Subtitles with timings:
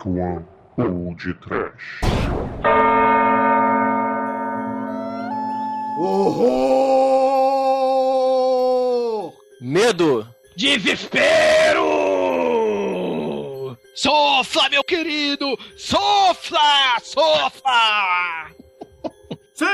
[0.00, 0.46] Dark One
[0.78, 2.00] ou de Trash.
[5.98, 7.42] Horror!
[9.60, 10.26] Medo!
[10.56, 11.86] Desespero!
[13.94, 15.58] Sofla, meu querido!
[15.76, 16.98] Sofla!
[17.02, 18.39] Sofla!
[19.60, 19.66] Sim,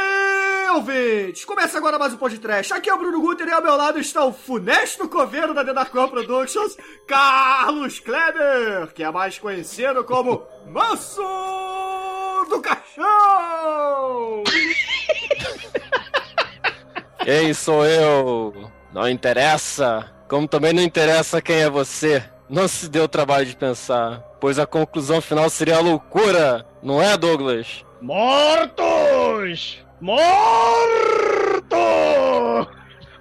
[0.75, 1.45] ouvintes!
[1.45, 2.75] Começa agora mais um podcast.
[2.75, 5.73] Aqui é o Bruno Guter e ao meu lado está o funesto coveiro da The
[5.73, 6.77] Dark One Productions,
[7.07, 11.23] Carlos Kleber, que é mais conhecido como Manso
[12.51, 14.43] do Caixão!
[17.25, 18.69] Ei, sou eu!
[18.93, 20.13] Não interessa!
[20.29, 22.25] Como também não interessa quem é você.
[22.51, 27.01] Não se deu o trabalho de pensar, pois a conclusão final seria a loucura, não
[27.01, 27.87] é, Douglas?
[30.01, 30.17] Mortos!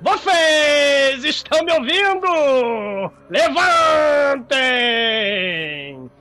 [0.02, 3.12] Vocês estão me ouvindo?
[3.30, 4.50] Levantem!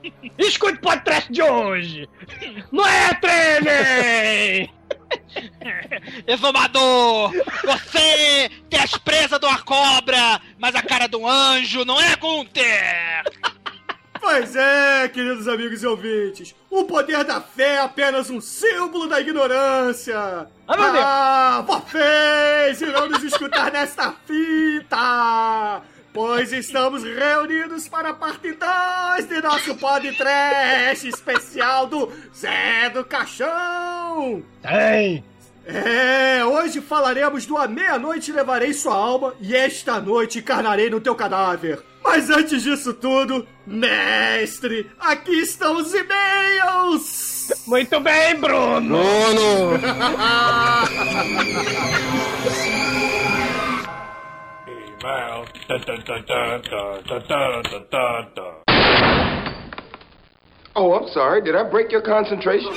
[0.37, 2.09] Escute o podcast de hoje!
[2.73, 4.69] Não é tremem!
[6.27, 7.31] Exumador!
[7.63, 12.17] Você tem as presas de uma cobra, mas a cara de um anjo, não é,
[12.17, 13.23] Gunther?
[14.27, 19.21] Pois é, queridos amigos e ouvintes, o poder da fé é apenas um símbolo da
[19.21, 20.17] ignorância.
[20.67, 21.05] Ah, meu Deus.
[21.05, 25.79] Ah, vocês irão nos escutar nesta fita,
[26.11, 34.43] pois estamos reunidos para a parte 2 de nosso podcast especial do Zé do Caixão.
[34.63, 35.23] Tem!
[35.67, 41.13] É, hoje falaremos do A Meia-Noite Levarei Sua Alma e esta noite encarnarei no teu
[41.13, 41.83] cadáver.
[42.05, 47.51] Mas antes disso tudo, mestre, aqui estão os e-mails!
[47.67, 48.97] Muito bem, Bruno!
[48.97, 49.79] Bruno!
[60.77, 61.41] Oh, I'm sorry.
[61.41, 62.71] Did I break your concentration?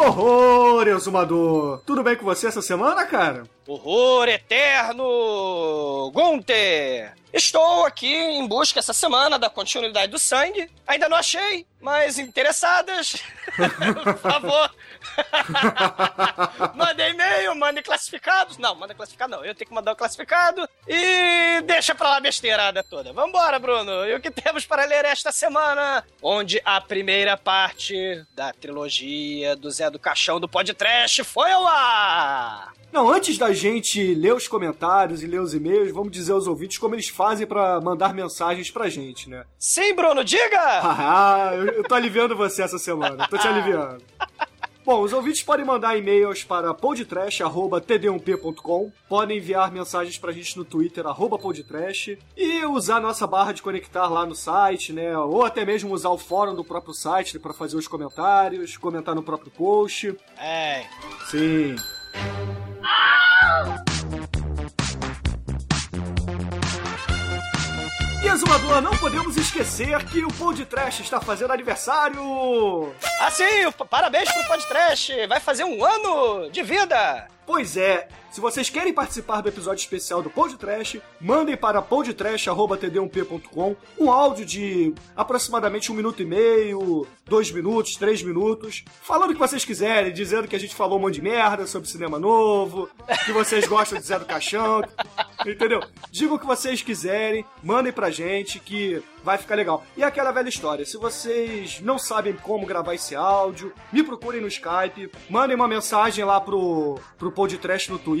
[0.00, 1.82] Horror, exumador!
[1.84, 3.42] Tudo bem com você essa semana, cara?
[3.68, 6.10] Horror eterno!
[6.14, 7.12] Gunther!
[7.30, 10.70] Estou aqui em busca essa semana da continuidade do sangue.
[10.86, 13.22] Ainda não achei, mas interessadas,
[14.02, 14.70] por favor.
[16.74, 18.58] manda e-mail, manda classificados.
[18.58, 19.44] Não, manda classificado não.
[19.44, 23.12] Eu tenho que mandar o classificado e deixa pra lá a besteirada toda.
[23.12, 24.06] Vambora, Bruno.
[24.06, 26.04] E o que temos para ler esta semana?
[26.22, 32.72] Onde a primeira parte da trilogia do Zé do Caixão do Podcast foi ao ar.
[32.92, 36.76] Não, antes da gente ler os comentários e ler os e-mails, vamos dizer aos ouvintes
[36.76, 39.44] como eles fazem pra mandar mensagens pra gente, né?
[39.56, 40.80] Sim, Bruno, diga!
[41.02, 44.02] Ah, eu, eu tô aliviando você essa semana, tô te aliviando.
[44.90, 51.06] Bom, os ouvintes podem mandar e-mails para podtrash.td1p.com, podem enviar mensagens pra gente no Twitter,
[51.06, 55.16] arroba podtrash, e usar nossa barra de conectar lá no site, né?
[55.16, 59.22] Ou até mesmo usar o fórum do próprio site para fazer os comentários, comentar no
[59.22, 60.12] próprio post.
[60.36, 60.84] É,
[61.30, 61.76] Sim.
[64.34, 64.39] E
[68.30, 72.94] Azumador, não podemos esquecer que o Pod Trash está fazendo aniversário!
[73.20, 73.44] Ah, sim,
[73.90, 75.26] parabéns pro podcast.
[75.26, 77.26] Vai fazer um ano de vida.
[77.44, 83.74] Pois é, se vocês querem participar do episódio especial do Pod Trash, mandem para podtrash.td1p.com
[83.98, 89.40] um áudio de aproximadamente um minuto e meio, dois minutos, três minutos, falando o que
[89.40, 92.88] vocês quiserem, dizendo que a gente falou um monte de merda sobre cinema novo,
[93.26, 94.80] que vocês gostam de Zé do Caixão,
[95.44, 95.82] entendeu?
[96.12, 99.84] Digam o que vocês quiserem, mandem pra gente que vai ficar legal.
[99.96, 104.46] E aquela velha história, se vocês não sabem como gravar esse áudio, me procurem no
[104.48, 108.19] Skype, mandem uma mensagem lá pro, pro podcast no Twitter,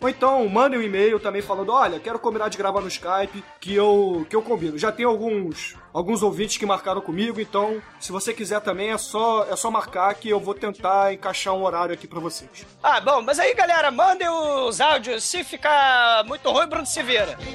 [0.00, 3.74] ou então mandem um e-mail também falando, olha, quero combinar de gravar no Skype, que
[3.74, 4.78] eu, que eu combino.
[4.78, 9.44] Já tem alguns alguns ouvintes que marcaram comigo, então se você quiser também é só
[9.44, 12.66] é só marcar que eu vou tentar encaixar um horário aqui pra vocês.
[12.82, 15.24] Ah, bom, mas aí, galera, mandem os áudios.
[15.24, 17.36] Se ficar muito ruim, Bruno se vira.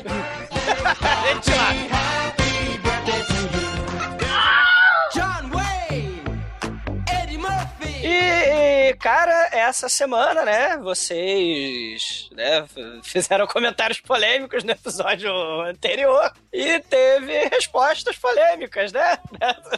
[1.26, 3.37] Gente lá.
[8.88, 12.66] E, cara, essa semana, né, vocês né,
[13.04, 15.30] fizeram comentários polêmicos no episódio
[15.64, 19.20] anterior e teve respostas polêmicas, né,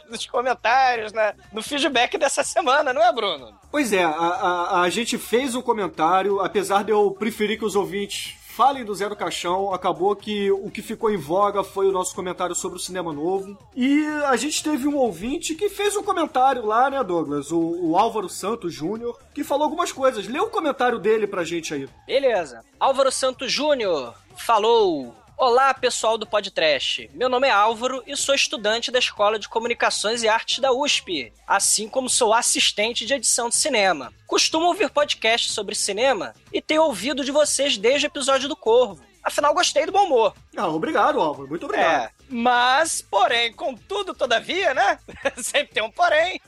[0.07, 3.51] nos comentários, né, no feedback dessa semana, não é, Bruno?
[3.71, 7.75] Pois é, a, a, a gente fez um comentário, apesar de eu preferir que os
[7.75, 11.93] ouvintes falem do Zé do Caixão, acabou que o que ficou em voga foi o
[11.93, 13.57] nosso comentário sobre o cinema novo.
[13.73, 17.53] E a gente teve um ouvinte que fez um comentário lá, né, Douglas?
[17.53, 20.27] O, o Álvaro Santos Júnior, que falou algumas coisas.
[20.27, 21.87] Lê o comentário dele pra gente aí.
[22.05, 22.61] Beleza.
[22.77, 27.09] Álvaro Santos Júnior falou Olá, pessoal do Podcast.
[27.13, 31.31] Meu nome é Álvaro e sou estudante da Escola de Comunicações e Artes da USP,
[31.47, 34.13] assim como sou assistente de edição de cinema.
[34.27, 39.01] Costumo ouvir podcasts sobre cinema e tenho ouvido de vocês desde o episódio do Corvo.
[39.23, 40.33] Afinal, gostei do bom humor.
[40.55, 41.47] Ah, obrigado, Álvaro.
[41.49, 42.05] Muito obrigado.
[42.05, 44.97] É, mas, porém, contudo, todavia, né?
[45.37, 46.41] Sempre tem um porém.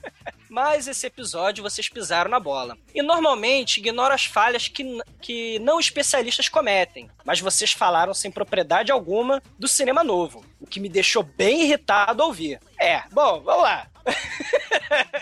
[0.50, 2.78] Mas esse episódio vocês pisaram na bola.
[2.94, 4.84] E normalmente ignoro as falhas que,
[5.22, 7.10] que não especialistas cometem.
[7.24, 10.44] Mas vocês falaram sem propriedade alguma do cinema novo.
[10.60, 12.60] O que me deixou bem irritado ao ouvir.
[12.80, 13.88] É, bom, vamos lá.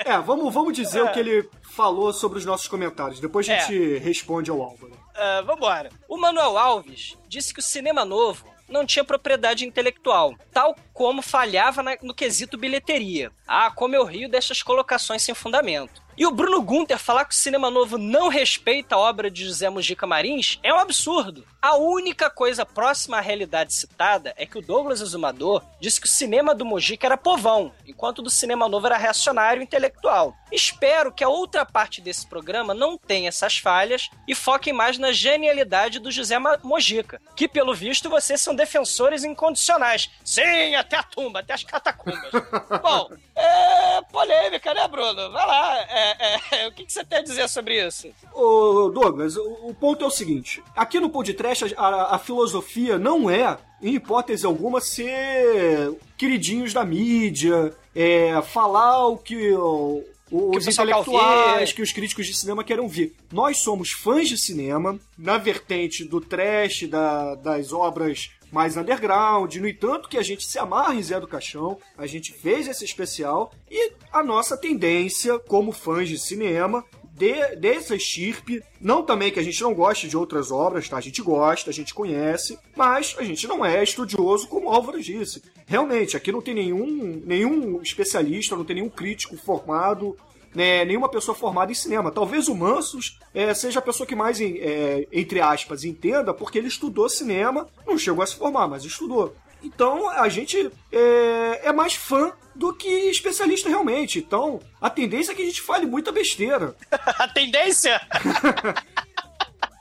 [0.06, 3.20] É, vamos, vamos dizer o que ele falou sobre os nossos comentários.
[3.20, 3.60] Depois a É.
[3.60, 4.98] gente responde ao Álvaro.
[5.22, 5.90] Ah, vambora.
[6.08, 11.82] O Manuel Alves disse que o cinema novo não tinha propriedade intelectual, tal como falhava
[11.82, 13.32] na- no quesito bilheteria.
[13.48, 16.02] Ah, como eu rio dessas colocações sem fundamento.
[16.16, 19.70] E o Bruno Gunter falar que o cinema novo não respeita a obra de José
[19.70, 21.46] Mujica Marins é um absurdo.
[21.62, 26.10] A única coisa próxima à realidade citada é que o Douglas Exumador disse que o
[26.10, 30.34] cinema do Mujica era povão, enquanto o do cinema novo era reacionário e intelectual.
[30.50, 35.12] Espero que a outra parte desse programa não tenha essas falhas e foquem mais na
[35.12, 40.10] genialidade do José Mojica, que pelo visto vocês são defensores incondicionais.
[40.24, 42.32] Sim, até a tumba, até as catacumbas.
[42.82, 45.30] Bom, é polêmica, né, Bruno?
[45.32, 48.08] Vai lá, é, é, o que, que você tem a dizer sobre isso?
[48.34, 53.30] Ô, Douglas, o, o ponto é o seguinte: aqui no podcast a, a filosofia não
[53.30, 60.04] é, em hipótese alguma, ser queridinhos da mídia, é, falar o que o-
[60.52, 63.16] Que os quer intelectuais, que os críticos de cinema querem ouvir.
[63.32, 69.56] Nós somos fãs de cinema, na vertente do trash, da- das obras mais underground.
[69.56, 72.86] No entanto, que a gente se amarra em Zé do Caixão, a gente fez esse
[72.86, 76.84] especial e a nossa tendência, como fãs de cinema,
[77.20, 80.98] de, dessa estirpe, não também que a gente não goste de outras obras, tá?
[80.98, 85.02] A gente gosta, a gente conhece, mas a gente não é estudioso, como o Álvaro
[85.02, 85.44] disse.
[85.68, 90.16] Realmente, aqui não tem nenhum, nenhum especialista, não tem nenhum crítico formado,
[90.56, 92.10] né, nenhuma pessoa formada em cinema.
[92.10, 96.70] Talvez o Mansos é, seja a pessoa que mais, é, entre aspas, entenda, porque ele
[96.70, 99.36] estudou cinema, não chegou a se formar, mas estudou.
[99.62, 104.20] Então a gente é, é mais fã do que especialista realmente.
[104.20, 106.76] Então a tendência é que a gente fale muita besteira.
[106.92, 108.00] A tendência?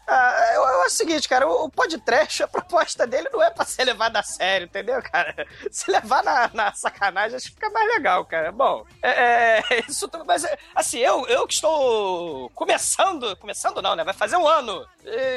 [0.08, 3.50] Ah, eu, eu acho o seguinte, cara, o, o podcast, a proposta dele não é
[3.50, 5.46] pra ser levado a sério, entendeu, cara?
[5.70, 8.50] Se levar na, na sacanagem, acho que fica mais legal, cara.
[8.50, 9.10] Bom, é,
[9.58, 14.04] é, isso tudo, mas é, assim, eu, eu que estou começando, começando não, né?
[14.04, 14.86] Vai fazer um ano.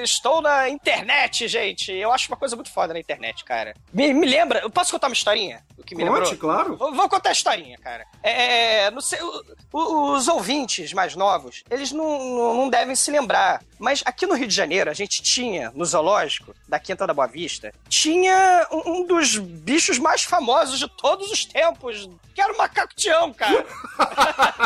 [0.04, 1.92] Estou na internet, gente.
[1.94, 3.74] Eu acho uma coisa muito foda na internet, cara.
[3.94, 5.64] Me, me lembra, eu posso contar uma historinha?
[5.78, 6.38] O que me Conte, lembrou?
[6.38, 6.78] claro.
[6.78, 8.06] Vou, vou contar a historinha, cara.
[8.22, 13.10] É, não sei, o- o- os ouvintes mais novos, eles não, não, não devem se
[13.12, 13.62] lembrar.
[13.80, 17.28] Mas aqui no Rio de Janeiro, a gente tinha, no zoológico da Quinta da Boa
[17.28, 22.58] Vista, tinha um, um dos bichos mais famosos de todos os tempos, que era o
[22.58, 23.66] macaco-tião, cara.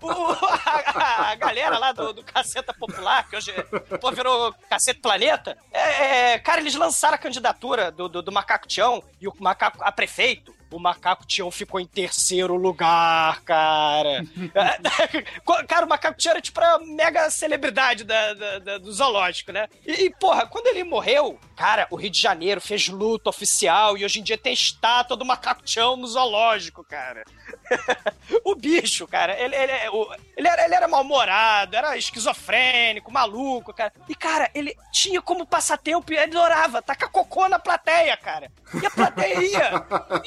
[0.00, 3.52] O- a, a galera lá do, do Caceta Popular, que hoje
[4.00, 8.68] pô, virou Caceta Planeta, é, é, cara, eles lançaram a candidatura do, do, do Macaco
[8.68, 10.54] Tião e o macaco a prefeito.
[10.70, 14.22] O Macaco Tião ficou em terceiro lugar, cara.
[15.66, 19.68] cara, o Macaco Tião era tipo a mega celebridade da, da- da- do zoológico, né?
[19.86, 24.04] E, e, porra, quando ele morreu, cara, o Rio de Janeiro fez luta oficial e
[24.04, 27.24] hoje em dia tem estátua do Macaco Tião no zoológico, cara.
[28.44, 29.88] o bicho, cara, ele, ele, é-
[30.36, 33.92] ele era, ele era mal-humorado, era esquizofrênico, maluco, cara.
[34.08, 38.50] E, cara, ele tinha como passatempo, ele adorava tacar cocô na plateia, cara.
[38.82, 39.70] E a plateia ia,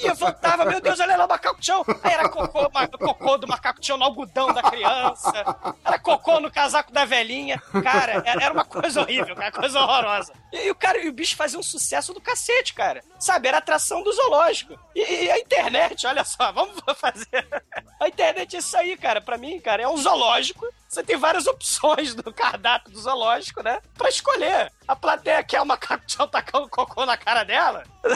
[0.03, 1.85] ia, voltava, meu Deus, olha lá o macaco chão.
[2.03, 2.69] Aí era cocô,
[2.99, 5.31] cocô do macaco chão no algodão da criança,
[5.83, 7.61] era cocô no casaco da velhinha.
[7.83, 10.33] Cara, era era uma coisa horrível, cara, coisa horrorosa.
[10.51, 13.01] E, e o cara, e o bicho fazia um sucesso do cacete, cara.
[13.19, 14.77] Sabe, era atração do zoológico.
[14.95, 17.47] E, e a internet, olha só, vamos fazer.
[17.99, 19.21] A internet é isso aí, cara.
[19.21, 20.67] Pra mim, cara, é um zoológico.
[20.87, 23.79] Você tem várias opções do cardápio do zoológico, né?
[23.97, 24.71] Pra escolher.
[24.85, 27.83] A plateia quer o macaco tchau tacando cocô na cara dela.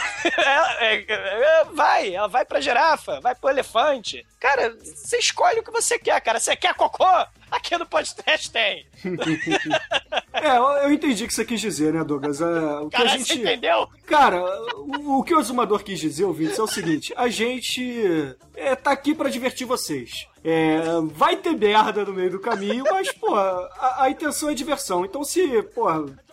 [0.80, 4.26] É, é, é, vai, ela vai pra girafa, vai pro elefante.
[4.40, 6.40] Cara, você escolhe o que você quer, cara.
[6.40, 7.06] Você quer cocô?
[7.50, 8.86] Aqui no podcast tem.
[10.38, 12.42] É, eu entendi o que você quis dizer, né, Douglas?
[12.42, 13.26] É, o que a Cara, gente...
[13.28, 13.88] você entendeu?
[14.06, 14.44] Cara,
[14.76, 18.92] o, o que o Exumador quis dizer, ouvintes, é o seguinte: a gente é, tá
[18.92, 20.28] aqui pra divertir vocês.
[20.44, 20.82] É,
[21.14, 25.06] vai ter merda no meio do caminho, mas, pô, a, a intenção é diversão.
[25.06, 25.86] Então, se, pô,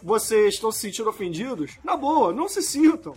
[0.02, 3.14] vocês estão se sentindo ofendidos, na boa, não se sintam.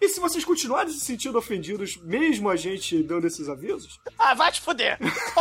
[0.00, 4.50] E se vocês continuarem se sentindo ofendidos, mesmo a gente dando esses avisos, Ah, vai
[4.52, 4.98] te fuder.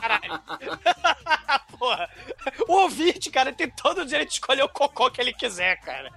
[0.00, 0.40] Caralho.
[1.78, 2.08] Porra.
[2.68, 6.10] O ouvinte, cara, tem todo o direito de escolher o cocô que ele quiser, cara.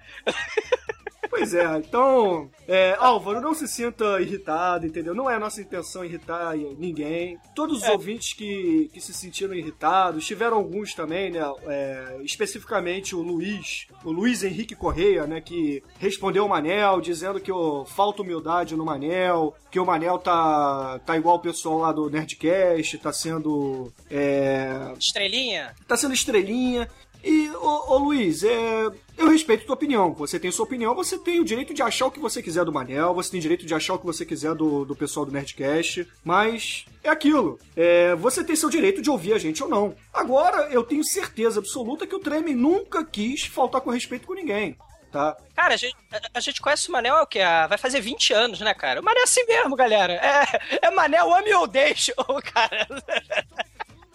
[1.37, 5.13] Pois é, então, é, Álvaro, não se sinta irritado, entendeu?
[5.13, 7.37] Não é a nossa intenção irritar ninguém.
[7.53, 11.41] Todos os ouvintes que, que se sentiram irritados, tiveram alguns também, né?
[11.67, 15.41] É, especificamente o Luiz, o Luiz Henrique Correia, né?
[15.41, 20.99] Que respondeu o Manel dizendo que oh, falta humildade no Manel, que o Manel tá,
[21.05, 23.91] tá igual o pessoal lá do Nerdcast, tá sendo.
[24.09, 25.75] É, Estrelinha?
[25.85, 26.89] tá sendo estrelinha.
[27.25, 30.13] E, ô, ô, Luiz, é, eu respeito tua opinião.
[30.13, 32.73] Você tem sua opinião, você tem o direito de achar o que você quiser do
[32.73, 35.31] Manel, você tem o direito de achar o que você quiser do, do pessoal do
[35.31, 37.59] Nerdcast, mas é aquilo.
[37.75, 39.95] É, você tem seu direito de ouvir a gente ou não.
[40.13, 44.77] Agora, eu tenho certeza absoluta que o Treme nunca quis faltar com respeito com ninguém.
[45.11, 45.37] Tá?
[45.55, 47.39] Cara, a gente, a, a gente conhece o Manel, o que?
[47.39, 48.99] Vai fazer 20 anos, né, cara?
[48.99, 50.13] O Manel é assim mesmo, galera.
[50.13, 52.13] É, é Manel, ame ou deixe,
[52.53, 52.85] cara.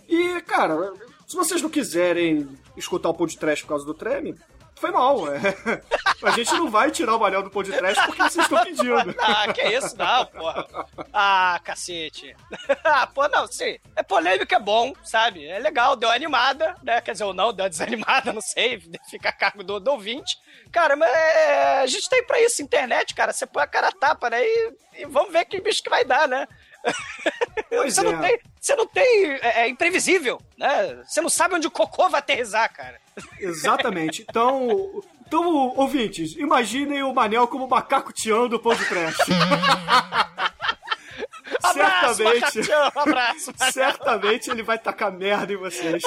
[0.06, 0.92] E, cara,
[1.26, 4.34] se vocês não quiserem escutar o podcast por causa do Treme,
[4.80, 5.32] foi mal.
[5.32, 5.40] É.
[6.22, 8.90] A gente não vai tirar o Manel do podcast porque vocês estão pedindo.
[9.20, 10.28] Ah, que isso, não.
[11.12, 12.34] Ah, cacete.
[12.84, 13.78] Ah, pô, não, sim.
[13.94, 15.46] É polêmico, é bom, sabe?
[15.46, 17.00] É legal, deu animada, né?
[17.00, 20.38] Quer dizer, ou não, deu desanimada, não sei, fica a cargo do, do ouvinte.
[20.72, 23.32] Cara, mas é, a gente tem pra isso, internet, cara.
[23.32, 24.42] Você põe a cara a tapa, né?
[24.42, 26.46] E, e vamos ver que bicho que vai dar, né?
[27.68, 28.04] Pois você, é.
[28.04, 29.26] não tem, você não tem.
[29.42, 31.02] É, é imprevisível, né?
[31.06, 33.00] Você não sabe onde o cocô vai aterrizar, cara.
[33.38, 34.26] Exatamente.
[34.28, 39.16] Então, então, ouvintes, imaginem o Manel como macaco tião do pão de trash.
[41.62, 43.52] Abraço, certamente, Macatião, abraço.
[43.72, 46.02] Certamente ele vai tacar merda em vocês.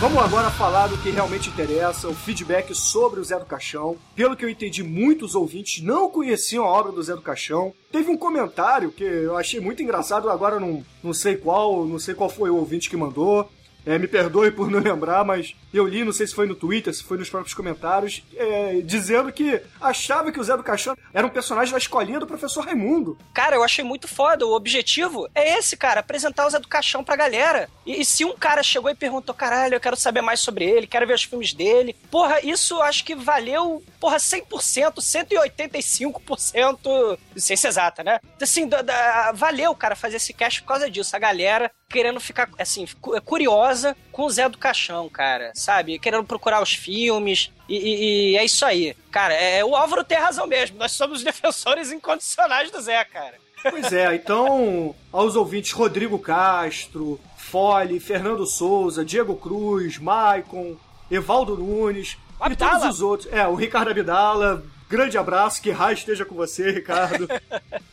[0.00, 3.96] Vamos agora falar do que realmente interessa, o feedback sobre o Zé do Caixão.
[4.16, 7.72] Pelo que eu entendi, muitos ouvintes não conheciam a obra do Zé do Caixão.
[7.92, 12.14] Teve um comentário que eu achei muito engraçado, agora não, não sei qual, não sei
[12.14, 13.48] qual foi o ouvinte que mandou.
[13.86, 16.92] É, me perdoe por não lembrar, mas eu li, não sei se foi no Twitter,
[16.94, 21.26] se foi nos próprios comentários, é, dizendo que achava que o Zé do Caixão era
[21.26, 23.16] um personagem da escolinha do professor Raimundo.
[23.32, 24.46] Cara, eu achei muito foda.
[24.46, 27.68] O objetivo é esse, cara, apresentar o Zé do Caixão pra galera.
[27.86, 30.86] E, e se um cara chegou e perguntou, caralho, eu quero saber mais sobre ele,
[30.86, 37.68] quero ver os filmes dele, porra, isso acho que valeu, porra, 100%, 185%, de ciência
[37.68, 38.18] exata, né?
[38.40, 41.14] Assim, da- da- valeu, cara, fazer esse cast por causa disso.
[41.14, 45.98] A galera querendo ficar, assim, cu- curiosa com o Zé do Caixão, cara, sabe?
[45.98, 47.50] Querendo procurar os filmes.
[47.68, 48.96] E, e- e é isso aí.
[49.10, 50.78] Cara, é, o Álvaro tem razão mesmo.
[50.78, 53.34] Nós somos os defensores incondicionais do Zé, cara.
[53.68, 60.76] Pois é, então, aos ouvintes Rodrigo Castro, Fole, Fernando Souza, Diego Cruz, Maicon,
[61.10, 62.16] Evaldo Nunes
[62.50, 63.30] e todos os outros.
[63.30, 67.28] É, o Ricardo Abdala, grande abraço, que raio esteja com você, Ricardo.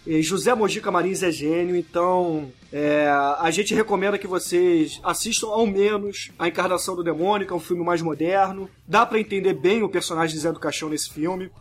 [0.10, 5.68] E José Mojica Marins é gênio, então é, a gente recomenda que vocês assistam ao
[5.68, 8.70] menos A Encarnação do Demônio, que é um filme mais moderno.
[8.88, 11.51] Dá pra entender bem o personagem de Zé do Caixão nesse filme.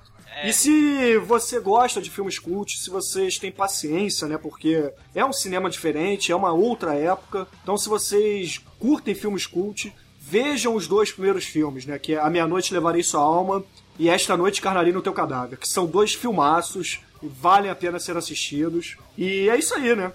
[0.44, 4.38] E se você gosta de filmes cult, se vocês têm paciência, né?
[4.38, 7.48] Porque é um cinema diferente, é uma outra época.
[7.64, 11.98] Então, se vocês curtem filmes cult, vejam os dois primeiros filmes, né?
[11.98, 13.64] Que é A Meia-Noite Levarei Sua Alma
[13.98, 17.98] e Esta Noite Carnarei no Teu Cadáver, que são dois filmaços e valem a pena
[17.98, 18.96] ser assistidos.
[19.16, 20.12] E é isso aí, né?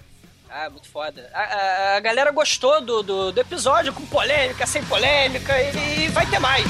[0.48, 1.30] Ah, muito foda.
[1.32, 6.08] A, a- a galera gostou do, do, do episódio com polêmica, sem polêmica, e, e
[6.08, 6.66] vai ter mais.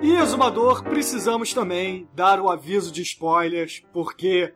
[0.00, 4.52] E, Exumador, precisamos também dar o aviso de spoilers, porque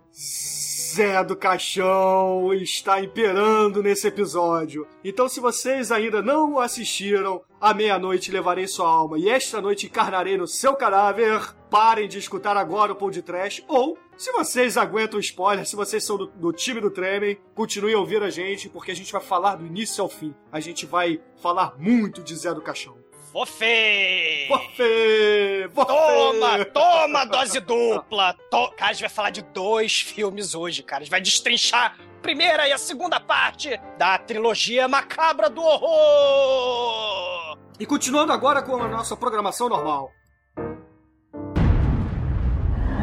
[0.93, 4.87] Zé do Caixão está imperando nesse episódio.
[5.03, 10.37] Então, se vocês ainda não assistiram, à meia-noite levarei sua alma e esta noite encarnarei
[10.37, 15.19] no seu cadáver, parem de escutar agora o Pão de Trash, ou, se vocês aguentam
[15.19, 18.91] spoiler, se vocês são do, do time do Tremem, continuem a ouvir a gente, porque
[18.91, 20.35] a gente vai falar do início ao fim.
[20.53, 23.02] A gente vai falar muito de Zé do Caixão.
[23.33, 24.47] Você!
[24.49, 25.71] Você!
[25.75, 28.35] Toma, toma dose dupla.
[28.51, 28.71] To...
[28.77, 31.01] Cara, a gente vai falar de dois filmes hoje, cara.
[31.01, 37.57] A gente vai destrinchar a primeira e a segunda parte da trilogia macabra do horror.
[37.81, 40.13] E continuando agora com a nossa programação normal.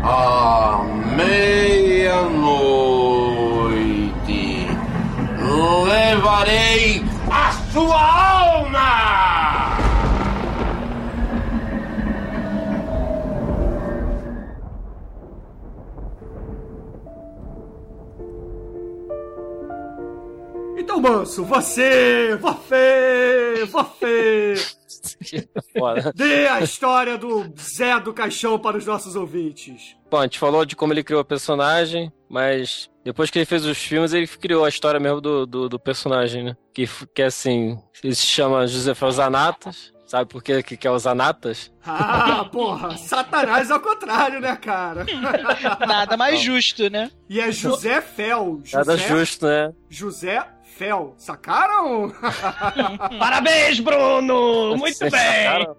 [0.04, 0.84] À
[1.18, 2.70] meia-noite
[5.86, 9.59] levarei a sua alma!
[20.90, 24.56] Então, Manso, você, você, você,
[26.16, 29.96] dê a história do Zé do Caixão para os nossos ouvintes.
[30.10, 33.64] Bom, a gente falou de como ele criou o personagem, mas depois que ele fez
[33.66, 36.58] os filmes, ele criou a história mesmo do, do, do personagem, né?
[36.74, 39.94] Que, que é assim, ele se chama José Zanatas.
[40.08, 41.72] Sabe por que, que, é o Zanatas?
[41.86, 45.06] Ah, porra, Satanás ao contrário, né, cara?
[45.88, 47.12] Nada mais justo, né?
[47.30, 48.60] E é José Fel.
[48.74, 49.72] Nada José, justo, né?
[49.88, 50.48] José
[50.80, 51.14] Fel.
[51.18, 52.10] Sacaram?
[53.20, 54.78] Parabéns, Bruno!
[54.78, 55.20] Muito Vocês bem!
[55.20, 55.76] sacaram?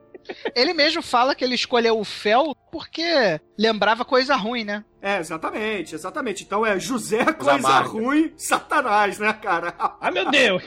[0.54, 4.84] Ele mesmo fala que ele escolheu o Fel porque lembrava coisa ruim, né?
[5.00, 6.42] É, exatamente, exatamente.
[6.44, 7.80] Então é José Coisa.
[7.80, 9.74] Ruim Satanás, né, cara?
[9.98, 10.62] Ai, meu Deus!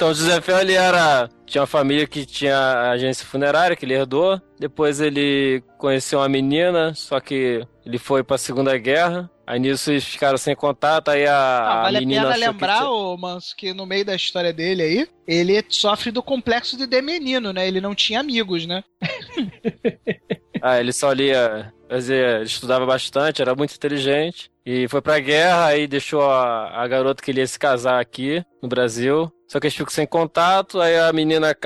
[0.00, 1.28] Então, o José Fel, ele era...
[1.44, 4.40] Tinha uma família que tinha agência funerária, que ele herdou.
[4.58, 9.28] Depois ele conheceu uma menina, só que ele foi pra Segunda Guerra.
[9.50, 12.40] Aí nisso eles ficaram sem contato, aí a, Ah, a vale a menina pena achou
[12.44, 16.22] que lembrar, tinha- ô Manso, que no meio da história dele aí, ele sofre do
[16.22, 17.66] complexo de demenino, né?
[17.66, 18.84] Ele não tinha amigos, né?
[20.62, 24.50] Ah, ele só lia, quer dizer, ele estudava bastante, era muito inteligente.
[24.66, 28.44] E foi pra guerra, aí deixou a, a garota que ele ia se casar aqui,
[28.62, 29.32] no Brasil.
[29.48, 31.56] Só que eles ficam sem contato, aí a menina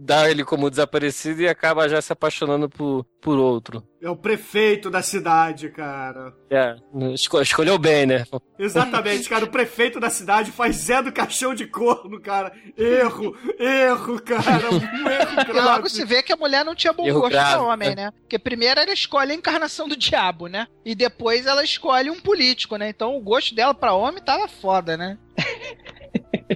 [0.00, 3.82] dá ele como desaparecido e acaba já se apaixonando por, por outro.
[4.00, 6.32] É o prefeito da cidade, cara.
[6.48, 6.76] É,
[7.12, 8.24] esco- escolheu bem, né?
[8.58, 9.44] Exatamente, cara.
[9.44, 12.52] O prefeito da cidade faz Zé do Caixão de Corno, cara.
[12.76, 14.70] Erro, erro, cara.
[14.70, 15.90] Um erro E logo grave.
[15.90, 18.12] se vê que a mulher não tinha bom Erro gosto grave, pra homem, né?
[18.20, 20.68] Porque primeiro ela escolhe a encarnação do diabo, né?
[20.84, 22.88] E depois ela escolhe um político, né?
[22.88, 25.18] Então o gosto dela pra homem tava foda, né?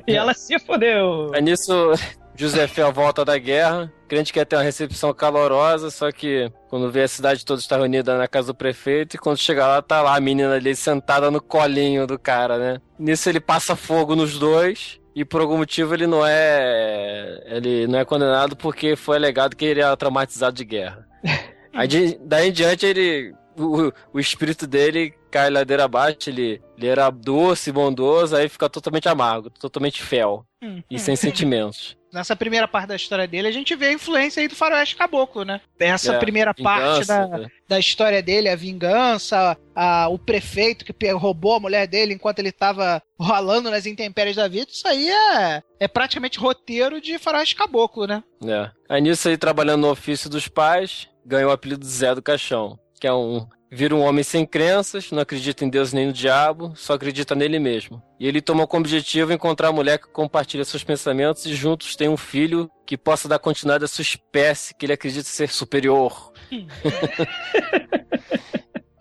[0.07, 1.31] E ela se fodeu!
[1.35, 1.93] Aí nisso,
[2.35, 7.03] José Fel volta da guerra, crente quer ter uma recepção calorosa, só que quando vê
[7.03, 10.17] a cidade toda está reunida na casa do prefeito, e quando chega lá, tá lá
[10.17, 12.81] a menina ali sentada no colinho do cara, né?
[12.99, 17.43] Nisso ele passa fogo nos dois, e por algum motivo ele não é.
[17.47, 21.07] Ele não é condenado porque foi alegado que ele era traumatizado de guerra.
[21.75, 23.35] Aí de- daí em diante ele.
[23.55, 29.07] O, o espírito dele cai ladeira abaixo, ele, ele era doce, bondoso, aí fica totalmente
[29.11, 30.47] amargo, totalmente fel
[30.91, 31.95] e sem sentimentos.
[32.13, 35.45] Nessa primeira parte da história dele, a gente vê a influência aí do faroeste caboclo,
[35.45, 35.61] né?
[35.79, 37.49] Essa É, primeira parte da, né?
[37.67, 42.53] da história dele, a vingança, a- o prefeito que roubou a mulher dele enquanto ele
[42.53, 48.07] tava rolando nas intempéries da vida, isso aí é, é praticamente roteiro de faroeste caboclo,
[48.07, 48.23] né?
[48.47, 48.71] É.
[48.89, 52.79] Aí nisso aí, trabalhando no ofício dos pais, ganhou o apelido de Zé do Caixão,
[53.01, 53.47] que é um.
[53.75, 57.59] Vira um homem sem crenças, não acredita em Deus nem no diabo, só acredita nele
[57.59, 58.03] mesmo.
[58.21, 62.07] E ele tomou como objetivo encontrar a mulher que compartilha seus pensamentos e juntos tem
[62.07, 66.33] um filho que possa dar continuidade à sua espécie, que ele acredita ser superior.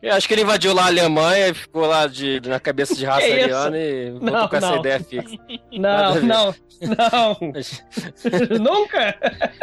[0.02, 3.06] Eu acho que ele invadiu lá a Alemanha e ficou lá de, na cabeça de
[3.06, 3.44] raça isso?
[3.44, 4.80] ariana e voltou Não, com essa não.
[4.80, 5.38] ideia fixa.
[5.74, 7.38] Não, não, não!
[8.60, 9.16] Nunca!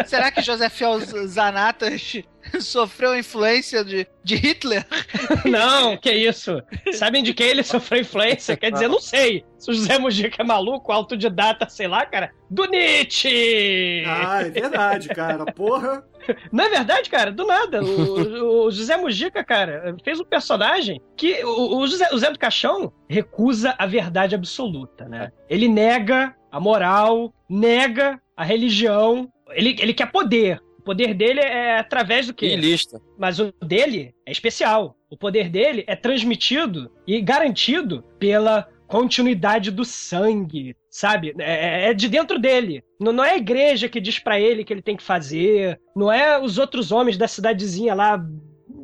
[0.07, 2.23] Será que José Fel Zanatas
[2.61, 4.85] sofreu influência de, de Hitler?
[5.45, 6.63] Não, que isso?
[6.93, 8.57] Sabem de quem ele sofreu influência?
[8.57, 9.45] Quer dizer, não sei.
[9.59, 12.31] Se o José Mujica é maluco, autodidata, sei lá, cara.
[12.51, 14.05] Do Nietzsche!
[14.07, 15.45] Ah, é verdade, cara.
[15.47, 16.05] Porra.
[16.53, 17.33] Não é verdade, cara?
[17.33, 17.83] Do nada.
[17.83, 22.39] O, o José Mujica, cara, fez um personagem que o, o José, o Zé do
[22.39, 25.31] Caixão recusa a verdade absoluta, né?
[25.49, 30.61] Ele nega a moral, nega a religião, ele, ele quer poder.
[30.89, 32.47] O poder dele é através do quê?
[32.47, 32.99] E lista.
[33.19, 34.97] Mas o dele é especial.
[35.11, 41.35] O poder dele é transmitido e garantido pela continuidade do sangue, sabe?
[41.39, 42.83] É, é de dentro dele.
[42.99, 45.79] Não, não é a igreja que diz pra ele que ele tem que fazer.
[45.95, 48.19] Não é os outros homens da cidadezinha lá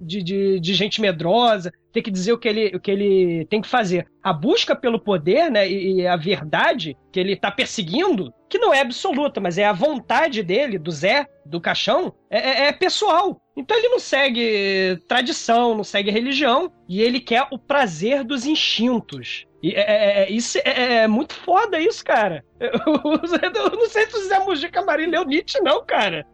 [0.05, 3.61] de, de, de gente medrosa ter que dizer o que, ele, o que ele tem
[3.61, 4.07] que fazer.
[4.23, 8.75] A busca pelo poder, né, e, e a verdade que ele tá perseguindo, que não
[8.75, 13.41] é absoluta, mas é a vontade dele, do Zé, do Caixão, é, é- é pessoal.
[13.57, 19.47] Então ele não segue tradição, não segue religião, e ele quer o prazer dos instintos.
[19.63, 22.45] E é, é- é- isso é, é muito foda isso, cara.
[22.73, 26.27] Eu não sei se o Zé Mujica Marim leu Nietzsche, não, cara.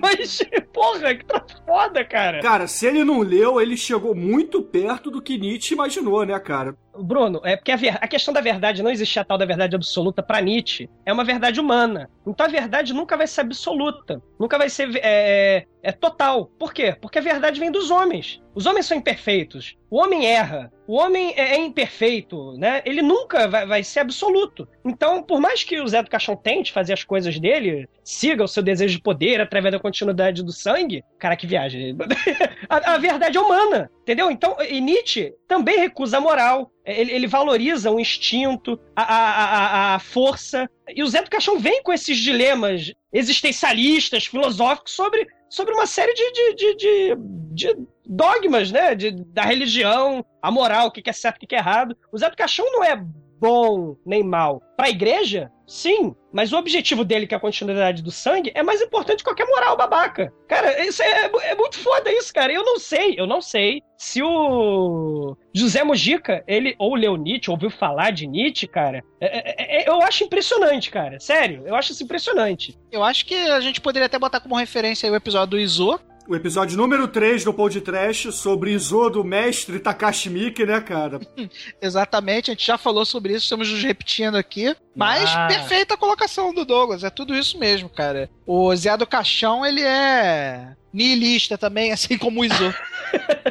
[0.00, 0.40] Mas,
[0.72, 2.40] porra, que troço foda, cara.
[2.40, 6.74] Cara, se ele não leu, ele chegou muito perto do que Nietzsche imaginou, né, cara?
[7.00, 9.76] Bruno, é porque a, ver- a questão da verdade não existe a tal da verdade
[9.76, 10.88] absoluta pra Nietzsche.
[11.06, 12.10] É uma verdade humana.
[12.26, 14.20] Então a verdade nunca vai ser absoluta.
[14.40, 16.46] Nunca vai ser é, é total.
[16.58, 16.96] Por quê?
[17.00, 18.42] Porque a verdade vem dos homens.
[18.54, 19.76] Os homens são imperfeitos.
[19.88, 20.72] O homem erra.
[20.88, 22.82] O homem é, é imperfeito, né?
[22.84, 24.66] Ele nunca vai, vai ser absoluto.
[24.84, 28.48] Então, por mais que o Zé do Caixão tente fazer as coisas dele, siga o
[28.48, 31.96] seu desejo de poder através da continuidade do sangue, cara, que viagem.
[32.68, 34.30] a, a verdade é humana, entendeu?
[34.30, 39.94] Então, e Nietzsche também recusa a moral, ele, ele valoriza o instinto, a, a, a,
[39.94, 40.68] a força.
[40.94, 46.14] E o Zé do Caixão vem com esses dilemas existencialistas, filosóficos, sobre, sobre uma série
[46.14, 47.16] de, de, de, de,
[47.52, 48.94] de dogmas, né?
[48.94, 51.96] De, da religião, a moral, o que é certo, o que é errado.
[52.10, 52.96] O Zé do Caixão não é
[53.38, 54.62] bom nem mal.
[54.76, 56.14] Pra igreja, sim.
[56.32, 59.46] Mas o objetivo dele, que é a continuidade do sangue, é mais importante que qualquer
[59.46, 60.32] moral babaca.
[60.48, 62.52] Cara, isso é, é muito foda isso, cara.
[62.52, 67.70] Eu não sei, eu não sei se o José Mujica, ele, ou leu Nietzsche, ouviu
[67.70, 69.02] falar de Nietzsche, cara.
[69.20, 71.18] É, é, é, eu acho impressionante, cara.
[71.18, 72.78] Sério, eu acho isso impressionante.
[72.92, 76.36] Eu acho que a gente poderia até botar como referência o episódio do Izo, o
[76.36, 81.18] episódio número 3 do Pod Trash sobre Izo do mestre Takashi Miike, né, cara?
[81.80, 84.76] Exatamente, a gente já falou sobre isso, estamos nos repetindo aqui.
[84.94, 85.46] Mas Ah.
[85.46, 88.28] perfeita a colocação do Douglas, é tudo isso mesmo, cara.
[88.46, 92.74] O Zé do Caixão, ele é nihilista também, assim como o Izo.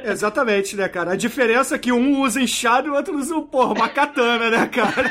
[0.04, 1.12] Exatamente, né, cara?
[1.13, 4.67] A diferença é que um usa enxada e o outro usa, porra, uma katana, né,
[4.67, 5.10] cara?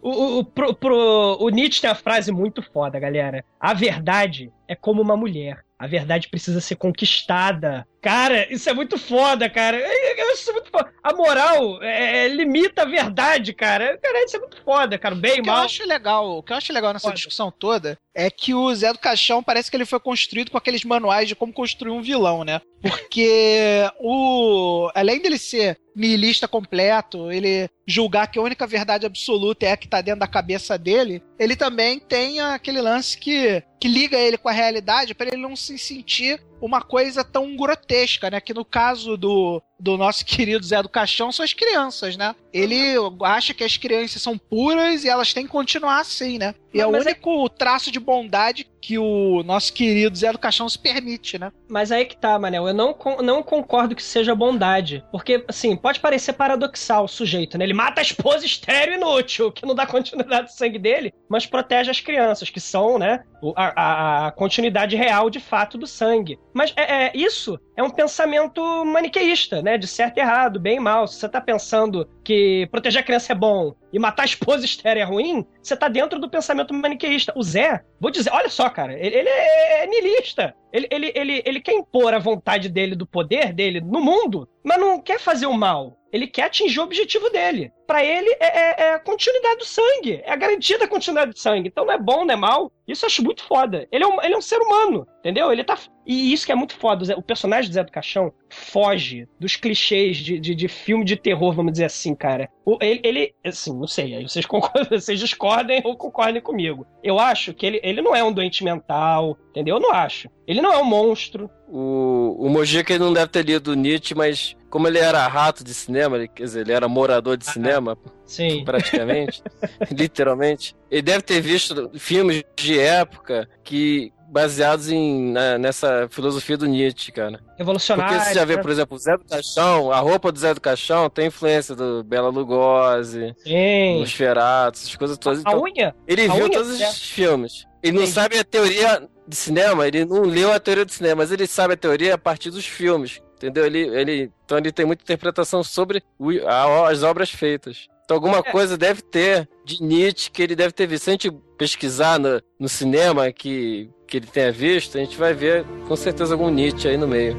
[0.00, 3.44] O, o, o- pro, pro- o Nietzsche tem uma frase muito foda, galera.
[3.58, 5.60] A verdade é como uma mulher.
[5.78, 7.86] A verdade precisa ser conquistada.
[8.04, 9.78] Cara, isso é muito foda, cara.
[9.78, 10.92] Eu- acho isso muito foda.
[11.02, 13.96] A moral é, limita a verdade, cara.
[13.96, 15.14] Cara, isso é muito foda, cara.
[15.14, 15.64] Bem, O que eu mal.
[15.64, 17.14] acho legal, o que eu acho legal nessa Foda.
[17.14, 20.84] discussão toda é que o Zé do Caixão parece que ele foi construído com aqueles
[20.84, 22.60] manuais de como construir um vilão, né?
[22.82, 29.72] Porque o além dele ser nihilista completo, ele julgar que a única verdade absoluta é
[29.72, 34.16] a que tá dentro da cabeça dele, ele também tem aquele lance que que liga
[34.18, 38.40] ele com a realidade para ele não se sentir uma coisa tão grotesca, né?
[38.40, 42.34] Que no caso do, do nosso querido Zé do Caixão são as crianças, né?
[42.52, 42.76] Ele
[43.22, 46.54] acha que as crianças são puras e elas têm que continuar assim, né?
[46.72, 50.68] E é o é- único traço de bondade que o nosso querido Zé do Caixão
[50.68, 51.50] se permite, né?
[51.68, 52.68] Mas aí que tá, Manel.
[52.68, 55.02] Eu não, não concordo que seja bondade.
[55.10, 57.64] Porque, assim, pode parecer paradoxal o sujeito, né?
[57.64, 61.90] Ele mata a esposa estéreo inútil, que não dá continuidade do sangue dele, mas protege
[61.90, 63.24] as crianças, que são, né?
[63.56, 66.38] A, a- a continuidade real, de fato, do sangue.
[66.52, 69.76] Mas é, é- isso é um pensamento maniqueísta, né?
[69.78, 71.08] De certo e errado, bem e mal.
[71.08, 75.00] Se você tá pensando que proteger a criança é bom e matar a esposa estéreo
[75.00, 77.32] é ruim, você tá dentro do pensamento maniqueísta.
[77.34, 80.54] O Zé, vou dizer, olha só, cara, ele, ele é, é niilista.
[80.72, 84.78] Ele, ele, ele, ele quer impor a vontade dele, do poder dele no mundo, mas
[84.78, 85.96] não quer fazer o mal.
[86.12, 87.72] Ele quer atingir o objetivo dele.
[87.88, 90.20] Pra ele é, é- é a continuidade do sangue.
[90.24, 91.68] É a garantia da continuidade do sangue.
[91.68, 92.70] Então não é bom, não é mal.
[92.86, 93.88] Isso eu acho muito foda.
[93.90, 95.50] Ele é um, ele é um ser humano, entendeu?
[95.52, 95.76] Ele tá.
[96.06, 97.16] E isso que é muito foda.
[97.16, 101.52] O personagem do Zé do Caixão foge dos clichês de, de, de filme de terror,
[101.52, 102.48] vamos dizer assim, cara.
[102.64, 106.86] O- ele, ele, assim, não sei, aí vocês concordam, vocês discordem ou concordem comigo.
[107.02, 109.76] Eu acho que ele, ele não é um doente mental, entendeu?
[109.76, 110.28] Eu não acho.
[110.46, 111.50] Ele não é um monstro.
[111.68, 115.72] O, o Mojica ele não deve ter lido Nietzsche, mas como ele era rato de
[115.74, 118.64] cinema, ele- quer dizer, ele era morador de cinema, Sim.
[118.64, 119.42] praticamente,
[119.90, 126.66] literalmente, ele deve ter visto filmes de época que baseados em, na- nessa filosofia do
[126.66, 127.40] Nietzsche, cara.
[127.56, 128.12] Revolucionário.
[128.14, 128.62] Porque você já vê, né?
[128.62, 132.02] por exemplo, o Zé do Caixão, a roupa do Zé do Caixão tem influência do
[132.04, 134.00] Bela Lugosi, Sim.
[134.00, 135.38] Nosferatu, essas coisas todas.
[135.44, 135.94] A Então, unha?
[136.06, 137.66] ele a viu unha todos do Zé- os filmes.
[137.82, 141.30] Ele não sabe a teoria de cinema, ele não leu a teoria do cinema, mas
[141.30, 143.20] ele sabe a teoria a partir dos filmes.
[143.36, 143.66] Entendeu?
[143.66, 146.02] Ele, ele, então ele tem muita interpretação sobre
[146.46, 147.88] a- as obras feitas.
[148.04, 148.42] Então alguma É.
[148.42, 151.04] coisa deve ter de Nietzsche que ele deve ter visto.
[151.04, 155.34] Se a gente pesquisar no, no cinema que, que ele tenha visto, a gente vai
[155.34, 157.36] ver com certeza algum Nietzsche aí no meio.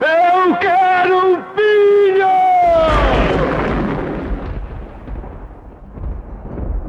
[0.00, 2.26] Eu quero um filho!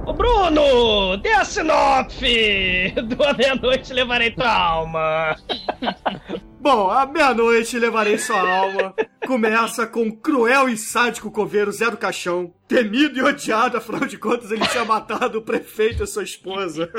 [0.05, 5.35] Ô Bruno, dê a sinopse do A Meia-Noite Levarei Tua Alma.
[6.65, 8.95] Bom, a meia-noite levarei sua alma.
[9.27, 12.51] Começa com cruel e sádico coveiro Zé do Caixão.
[12.67, 16.89] Temido e odiado, afinal de contas, ele tinha matado o prefeito e sua esposa.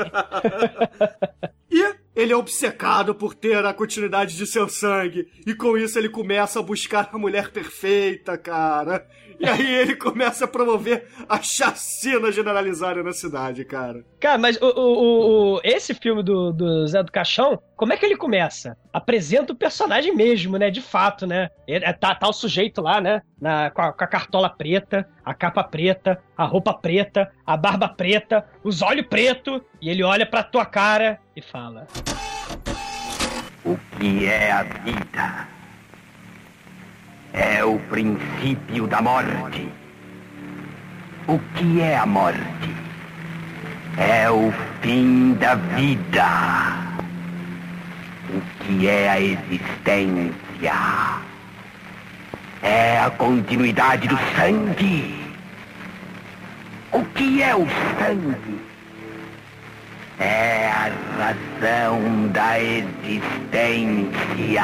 [1.69, 5.27] e ele é obcecado por ter a continuidade de seu sangue.
[5.45, 9.05] E com isso ele começa a buscar a mulher perfeita, cara.
[9.39, 14.03] E aí ele começa a promover a chacina generalizada na cidade, cara.
[14.19, 18.03] Cara, mas o, o- o- esse filme do, do Zé do Caixão, como é que
[18.05, 18.75] ele começa?
[18.91, 20.71] Apresenta o personagem mesmo, né?
[20.71, 21.49] De fato, né?
[21.67, 23.21] Ele- é, tá, tá o sujeito lá, né?
[23.39, 27.87] Na, com, a, com a cartola preta, a capa preta, a roupa preta, a barba
[27.87, 31.85] preta, os olhos pretos, e ele olha pra tua cara e fala:
[33.63, 35.47] O que é a vida?
[37.31, 39.69] É o princípio da morte.
[41.27, 42.75] O que é a morte?
[43.97, 46.96] É o fim da vida.
[48.29, 50.73] O que é a existência?
[52.61, 55.15] É a continuidade do sangue.
[56.91, 57.65] O que é o
[57.99, 58.61] sangue?
[60.19, 64.63] É a razão da existência.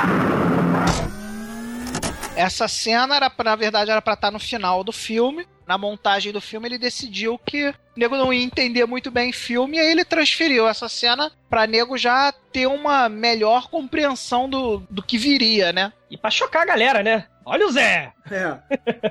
[2.36, 5.46] Essa cena era, na verdade, era pra estar no final do filme.
[5.68, 9.78] Na montagem do filme, ele decidiu que o nego não ia entender muito bem filme,
[9.78, 15.04] e aí ele transferiu essa cena pra nego já ter uma melhor compreensão do, do
[15.04, 15.94] que viria, né?
[16.10, 17.28] E pra chocar a galera, né?
[17.46, 18.14] Olha o Zé!
[18.32, 18.58] É.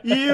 [0.04, 0.26] E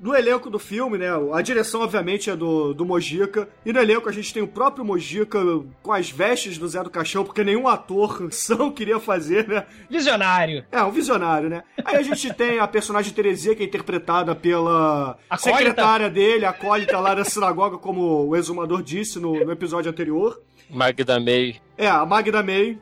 [0.00, 1.06] no elenco do filme, né?
[1.32, 3.48] A direção, obviamente, é do, do Mojica.
[3.64, 5.38] E no elenco a gente tem o próprio Mojica
[5.82, 9.64] com as vestes do Zé do Caixão, porque nenhum ator são queria fazer, né?
[9.88, 10.64] Visionário.
[10.70, 11.62] É, um visionário, né?
[11.84, 15.58] Aí a gente tem a personagem Teresia, que é interpretada pela Acólita.
[15.58, 20.40] secretária dele, a acólita lá da sinagoga, como o exumador disse no, no episódio anterior.
[20.68, 21.56] Magda May.
[21.78, 22.78] É, a Magda May.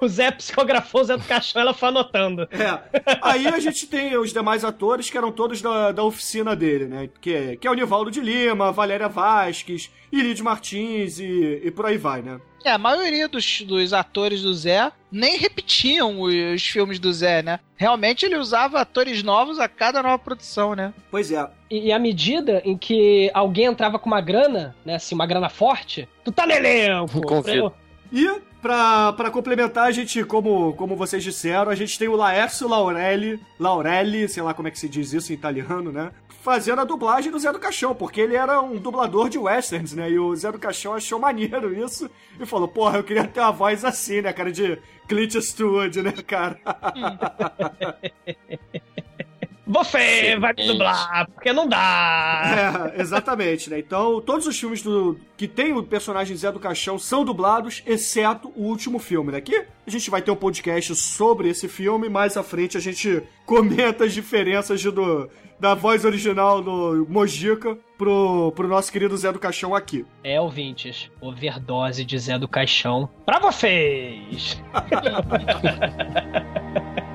[0.00, 2.42] O Zé psicografou o Zé do Caixão, ela foi anotando.
[2.52, 3.18] É.
[3.22, 7.08] Aí a gente tem os demais atores que eram todos da, da oficina dele, né?
[7.20, 11.86] Que é, que é o Nivaldo de Lima, Valéria Vasques, Irides Martins e, e por
[11.86, 12.40] aí vai, né?
[12.64, 17.42] É, a maioria dos, dos atores do Zé nem repetiam os, os filmes do Zé,
[17.42, 17.60] né?
[17.76, 20.92] Realmente ele usava atores novos a cada nova produção, né?
[21.10, 21.48] Pois é.
[21.70, 24.96] E, e à medida em que alguém entrava com uma grana, né?
[24.96, 27.20] Assim, uma grana forte, tu tá no elenco!
[27.22, 27.72] Confio.
[28.12, 28.26] E,
[28.60, 33.40] pra, pra complementar, a gente, como, como vocês disseram, a gente tem o Laércio Laurelli,
[33.58, 36.10] Laurelli, sei lá como é que se diz isso em italiano, né?
[36.42, 40.10] Fazendo a dublagem do Zé do Caixão, porque ele era um dublador de westerns, né?
[40.10, 43.52] E o Zé do Caixão achou maneiro isso e falou: Porra, eu queria ter uma
[43.52, 44.50] voz assim, né, cara?
[44.50, 46.58] De Clint Eastwood, né, cara?
[49.68, 52.90] Você vai me dublar, porque não dá!
[52.96, 53.78] É, exatamente, né?
[53.78, 58.50] Então, todos os filmes do, que tem o personagem Zé do Caixão são dublados, exceto
[58.56, 59.40] o último filme, né?
[59.42, 63.22] Que a gente vai ter um podcast sobre esse filme, mais à frente a gente
[63.44, 65.28] comenta as diferenças de- do,
[65.60, 70.06] da voz original do Mojica pro, pro nosso querido Zé do Caixão aqui.
[70.24, 74.58] É, ouvintes, overdose de Zé do Caixão pra vocês!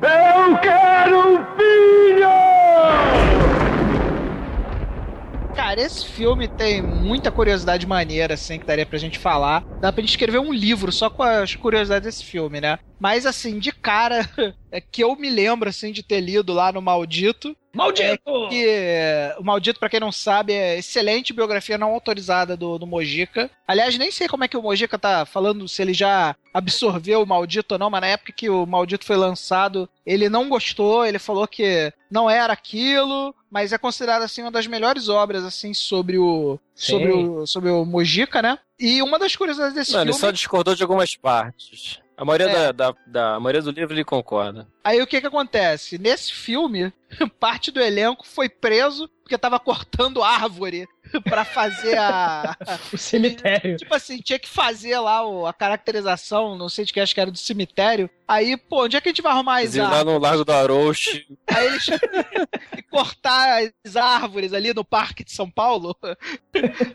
[0.00, 2.28] Eu quero um filho!
[5.56, 9.64] Cara, esse filme tem muita curiosidade maneira, assim, que daria pra gente falar.
[9.80, 12.78] Dá pra gente escrever um livro só com as curiosidades desse filme, né?
[12.98, 14.28] Mas, assim, de cara,
[14.70, 17.56] é que eu me lembro, assim, de ter lido lá no Maldito.
[17.78, 18.48] Maldito!
[18.50, 22.86] É que o Maldito, pra quem não sabe, é excelente biografia não autorizada do, do
[22.86, 23.48] Mojica.
[23.66, 27.26] Aliás, nem sei como é que o Mojica tá falando, se ele já absorveu o
[27.26, 31.20] Maldito ou não, mas na época que o Maldito foi lançado, ele não gostou, ele
[31.20, 36.18] falou que não era aquilo, mas é considerado, assim, uma das melhores obras, assim, sobre
[36.18, 36.92] o, Sim.
[36.92, 38.58] sobre o, sobre o Mojica, né?
[38.78, 40.20] E uma das curiosidades desse Não, ele filme...
[40.20, 42.00] só discordou de algumas partes.
[42.18, 42.72] A maioria, É.
[42.72, 44.66] da, da, da- a maioria do livro ele concorda.
[44.82, 45.96] Aí o que que acontece?
[45.98, 46.92] Nesse filme,
[47.38, 50.88] parte do elenco foi preso porque tava cortando árvore
[51.24, 52.56] pra fazer a.
[52.92, 53.76] O cemitério.
[53.76, 57.20] tipo assim, tinha que fazer lá o- a caracterização, não sei de que, acho que
[57.20, 58.08] era do cemitério.
[58.26, 60.14] Aí, pô, onde é que a gente vai arrumar as iam lá árvores?
[60.14, 61.26] no Largo do Arouche.
[61.46, 61.86] Aí eles
[62.76, 65.96] e cortar as árvores ali no Parque de São Paulo.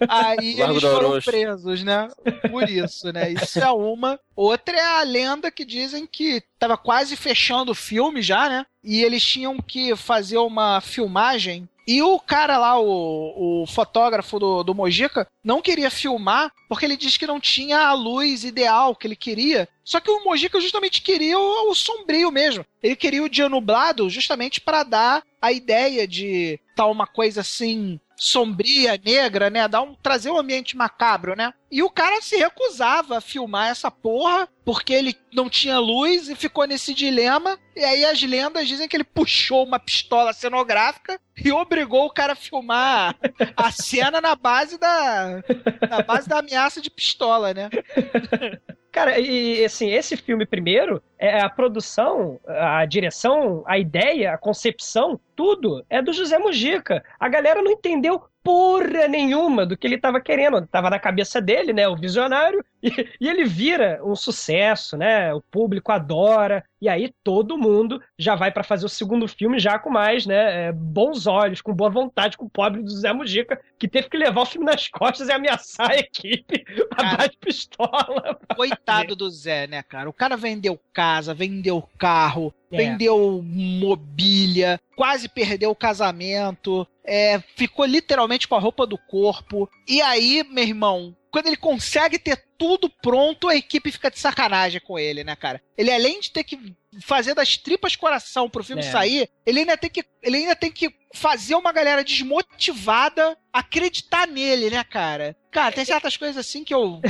[0.07, 2.07] Aí Largo eles foram presos, né?
[2.49, 3.31] Por isso, né?
[3.31, 4.19] Isso é uma.
[4.35, 8.65] Outra é a lenda que dizem que tava quase fechando o filme já, né?
[8.81, 11.67] E eles tinham que fazer uma filmagem.
[11.85, 16.95] E o cara lá, o, o fotógrafo do, do Mojica, não queria filmar porque ele
[16.95, 19.67] disse que não tinha a luz ideal que ele queria.
[19.83, 22.65] Só que o Mojica justamente queria o, o sombrio mesmo.
[22.81, 27.99] Ele queria o dia nublado justamente para dar a ideia de tal uma coisa assim
[28.23, 29.67] sombria, negra, né?
[29.67, 31.53] Dar um, trazer um ambiente macabro, né?
[31.69, 36.35] E o cara se recusava a filmar essa porra porque ele não tinha luz e
[36.35, 37.59] ficou nesse dilema.
[37.75, 42.33] E aí as lendas dizem que ele puxou uma pistola cenográfica e obrigou o cara
[42.33, 43.15] a filmar
[43.57, 45.41] a cena na base da
[45.89, 47.69] na base da ameaça de pistola, né?
[48.93, 55.19] Cara, e assim, esse filme primeiro, é a produção, a direção, a ideia, a concepção,
[55.35, 57.03] tudo é do José Mujica.
[57.19, 60.67] A galera não entendeu porra nenhuma do que ele tava querendo.
[60.67, 61.87] Tava na cabeça dele, né?
[61.87, 62.63] O visionário.
[62.83, 65.33] E, e ele vira um sucesso, né?
[65.33, 66.63] O público adora.
[66.81, 70.67] E aí todo mundo já vai pra fazer o segundo filme já com mais, né?
[70.67, 74.17] é, bons olhos, com boa vontade, com o pobre do José Mujica, que teve que
[74.17, 76.65] levar o filme nas costas e ameaçar a equipe
[76.97, 78.37] a de pistola.
[78.53, 80.09] Coitado do Zé, né, cara?
[80.09, 82.77] O cara vendeu casa, casa, vendeu carro, É.
[82.77, 89.69] vendeu mobília, quase perdeu o casamento, é, ficou literalmente com a roupa do corpo.
[89.87, 94.79] E aí, meu irmão, quando ele consegue ter tudo pronto, a equipe fica de sacanagem
[94.79, 95.59] com ele, né, cara?
[95.75, 98.91] Ele além de ter que fazer das tripas coração pro filme É.
[98.91, 104.69] sair, ele ainda tem que ele ainda tem que fazer uma galera desmotivada acreditar nele,
[104.69, 105.35] né, cara?
[105.49, 107.01] Cara, tem certas coisas assim que eu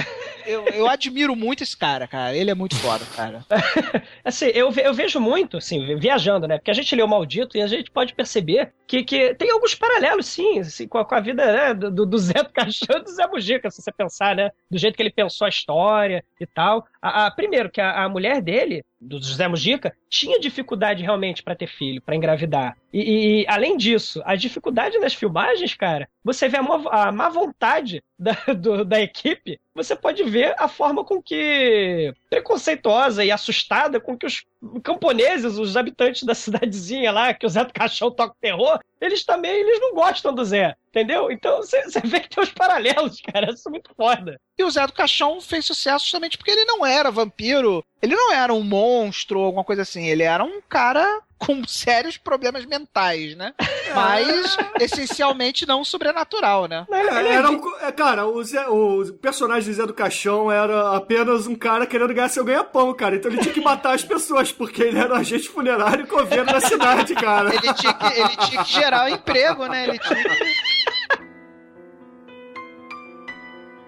[0.45, 2.35] eu, eu admiro muito esse cara, cara.
[2.35, 3.45] Ele é muito foda, cara.
[4.23, 6.57] Assim, eu, eu vejo muito, assim, vi- viajando, né?
[6.57, 9.75] Porque a gente lê o Maldito e a gente pode perceber que, que tem alguns
[9.75, 13.03] paralelos, sim, assim, com, a, com a vida né, do, do- Zé do Caixão e
[13.03, 14.49] do Zé Mujica, se você pensar, né?
[14.71, 16.85] Do jeito que ele pensou a história e tal.
[17.01, 21.55] A, a- primeiro, que a, a mulher dele, do José Mujica, tinha dificuldade realmente pra
[21.55, 22.77] ter filho, pra engravidar.
[22.93, 27.27] E, e, além disso, a dificuldade nas filmagens, cara, você vê a, má- a má
[27.27, 33.99] vontade da, do- da equipe, você pode ver a forma com que preconceituosa e assustada
[33.99, 34.43] com que os
[34.83, 39.51] camponeses, os habitantes da cidadezinha lá, que o Zé do Caixão toca terror, eles também
[39.51, 41.31] eles não gostam do Zé, entendeu?
[41.31, 44.39] Então você vê que tem os paralelos, cara, isso é muito foda.
[44.57, 48.31] E o Zé do Caixão fez sucesso justamente porque ele não era vampiro, ele não
[48.31, 53.35] era um monstro ou alguma coisa assim, ele era um cara com sérios problemas mentais,
[53.35, 53.53] né?
[53.93, 56.85] Mas essencialmente não sobrenatural, né?
[56.91, 61.45] É, era um é, cara, o, Zé- o personagem do Zé do Caixão era apenas
[61.47, 63.15] um cara querendo ganhar seu ganha-pão, cara.
[63.15, 66.45] Então ele tinha que matar as pessoas, porque ele era um agente funerário e coveiro
[66.45, 67.49] da cidade, cara.
[67.53, 69.83] Ele tinha que, ele tinha que gerar o emprego, né?
[69.87, 70.29] Ele tinha que...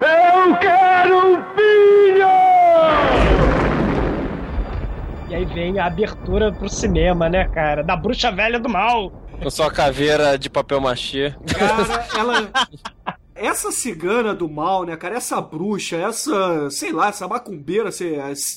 [0.02, 3.45] Eu quero um filho!
[5.30, 7.84] E aí vem a abertura pro cinema, né, cara?
[7.84, 9.10] Da bruxa velha do mal.
[9.42, 11.34] Com sua caveira de papel machê.
[11.58, 12.50] Cara, ela.
[13.34, 15.16] Essa cigana do mal, né, cara?
[15.18, 18.16] Essa bruxa, essa, sei lá, essa macumbeira, se-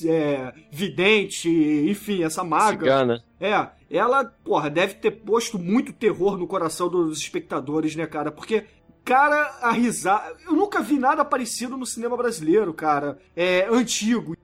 [0.08, 2.78] é, vidente, enfim, essa maga.
[2.84, 3.24] Cigana.
[3.40, 8.30] É, ela, porra, deve ter posto muito terror no coração dos espectadores, né, cara?
[8.30, 8.66] Porque,
[9.04, 10.34] cara, a risada.
[10.46, 13.18] Eu nunca vi nada parecido no cinema brasileiro, cara.
[13.34, 14.36] É antigo.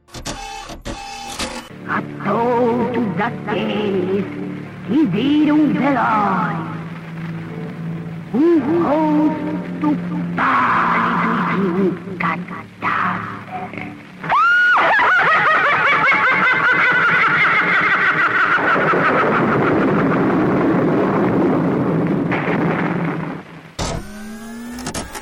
[1.86, 4.24] A todos aqueles
[4.86, 6.74] que viram veloz
[8.34, 9.96] um rosto
[10.34, 13.92] pálido de um cadáver.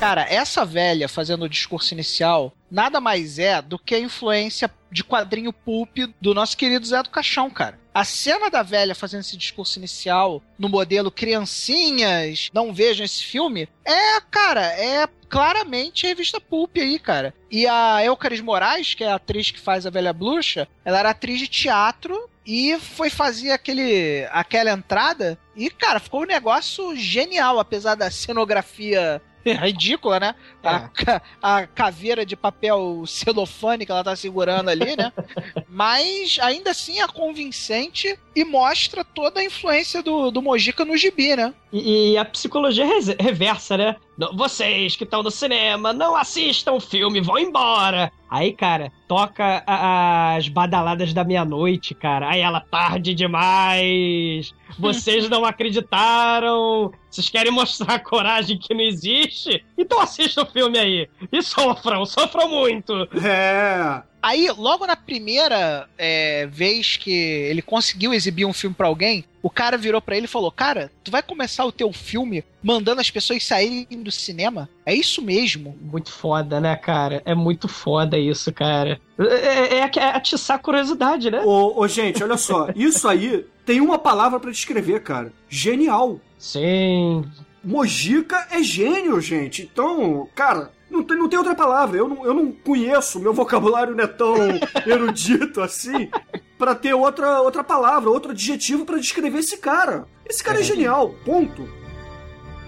[0.02, 5.04] Cara, essa velha fazendo o discurso inicial nada mais é do que a influência de
[5.04, 7.78] quadrinho pulp do nosso querido Zé do Caixão, cara.
[7.94, 13.68] A cena da velha fazendo esse discurso inicial no modelo criancinhas, não vejam esse filme,
[13.84, 17.32] é, cara, é claramente revista pulp aí, cara.
[17.48, 21.10] E a Elcaris Moraes, que é a atriz que faz a velha bruxa, ela era
[21.10, 27.60] atriz de teatro e foi fazer aquele, aquela entrada e, cara, ficou um negócio genial,
[27.60, 29.22] apesar da cenografia
[29.62, 30.34] ridícula, né?
[30.62, 35.12] A, ca- a caveira de papel celofane que ela tá segurando ali, né?
[35.68, 41.34] Mas ainda assim é convincente e mostra toda a influência do, do Mojica no gibi,
[41.36, 41.52] né?
[41.72, 42.86] E, e a psicologia
[43.18, 43.96] reversa, né?
[44.34, 48.12] Vocês que estão no cinema, não assistam o filme, vão embora.
[48.32, 52.30] Aí, cara, toca as badaladas da meia-noite, cara.
[52.30, 54.54] Aí ela, tarde demais.
[54.78, 56.90] Vocês não acreditaram.
[57.10, 59.62] Vocês querem mostrar coragem que não existe?
[59.76, 61.10] Então assistam o filme aí.
[61.30, 62.94] E sofram, sofram muito.
[63.22, 64.02] É.
[64.22, 69.50] Aí, logo na primeira é, vez que ele conseguiu exibir um filme pra alguém, o
[69.50, 73.10] cara virou pra ele e falou: Cara, tu vai começar o teu filme mandando as
[73.10, 74.68] pessoas saírem do cinema?
[74.86, 75.76] É isso mesmo.
[75.80, 77.20] Muito foda, né, cara?
[77.24, 79.00] É muito foda isso, cara.
[79.18, 81.42] É, é, é, é atiçar a curiosidade, né?
[81.44, 82.68] Ô, ô, gente, olha só.
[82.76, 85.32] Isso aí tem uma palavra pra descrever, cara.
[85.48, 86.20] Genial.
[86.38, 87.24] Sim.
[87.64, 89.62] Mojica é gênio, gente.
[89.62, 91.98] Então, cara, não tem, não tem outra palavra.
[91.98, 94.34] Eu não, eu não conheço, meu vocabulário não é tão
[94.86, 96.10] erudito assim
[96.58, 100.06] pra ter outra, outra palavra, outro adjetivo pra descrever esse cara.
[100.24, 101.62] Esse cara é, genial, ponto.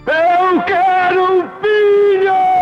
[0.05, 2.54] Eu quero um filho!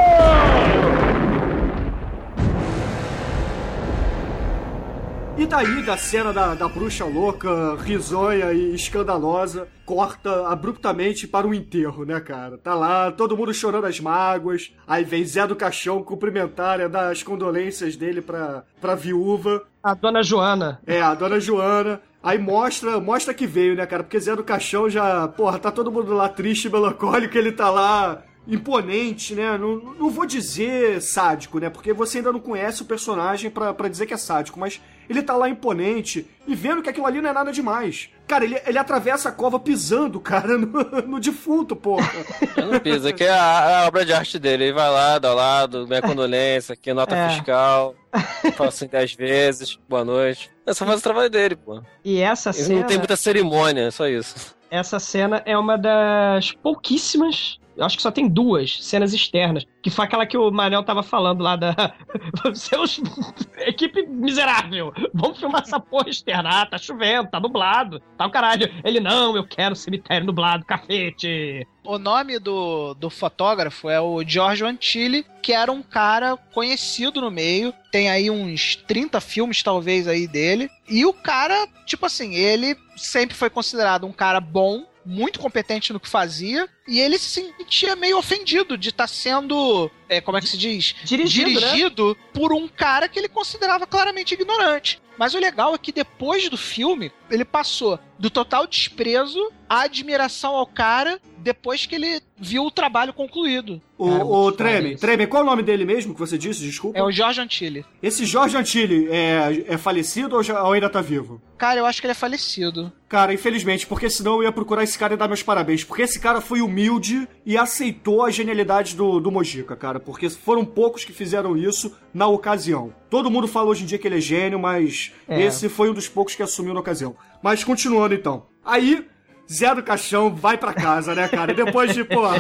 [5.54, 12.04] Daí, da cena da, da bruxa louca, risonha e escandalosa, corta abruptamente para o enterro,
[12.06, 12.58] né, cara?
[12.58, 14.74] Tá lá, todo mundo chorando as mágoas.
[14.88, 19.62] Aí vem Zé do Caixão cumprimentar, né, dar as condolências dele pra, pra viúva.
[19.84, 20.82] A dona Joana.
[20.88, 22.02] É, a dona Joana.
[22.24, 24.02] Aí mostra, mostra que veio, né, cara?
[24.02, 28.24] Porque Zé do Caixão já, porra, tá todo mundo lá triste, melancólico, ele tá lá
[28.48, 29.58] imponente, né?
[29.58, 31.70] Não, não vou dizer sádico, né?
[31.70, 35.22] Porque você ainda não conhece o personagem pra pra dizer que é sádico, mas ele
[35.22, 38.10] tá lá imponente e vendo que aquilo ali não é nada demais.
[38.28, 40.68] Cara, ele, ele atravessa a cova pisando, cara, no,
[41.08, 42.10] no defunto, porra.
[42.56, 44.66] Eu não piso, aqui é a, a obra de arte dele.
[44.66, 47.30] Ele vai lá, dá ao lado, minha condolência, aqui nota É.
[47.30, 47.96] fiscal.
[48.56, 50.50] Fala assim dez vezes, boa noite.
[50.66, 51.82] É só faz o trabalho dele, pô.
[52.04, 52.80] E essa Ele cena.
[52.82, 54.56] não tem muita cerimônia, é só isso.
[54.72, 57.60] Essa cena é uma das pouquíssimas.
[57.76, 59.66] Eu acho que só tem duas cenas externas.
[59.82, 61.94] Que foi aquela que o Manel tava falando lá da.
[62.54, 63.02] Seus.
[63.58, 64.94] Equipe miserável!
[65.14, 66.62] Vamos filmar essa porra externa.
[66.62, 68.00] Ah, tá chovendo, tá nublado.
[68.18, 68.72] Tá o caralho.
[68.84, 71.68] Ele, não, eu quero cemitério nublado, cafete.
[71.86, 77.30] O nome do, do fotógrafo é o Giorgio Antilli, que era um cara conhecido no
[77.30, 77.74] meio.
[77.92, 80.70] Tem aí uns 30 filmes, talvez, aí dele.
[80.88, 86.00] E o cara, tipo assim, ele sempre foi considerado um cara bom, muito competente no
[86.00, 86.68] que fazia.
[86.88, 90.96] E ele se sentia meio ofendido de estar sendo, é, como é que se diz?
[91.04, 91.60] Dirigido, né?
[91.60, 95.02] Dirigido por um cara que ele considerava claramente ignorante.
[95.18, 100.56] Mas o legal é que depois do filme, ele passou do total desprezo à admiração
[100.56, 103.82] ao cara depois que ele viu o trabalho concluído.
[103.98, 104.96] O, Cara, o Treme.
[104.96, 106.62] Treme, qual é o nome dele mesmo que você disse?
[106.62, 106.98] Desculpa.
[106.98, 107.86] É o Jorge Antilli.
[108.02, 111.42] Esse Jorge Antilli é, é falecido ou, já, ou ainda tá vivo?
[111.58, 112.92] Cara, eu acho que ele é falecido.
[113.08, 115.84] Cara, infelizmente, porque senão eu ia procurar esse cara e dar meus parabéns.
[115.84, 120.00] Porque esse cara foi humilde e aceitou a genialidade do, do Mojica, cara.
[120.00, 122.94] Porque foram poucos que fizeram isso na ocasião.
[123.10, 125.42] Todo mundo fala hoje em dia que ele é gênio, mas É.
[125.42, 127.16] esse foi um dos poucos que assumiu na ocasião.
[127.42, 128.46] Mas continuando então.
[128.66, 129.06] Aí,
[129.54, 131.54] Zé do Caixão vai pra casa, né, cara?
[131.54, 132.38] Depois de, porra,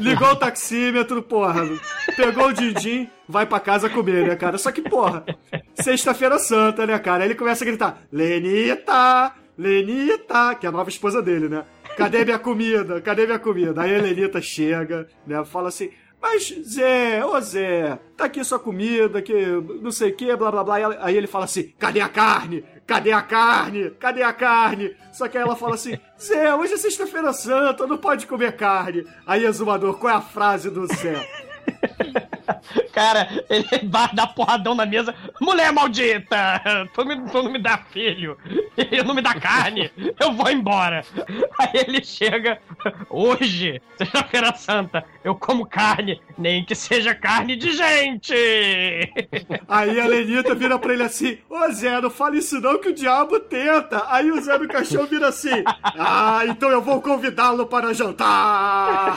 [0.00, 1.62] ligou o taxímetro, porra,
[2.16, 4.58] pegou o din-din, vai pra casa comer, né, cara?
[4.58, 5.24] Só que, porra,
[5.74, 7.22] sexta-feira santa, né, cara?
[7.22, 9.32] Aí ele começa a gritar: Lenita!
[9.56, 10.54] Lenita!
[10.54, 11.64] Que é a nova esposa dele, né?
[11.96, 13.00] Cadê minha comida?
[13.00, 13.80] Cadê minha comida?
[13.80, 15.44] Aí a Lenita chega, né?
[15.44, 15.90] Fala assim.
[16.20, 19.34] Mas, Zé, ô Zé, tá aqui sua comida, que
[19.82, 20.76] não sei o que, blá blá blá.
[21.00, 22.64] Aí ele fala assim: cadê a carne?
[22.86, 23.90] Cadê a carne?
[23.98, 24.94] Cadê a carne?
[25.12, 29.04] Só que aí ela fala assim: Zé, hoje é sexta-feira santa, não pode comer carne.
[29.26, 31.28] Aí, exumador, qual é a frase do Zé?
[32.92, 35.14] Cara, ele vai dar porradão na mesa.
[35.40, 36.60] Mulher maldita!
[36.92, 38.36] Tu, me, tu não me dá filho,
[38.76, 41.04] e não me dá carne, eu vou embora.
[41.58, 42.58] Aí ele chega,
[43.08, 48.34] hoje, sexta-feira santa, eu como carne, nem que seja carne de gente!
[49.68, 52.94] Aí a Lenita vira pra ele assim: Ô Zé, não fale isso não que o
[52.94, 54.04] diabo tenta.
[54.08, 59.16] Aí o Zé do Caixão vira assim: Ah, então eu vou convidá-lo para jantar.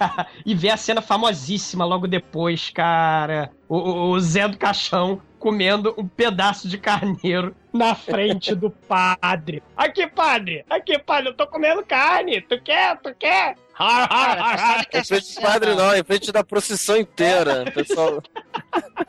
[0.44, 3.50] e ver a cena famosíssima logo depois, cara.
[3.68, 9.62] O, o- Zé do Caixão comendo um pedaço de carneiro na frente do padre.
[9.76, 10.64] Aqui, padre!
[10.68, 12.40] Aqui, padre, eu tô comendo carne!
[12.42, 12.98] Tu quer?
[12.98, 13.56] Tu quer?
[13.76, 17.64] Cara, Em frente do padre, não, em frente da procissão inteira.
[17.72, 18.22] Pessoal,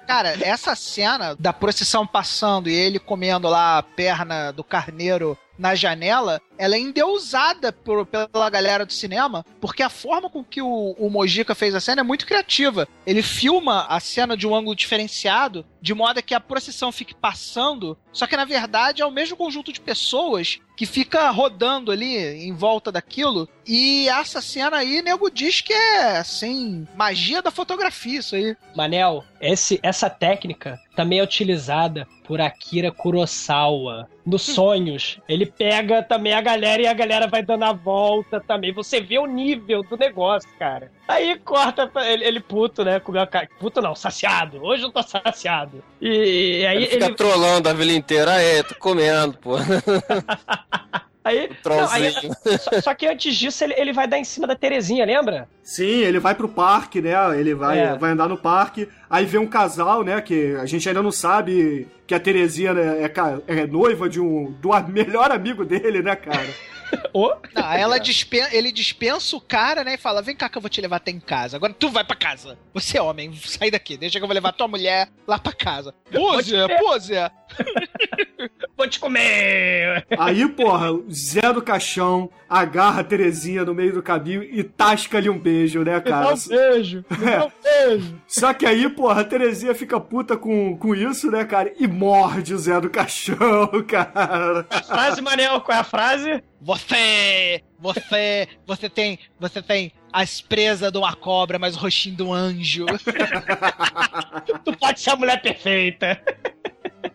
[0.07, 5.75] Cara, essa cena da procissão passando e ele comendo lá a perna do carneiro na
[5.75, 10.95] janela, ela é endeusada por, pela galera do cinema, porque a forma com que o,
[10.97, 12.87] o Mojica fez a cena é muito criativa.
[13.05, 17.97] Ele filma a cena de um ângulo diferenciado, de modo que a procissão fique passando,
[18.11, 22.53] só que na verdade é o mesmo conjunto de pessoas que fica rodando ali em
[22.53, 23.47] volta daquilo.
[23.67, 28.55] E essa cena aí, nego diz que é, assim, magia da fotografia, isso aí.
[28.75, 34.07] Manel, esse, essa técnica também é utilizada por Akira Kurosawa.
[34.25, 38.71] Nos sonhos, ele pega também a galera e a galera vai dando a volta também.
[38.71, 40.91] Você vê o nível do negócio, cara.
[41.07, 42.99] Aí corta pra ele, ele puto, né?
[42.99, 44.63] Comeu a ca- Puto não, saciado.
[44.63, 45.83] Hoje eu tô saciado.
[45.99, 47.15] E, aí ele fica ele.
[47.15, 48.33] trolando a vila inteira.
[48.33, 49.55] Aê, tô comendo, pô.
[51.23, 52.11] Aí, não, aí-
[52.59, 55.47] só, só que antes disso, ele, ele vai dar em cima da Terezinha, lembra?
[55.63, 57.13] Sim, ele vai pro parque, né?
[57.39, 57.95] Ele vai, É.
[57.95, 58.89] vai andar no parque.
[59.09, 60.19] Aí vê um casal, né?
[60.21, 64.51] Que a gente ainda não sabe que a Terezinha né, é, é noiva de um
[64.59, 66.47] do melhor amigo dele, né, cara?
[67.13, 69.93] Ô, Não, aí ela dispen ele dispensa o cara, né?
[69.93, 71.55] E fala: Vem cá que eu vou te levar até em casa.
[71.55, 72.57] Agora tu vai pra casa.
[72.73, 73.95] Você é homem, sai daqui.
[73.95, 75.93] Deixa que eu vou levar tua mulher lá pra casa.
[76.11, 77.31] Pô, Zé, pô, Zé.
[78.77, 80.05] vou te comer!
[80.17, 85.29] Aí, porra, o Zé do Caixão agarra a Terezinha no meio do caminho e tasca-lhe
[85.29, 86.33] um beijo, né, Me dá cara?
[86.33, 87.05] um beijo!
[87.09, 88.21] Me dá um beijo!
[88.27, 91.71] Só que aí, porra, a Terezinha fica puta com, com isso, né, cara?
[91.79, 94.65] E morde o Zé do Caixão, cara.
[94.85, 96.43] Frase, Manel, qual é a frase?
[96.61, 102.23] Você, você, você tem, você tem as presas de uma cobra, mas o rostinho de
[102.23, 102.85] um anjo.
[104.63, 106.21] Tu pode ser a mulher perfeita.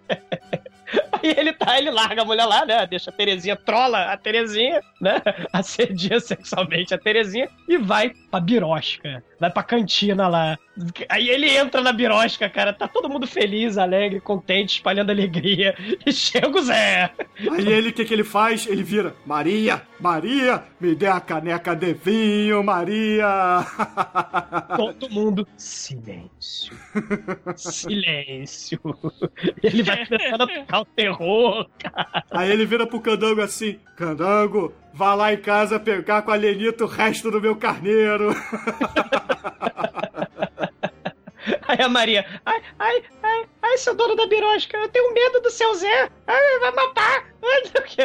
[1.12, 2.86] Aí ele tá, ele larga a mulher lá, né?
[2.86, 5.20] Deixa a Terezinha, trola a Terezinha, né?
[5.52, 9.24] Assedia sexualmente a Terezinha e vai pra birosca.
[9.41, 10.59] Vai pra cantina lá.
[11.09, 12.72] Aí ele entra na birosca, cara.
[12.72, 15.74] Tá todo mundo feliz, alegre, contente, espalhando alegria.
[16.05, 17.11] E chega o Zé.
[17.51, 18.66] Aí ele, o que que ele faz?
[18.66, 23.26] Ele vira, Maria, Maria, me dê a caneca de vinho, Maria.
[24.76, 26.76] Todo mundo, silêncio.
[27.57, 28.80] Silêncio.
[29.62, 32.24] Ele vai a tocar o terror, cara.
[32.30, 36.82] Aí ele vira pro Candango assim, Candango, vá lá em casa pegar com a Lenita
[36.84, 38.30] o resto do meu carneiro.
[41.68, 45.50] Aí a Maria, ai, ai, ai, ai, seu dono da birosca, eu tenho medo do
[45.50, 46.10] seu Zé.
[46.26, 47.24] Ai, vai matar.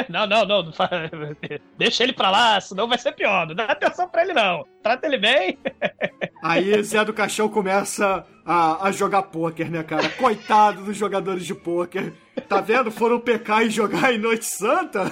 [0.10, 0.28] Não.
[0.28, 0.72] Não, não,
[1.78, 3.48] deixa ele pra lá, senão vai ser pior.
[3.48, 4.66] Não dá atenção pra ele, não.
[4.84, 5.58] Trata ele bem.
[6.44, 10.10] Aí Zé do Caixão começa a, a jogar pôquer, né, cara?
[10.10, 12.14] Coitado dos jogadores de pôquer.
[12.48, 12.90] Tá vendo?
[12.92, 15.04] Foram pecar e jogar em Noite Santa?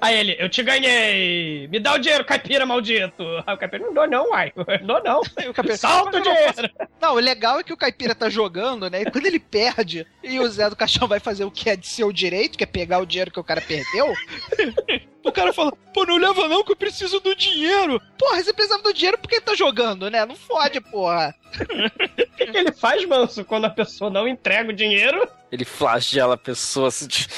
[0.00, 1.68] Aí ele, eu te ganhei.
[1.68, 3.22] Me dá o dinheiro, caipira maldito.
[3.46, 4.52] Aí o caipira, não dou não, uai.
[4.82, 5.22] Não, não.
[5.76, 6.70] Solta o dinheiro.
[7.04, 9.02] Não, o legal é que o caipira tá jogando, né?
[9.02, 11.86] E quando ele perde e o Zé do Caixão vai fazer o que é de
[11.86, 14.14] seu direito, que é pegar o dinheiro que o cara perdeu,
[15.22, 18.00] o cara fala: pô, não leva não que eu preciso do dinheiro.
[18.18, 20.24] Porra, você precisava do dinheiro porque tá jogando, né?
[20.24, 21.34] Não fode, porra.
[21.60, 25.28] O que, que ele faz, manso, quando a pessoa não entrega o dinheiro?
[25.52, 27.28] Ele flagela a pessoa, t-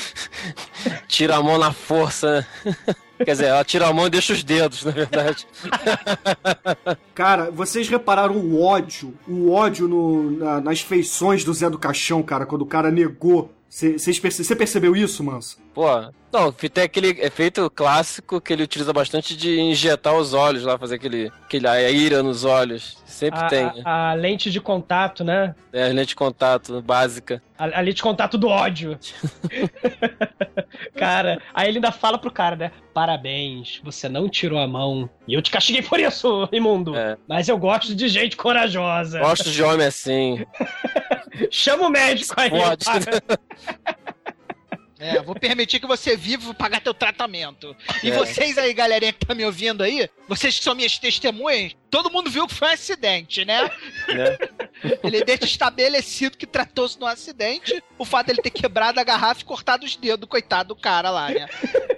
[1.08, 2.46] tira a mão na força.
[2.64, 2.76] né?
[3.18, 5.46] Quer dizer, ela tira a mão e deixa os dedos, na verdade.
[7.14, 12.22] Cara, vocês repararam o ódio, o ódio no- na- nas feições do Zé do Caixão,
[12.22, 13.50] cara, quando o cara negou.
[13.68, 15.58] Você percebeu isso, Manso?
[15.74, 15.86] Pô,
[16.32, 20.94] não, tem aquele efeito clássico que ele utiliza bastante de injetar os olhos lá, fazer
[20.94, 22.96] aquele, aquele a ira nos olhos.
[23.04, 23.64] Sempre A, tem.
[23.84, 25.54] a- a lente de contato, né?
[25.72, 27.42] É a lente de contato básica.
[27.58, 28.98] A, a lente de contato do ódio.
[30.96, 32.72] cara, aí ele ainda fala pro cara, né?
[32.94, 35.08] Parabéns, você não tirou a mão.
[35.26, 36.92] E eu te castiguei por isso, imundo.
[37.28, 39.18] Mas eu gosto de gente corajosa.
[39.20, 40.44] Gosto de homem assim.
[41.50, 42.50] Chama o médico aí.
[42.50, 42.84] Pode.
[44.98, 47.76] É, vou permitir que você viva e vou pagar teu tratamento.
[48.02, 48.14] E É.
[48.14, 52.30] vocês aí, galerinha que tá me ouvindo aí, vocês que são minhas testemunhas, todo mundo
[52.30, 53.70] viu que foi um acidente, né?
[54.08, 54.36] né?
[55.02, 59.40] Ele deixa estabelecido que tratou-se de um acidente, o fato dele ter quebrado a garrafa
[59.40, 61.48] e cortado os dedos, coitado do cara lá, né?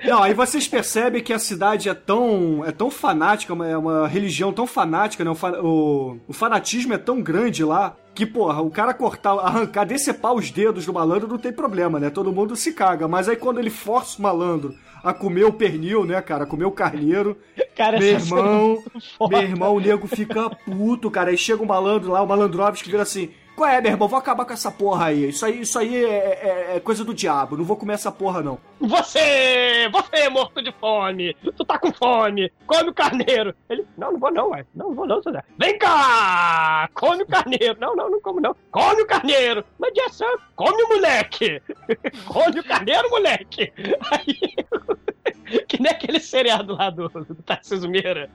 [0.05, 4.07] Não, aí vocês percebem que a cidade é tão, é tão fanática, uma- é uma
[4.07, 5.30] religião tão fanática, né?
[5.30, 10.32] O, o- o fanatismo é tão grande lá que, porra, o cara cortar, arrancar, decepar
[10.34, 12.11] os dedos do malandro não tem problema, né?
[12.11, 13.07] Todo mundo se caga.
[13.09, 16.46] Mas aí quando ele força o malandro a comer o pernil, né, cara?
[16.46, 17.36] Comer o carneiro.
[17.74, 18.82] Cara, meu é irmão,
[19.30, 21.30] meu irmão, o nego fica puto, cara.
[21.30, 23.30] Aí chega um malandro lá, o malandrovski que vira assim.
[23.59, 24.06] Qual é, meu irmão?
[24.06, 25.30] Vou acabar com essa porra aí.
[25.30, 27.56] Isso aí, isso aí é, é- é coisa do diabo.
[27.56, 28.56] Não vou comer essa porra, não.
[28.80, 29.88] Você!
[29.90, 31.34] Você é morto de fome!
[31.56, 32.52] Tu tá com fome!
[32.68, 33.52] Come o carneiro!
[33.68, 34.64] Ele, não, não vou não, ué.
[34.72, 35.42] Não, não vou não, Zé.
[35.59, 36.88] Vem cá!
[36.94, 37.76] Come o carneiro!
[37.80, 38.54] Não, não, não como não.
[38.70, 39.64] Come o carneiro!
[39.76, 41.61] Mas Jessa, come o moleque!
[42.26, 43.72] come o carneiro, moleque!
[44.12, 44.54] Aí,
[45.66, 48.30] que nem aquele seriado lá do, do Tarcísio Meira.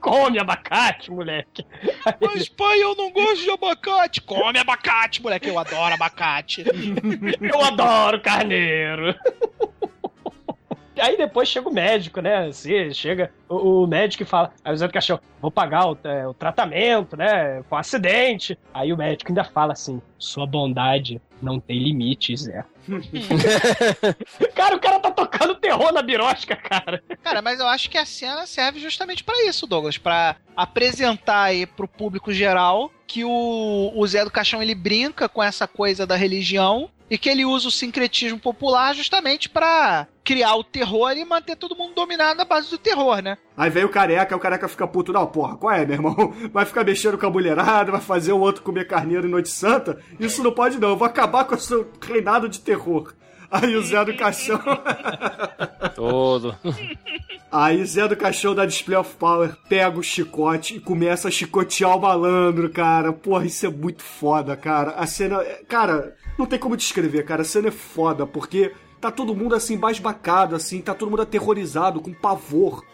[0.00, 1.66] Come abacate, moleque!
[2.20, 4.20] Mas, pai, eu não gosto de abacate.
[4.22, 5.48] Come abacate, moleque.
[5.48, 6.64] Eu adoro abacate.
[7.40, 9.14] Eu adoro carneiro!
[11.00, 12.46] Aí depois chega o médico, né?
[12.46, 15.98] Assim, chega o, o médico e fala: Aí o Zé do Caixão, vou pagar o,
[16.04, 17.62] é, o tratamento, né?
[17.68, 18.58] Foi um acidente.
[18.72, 22.64] Aí o médico ainda fala assim: Sua bondade não tem limites, Zé.
[24.54, 27.02] cara, o cara tá tocando terror na birosca, cara.
[27.22, 31.66] Cara, mas eu acho que a cena serve justamente pra isso, Douglas, Pra apresentar aí
[31.66, 36.16] pro público geral que o, o Zé do Caixão ele brinca com essa coisa da
[36.16, 41.56] religião e que ele usa o sincretismo popular justamente pra criar o terror e manter
[41.56, 43.36] todo mundo dominado na base do terror, né?
[43.56, 45.12] Aí vem o careca, o careca fica puto.
[45.12, 46.34] Não, porra, qual é, meu irmão?
[46.52, 50.00] Vai ficar mexendo com a mulherada, vai fazer o outro comer carneiro em Noite Santa?
[50.18, 53.12] Isso não pode não, eu vou acabar com o seu reinado de terror.
[53.50, 54.60] Aí o Zé do Caixão...
[55.94, 56.56] Todo.
[57.52, 61.96] Aí Zé do Caixão da Display of Power pega o chicote e começa a chicotear
[61.96, 63.12] o malandro, cara.
[63.12, 64.92] Porra, isso é muito foda, cara.
[64.92, 65.40] A cena...
[65.68, 67.42] Cara, não tem como descrever, cara.
[67.42, 70.80] A cena é foda, porque tá todo mundo assim, basbacado, assim.
[70.80, 72.84] Tá todo mundo aterrorizado, com pavor.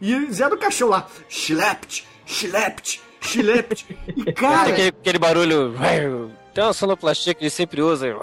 [0.00, 3.86] E Zé do Caixão lá, schlept, schlept, schlept.
[4.16, 4.70] E cara...
[4.70, 5.74] aquele, aquele barulho.
[6.54, 8.06] Tem uma sonoplastia que ele sempre usa.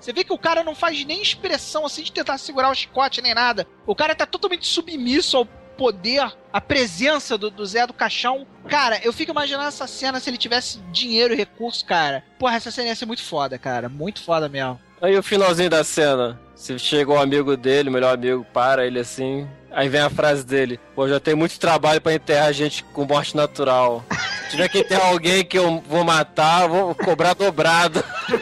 [0.00, 3.22] Você vê que o cara não faz nem expressão assim de tentar segurar o chicote
[3.22, 3.66] nem nada.
[3.86, 5.46] O cara tá totalmente submisso ao
[5.76, 8.46] poder, a presença do, do Zé do Caixão.
[8.68, 12.24] Cara, eu fico imaginando essa cena se ele tivesse dinheiro e recurso, cara.
[12.38, 13.88] Porra, essa cena ia ser muito foda, cara.
[13.88, 14.80] Muito foda mesmo.
[15.02, 16.38] Aí o finalzinho da cena.
[16.54, 19.48] Se chega o amigo dele, o melhor amigo, para ele assim.
[19.72, 23.36] Aí vem a frase dele: Pô, já tem muito trabalho pra enterrar gente com morte
[23.36, 24.04] natural.
[24.44, 28.04] Se tiver que enterrar alguém que eu vou matar, eu vou cobrar dobrado.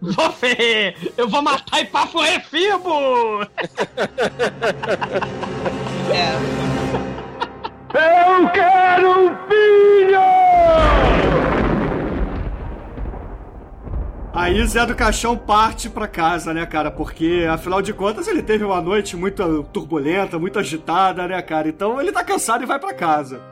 [0.00, 0.96] Vou ver!
[1.16, 3.46] Eu vou matar e papo refibo!
[6.12, 6.34] É.
[7.94, 10.20] Eu quero um filho!
[14.34, 16.90] Aí Zé do Caixão parte pra casa, né, cara?
[16.90, 21.68] Porque, afinal de contas, ele teve uma noite muito turbulenta, muito agitada, né, cara?
[21.68, 23.42] Então ele tá cansado e vai pra casa.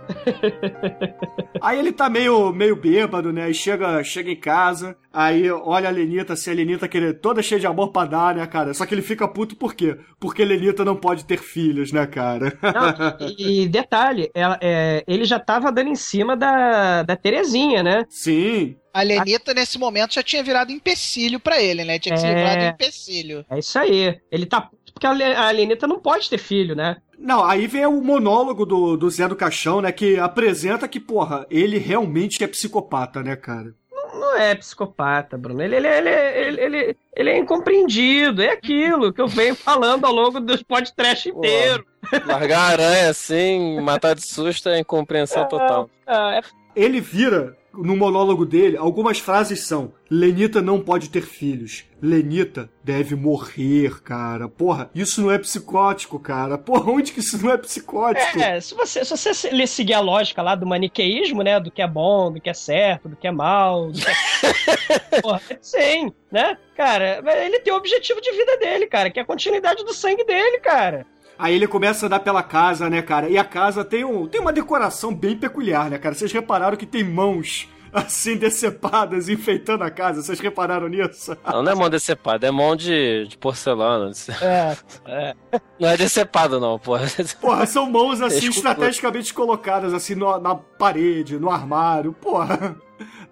[1.61, 3.45] Aí ele tá meio, meio bêbado, né?
[3.45, 7.61] Aí chega, chega em casa, aí olha a Lenita, assim, a Lenita querer, toda cheia
[7.61, 8.73] de amor pra dar, né, cara?
[8.75, 9.97] Só que ele fica puto por quê?
[10.19, 12.57] Porque Lenita não pode ter filhos, né, cara?
[12.63, 17.83] Não, e, e detalhe, ela- é, ele já tava dando em cima da, da Terezinha,
[17.83, 18.05] né?
[18.09, 18.77] Sim.
[18.93, 21.99] A Lenita, nesse momento, já tinha virado empecilho pra ele, né?
[21.99, 22.35] Tinha que se É.
[22.35, 23.45] livrar do empecilho.
[23.49, 24.19] É isso aí.
[24.33, 24.69] Ele tá.
[24.93, 26.97] Porque a Le- a Lenita não pode ter filho, né?
[27.17, 29.93] Não, aí vem o monólogo do, do Zé do Caixão, né?
[29.93, 33.73] Que apresenta que, porra, ele realmente é psicopata, né, cara?
[34.15, 35.63] Não é psicopata, Bruno.
[35.63, 38.43] Ele, ele, ele, ele, ele, ele é incompreendido.
[38.43, 41.87] É aquilo que eu venho falando ao longo dos podcast inteiro.
[42.27, 45.89] Largar a aranha assim, matar de susto é incompreensão total.
[46.07, 46.43] Ah, é
[46.75, 51.85] Ele vira, no monólogo dele, algumas frases são: Lenita não pode ter filhos.
[52.03, 54.49] Lenita deve morrer, cara.
[54.49, 56.57] Porra, isso não é psicótico, cara.
[56.59, 58.39] Porra, onde que isso não é psicótico?
[58.41, 61.61] É, se você, se você se- lhe seguir a lógica lá do maniqueísmo, né?
[61.61, 65.21] Do que é bom, do que é certo, do que é mal, do que é...
[65.23, 66.57] Porra, sim, né?
[66.77, 70.25] Cara, ele tem o objetivo de vida dele, cara, que é a continuidade do sangue
[70.25, 71.07] dele, cara.
[71.41, 73.29] Aí ele começa a andar pela casa, né, cara?
[73.29, 76.15] E a casa tem, um, tem uma decoração bem peculiar, né, cara?
[76.15, 80.23] Vocês repararam que tem mãos assim decepadas enfeitando a casa?
[80.23, 81.35] Vocês repararam nisso?
[81.51, 84.13] Não, não é mão decepada, é mão de, de porcelana.
[84.43, 84.77] É,
[85.09, 85.35] é.
[85.79, 87.07] Não é decepado, não, porra.
[87.41, 92.13] Porra, são mãos assim estrategicamente colocadas assim no- na parede, no armário.
[92.13, 92.77] Porra.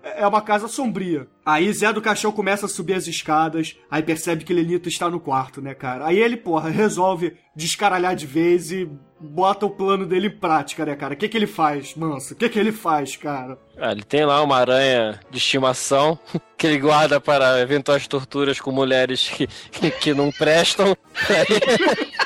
[0.02, 1.26] É uma casa sombria.
[1.44, 5.20] Aí Zé do Caixão começa a subir as escadas, aí percebe que Lenita está no
[5.20, 6.06] quarto, né, cara?
[6.06, 8.88] Aí ele, porra, resolve descaralhar de vez e
[9.20, 11.14] bota o plano dele em prática, né, cara?
[11.14, 12.34] O que que ele faz, manso?
[12.34, 13.58] O que que ele faz, cara?
[13.76, 16.18] Ah, ele tem lá uma aranha de estimação
[16.56, 20.96] que ele guarda para eventuais torturas com mulheres que, que, que não prestam.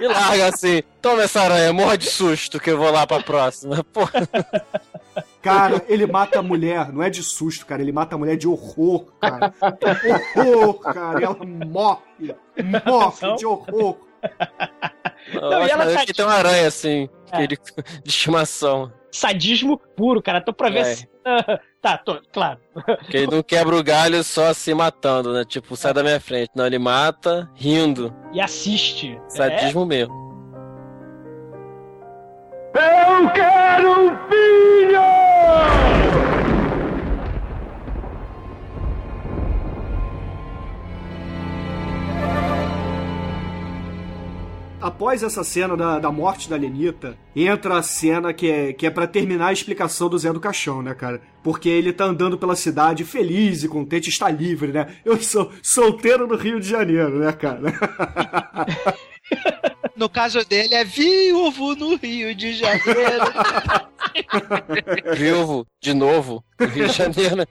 [0.00, 3.84] E larga assim: toma essa aranha, morra de susto que eu vou lá pra próxima.
[3.84, 4.26] Porra.
[5.44, 8.48] Cara, ele mata a mulher, não é de susto, cara, ele mata a mulher de
[8.48, 9.52] horror, cara.
[10.36, 12.34] Horror, cara, e ela morre,
[12.86, 13.96] morre de horror.
[15.32, 17.42] Não, e ela tá- tem uma aranha assim, É.
[17.42, 17.58] ele-
[18.02, 18.90] de estimação.
[19.10, 20.40] Sadismo puro, cara.
[20.40, 20.84] Tô pra ver É.
[20.94, 21.08] se.
[21.80, 22.58] tá, tô, claro.
[23.08, 25.44] Que ele não quebra o galho só se matando, né?
[25.44, 26.50] Tipo, sai da minha frente.
[26.54, 28.12] Não, ele mata rindo.
[28.32, 29.16] E assiste.
[29.28, 30.23] Sadismo mesmo.
[32.74, 35.04] Eu quero um filho!
[44.80, 48.90] Após essa cena da, da morte da Lenita, entra a cena que é, que é
[48.90, 51.22] para terminar a explicação do Zé do Caixão, né, cara?
[51.44, 54.88] Porque ele tá andando pela cidade feliz e contente, está livre, né?
[55.04, 57.72] Eu sou solteiro no Rio de Janeiro, né, cara?
[59.96, 63.24] No caso dele, é viúvo no Rio de Janeiro.
[65.16, 67.36] Viúvo, de novo, no Rio de Janeiro.
[67.36, 67.46] né?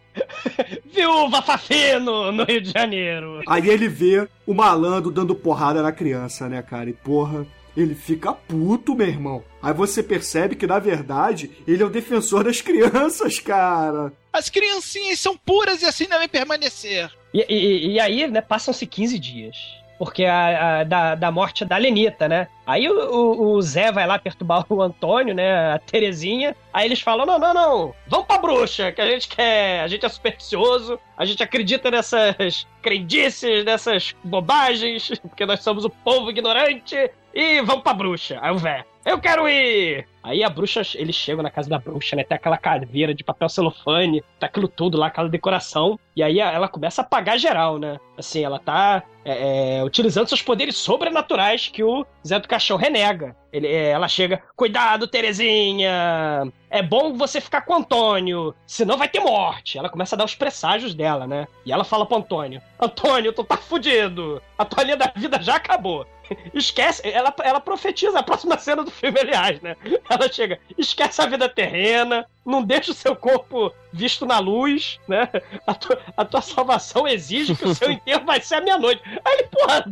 [0.86, 3.41] Viúva Fafino no Rio de Janeiro.
[3.48, 6.89] Aí ele vê o malandro dando porrada na criança, né, cara?
[6.89, 9.44] E porra, ele fica puto, meu irmão.
[9.62, 14.12] Aí você percebe que, na verdade, ele é o defensor das crianças, cara.
[14.32, 17.10] As criancinhas são puras e assim devem permanecer.
[17.34, 19.56] E, e- e aí, né, passam-se 15 dias.
[20.00, 22.48] Porque a, a- da, da morte da Lenita, né?
[22.66, 25.74] Aí o, o- o Zé vai lá perturbar o Antônio, né?
[25.74, 26.56] A Terezinha.
[26.74, 29.82] Aí eles falam: não, não, não, vamos pra bruxa, que a gente quer.
[29.82, 35.89] A gente é supersticioso, a gente acredita nessas crendices, nessas bobagens, porque nós somos o
[35.89, 36.96] povo ignorante.
[37.34, 38.38] E vamos pra bruxa.
[38.42, 40.08] Aí o Vé, eu quero ir!
[40.22, 42.24] Aí a bruxa, eles chegam na casa da bruxa, né?
[42.24, 46.00] Tem aquela caveira de papel celofane, tá aquilo tudo lá, aquela decoração.
[46.16, 48.00] E aí ela começa a apagar geral, né?
[48.18, 53.36] Assim, ela tá é, é, utilizando seus poderes sobrenaturais que o Zé do Caixão renega.
[53.52, 56.48] Ele, é, ela chega, cuidado, Terezinha!
[56.70, 59.78] É bom você ficar com o Antônio, senão vai ter morte.
[59.78, 61.48] Ela começa a dar os presságios dela, né?
[61.66, 64.42] E ela fala pro Antônio: Antônio, tu tá fudido!
[64.58, 66.08] A tua linha da vida já acabou.
[66.54, 69.76] Esquece, ela, ela profetiza a próxima cena do filme, aliás, né?
[70.10, 75.30] Ela chega, esquece a vida terrena, não deixa o seu corpo visto na luz, né?
[75.66, 79.02] A tua, a tua salvação exige que o seu enterro vai ser à meia-noite.
[79.24, 79.86] Aí ele, porra,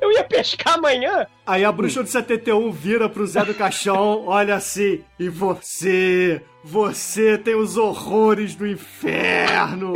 [0.00, 1.26] eu ia pescar amanhã.
[1.46, 7.38] Aí a bruxa de 71 vira pro Zé do Caixão, olha assim, e você, você
[7.38, 9.92] tem os horrores do inferno.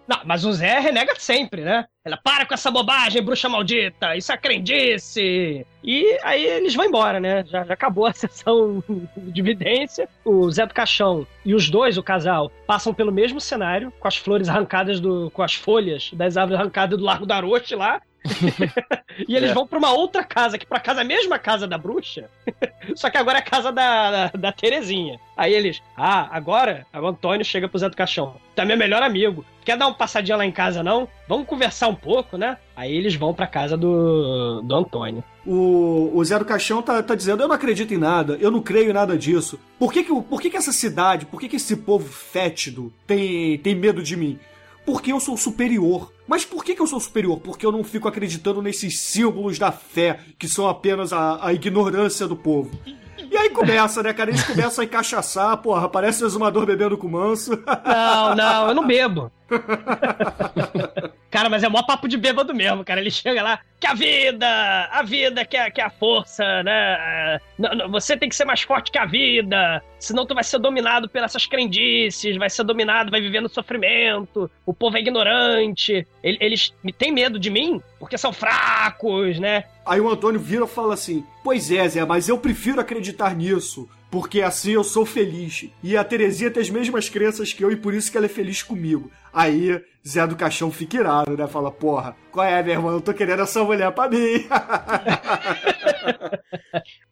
[0.06, 1.86] Não, mas o Zé renega sempre, né?
[2.04, 5.66] Ela para com essa bobagem, bruxa maldita, isso é crendice.
[5.82, 7.44] E aí eles vão embora, né?
[7.46, 8.84] Já, já acabou a sessão
[9.16, 10.06] de evidência.
[10.22, 14.18] O Zé do Caixão e os dois, o casal, passam pelo mesmo cenário, com as
[14.18, 15.30] flores arrancadas do.
[15.30, 18.02] com as folhas das árvores arrancadas do Largo da Aroche lá.
[19.28, 19.54] e eles É.
[19.54, 22.28] vão pra uma outra casa, que por acaso é a mesma casa da bruxa,
[22.94, 25.18] só que agora é a casa da, da, da Terezinha.
[25.36, 28.34] Aí eles, ah, agora o Antônio chega pro Zé do Caixão.
[28.54, 29.44] Tu é meu melhor amigo.
[29.64, 31.08] Quer dar uma passadinha lá em casa, não?
[31.28, 32.58] Vamos conversar um pouco, né?
[32.76, 35.22] Aí eles vão pra casa do, do Antônio.
[35.46, 38.60] O, o Zé do Caixão tá, tá dizendo: Eu não acredito em nada, eu não
[38.60, 39.58] creio em nada disso.
[39.78, 43.56] Por que, que, por que, que essa cidade, por que, que esse povo fétido tem,
[43.58, 44.38] tem medo de mim?
[44.84, 46.12] Porque eu sou superior.
[46.30, 47.40] Mas por que, que eu sou superior?
[47.40, 52.28] Porque eu não fico acreditando nesses símbolos da fé, que são apenas a, a ignorância
[52.28, 52.70] do povo.
[53.18, 54.30] E aí começa, né, cara?
[54.30, 57.60] Eles começam a encaixaçar, porra, parece o exumador bebendo com manso.
[57.84, 59.32] Não, não, eu não bebo.
[61.30, 63.00] Cara, mas é mó papo de bêbado mesmo, cara.
[63.00, 64.46] Ele chega lá, que a vida,
[64.90, 67.38] a vida que é, que é a força, né?
[67.56, 70.58] Não, não, você tem que ser mais forte que a vida, senão tu vai ser
[70.58, 76.04] dominado pelas essas crendices, vai ser dominado, vai viver no sofrimento, o povo é ignorante,
[76.22, 79.64] ele- eles têm medo de mim porque são fracos, né?
[79.86, 83.88] Aí o Antônio vira e fala assim: Pois é, Zé, mas eu prefiro acreditar nisso.
[84.10, 85.68] Porque assim eu sou feliz.
[85.82, 88.30] E a Terezinha tem as mesmas crenças que eu e por isso que ela é
[88.30, 89.10] feliz comigo.
[89.32, 91.46] Aí Zé do Caixão fica irado, né?
[91.46, 92.92] Fala: Porra, qual é, meu irmão?
[92.92, 94.46] Eu tô querendo essa mulher pra mim.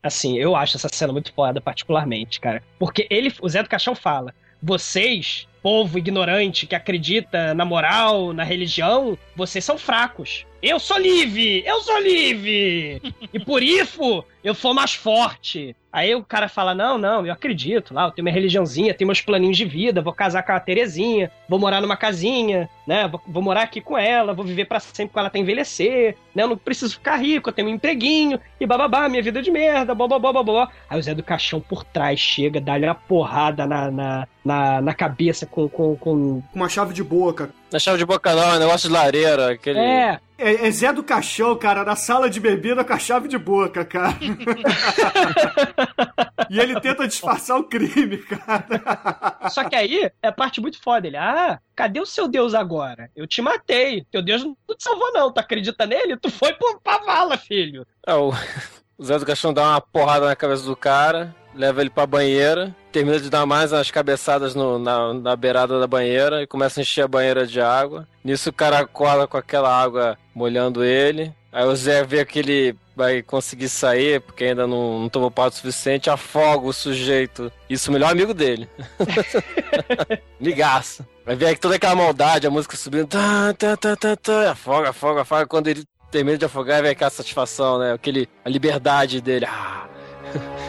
[0.03, 2.62] Assim, eu acho essa cena muito foda, particularmente, cara.
[2.78, 8.42] Porque ele, o Zé do Caixão fala: vocês, povo ignorante que acredita na moral, na
[8.42, 10.46] religião, vocês são fracos.
[10.62, 11.62] Eu sou livre!
[11.66, 13.02] Eu sou livre!
[13.34, 15.76] e por isso eu sou mais forte.
[15.92, 19.20] Aí o cara fala: Não, não, eu acredito lá, eu tenho minha religiãozinha, tenho meus
[19.20, 23.08] planinhos de vida, vou casar com a Terezinha, vou morar numa casinha, né?
[23.08, 26.42] Vou, vou morar aqui com ela, vou viver pra sempre com ela até envelhecer, né?
[26.42, 29.50] Eu não preciso ficar rico, eu tenho um empreguinho, e bababá, minha vida é de
[29.50, 30.70] merda, blá blá blá blá blá.
[30.90, 34.94] Aí o Zé do Caixão por trás chega, dá-lhe uma porrada na, na, na, na
[34.94, 36.42] cabeça com, com, com.
[36.54, 37.50] Uma chave de boca.
[37.72, 39.78] Na chave de boca não, é um negócio de lareira, aquele.
[39.78, 43.36] É, É, é Zé do Caixão, cara, na sala de bebida com a chave de
[43.36, 44.16] boca, cara.
[46.48, 49.48] e ele tenta disfarçar o crime, cara.
[49.50, 51.09] Só que aí é a parte muito foda.
[51.09, 53.11] Ele, ah, cadê o seu Deus agora?
[53.16, 54.06] Eu te matei.
[54.12, 55.32] Teu Deus não te salvou, não.
[55.32, 56.16] Tu acredita nele?
[56.16, 56.54] Tu foi
[56.84, 57.84] pra vala, filho.
[58.06, 58.32] É, o...
[58.98, 62.74] o Zé do Caixão dá uma porrada na cabeça do cara, leva ele pra banheira,
[62.92, 66.82] termina de dar mais umas cabeçadas no- na, na beirada da banheira e começa a
[66.82, 68.06] encher a banheira de água.
[68.24, 71.34] Nisso o cara cola com aquela água molhando ele.
[71.52, 75.54] Aí o Zé vê que ele vai conseguir sair, porque ainda não, não tomou parte
[75.54, 77.50] o suficiente, afoga o sujeito.
[77.68, 78.68] Isso, o melhor amigo dele.
[80.40, 81.04] Ligaço.
[81.24, 85.22] Vai ver toda aquela maldade, a música subindo, tá, tá, tá, tá, tá, afoga, afoga,
[85.22, 85.46] afoga.
[85.46, 87.92] Quando ele termina de afogar, vem aquela satisfação, né?
[87.92, 89.46] Aquele, a liberdade dele.
[89.46, 89.86] Ah,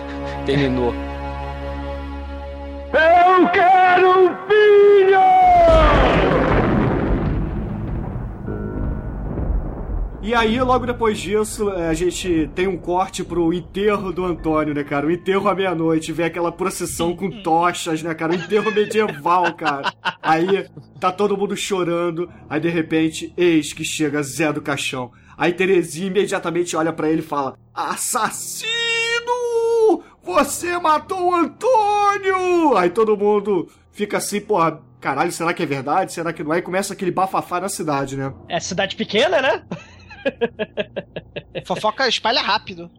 [0.50, 0.94] terminou.
[2.92, 5.20] Eu quero um filho!
[10.22, 14.74] E aí, logo depois disso, é, a gente tem um corte pro enterro do Antônio,
[14.74, 15.08] né, cara?
[15.08, 18.34] O enterro à meia-noite, vem aquela procissão com tochas, né, cara?
[18.34, 19.94] O enterro medieval, cara.
[20.22, 20.68] Aí
[21.00, 25.12] tá todo mundo chorando, aí de repente, eis que chega Zé do Caixão.
[25.38, 28.70] Aí Terezinha imediatamente olha pra ele e fala: Assassino!
[30.30, 32.78] Você matou o Antônio!
[32.78, 34.80] Aí todo mundo fica assim, porra.
[35.02, 36.14] Caralho, será que é verdade?
[36.14, 36.60] Será que não é?
[36.60, 38.32] E começa aquele bafafá na cidade, né?
[38.48, 39.64] É cidade pequena, né?
[41.66, 42.90] Fofoca espalha rápido.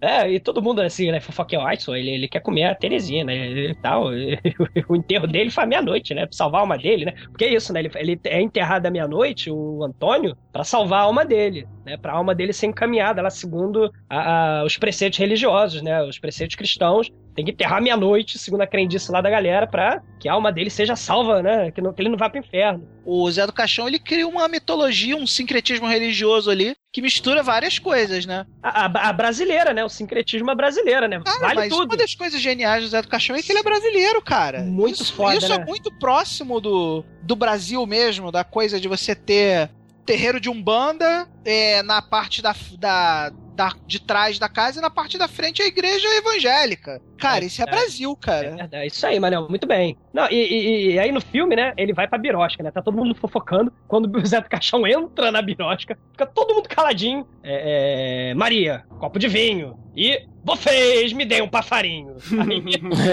[0.00, 1.20] É, e todo mundo assim, né?
[1.20, 3.34] Fofoquinha Whiteson, ele, ele quer comer a Terezinha, né?
[3.48, 4.06] E tal.
[4.88, 6.24] o enterro dele foi à meia-noite, né?
[6.26, 7.12] Pra salvar a alma dele, né?
[7.30, 7.80] Porque é isso, né?
[7.80, 11.96] Ele, ele é enterrado à meia-noite, o Antônio, pra salvar a alma dele, né?
[11.96, 16.02] Pra alma dele ser encaminhada lá segundo a- a- os preceitos religiosos, né?
[16.02, 17.10] Os preceitos cristãos.
[17.36, 20.70] Tem que enterrar meia-noite, segundo a crendice lá da galera, pra que a alma dele
[20.70, 21.70] seja salva, né?
[21.70, 22.88] Que, não- que ele não vá pro inferno.
[23.04, 27.78] O Zé do Caixão, ele cria uma mitologia, um sincretismo religioso ali, que mistura várias
[27.78, 28.46] coisas, né?
[28.62, 29.84] A, a- a brasileira, né?
[29.84, 31.20] O sincretismo é brasileira, né?
[31.22, 31.90] Cara, vale mas tudo.
[31.90, 34.62] uma das coisas geniais do Zé do Caixão é que ele é brasileiro, cara.
[34.62, 35.56] Muito isso, foda, Isso né?
[35.56, 39.68] é muito próximo do, do Brasil mesmo, da coisa de você ter
[40.06, 44.90] terreiro de Umbanda, é, na parte da, da, da- de trás da casa e na
[44.90, 47.00] parte da frente a igreja evangélica.
[47.18, 47.70] Cara, isso é É.
[47.70, 48.48] Brasil, É cara.
[48.50, 49.96] verdade, é isso aí, Manel, muito bem.
[50.12, 52.70] Não, e, e- e aí no filme, né, ele vai pra birosca, né?
[52.70, 53.72] Tá todo mundo fofocando.
[53.88, 57.26] Quando o Zé do Caixão entra na birosca, fica todo mundo caladinho.
[57.42, 59.78] É, é, Maria, copo de vinho.
[59.96, 62.16] E vocês me deem um passarinho.
[62.46, 62.62] Aí,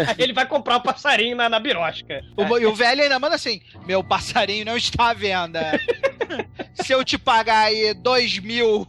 [0.07, 2.23] aí ele vai comprar o passarinho na, na birosca.
[2.37, 5.79] O, e o velho ainda manda assim: meu passarinho não está à venda.
[6.75, 8.87] Se eu te pagar aí dois mil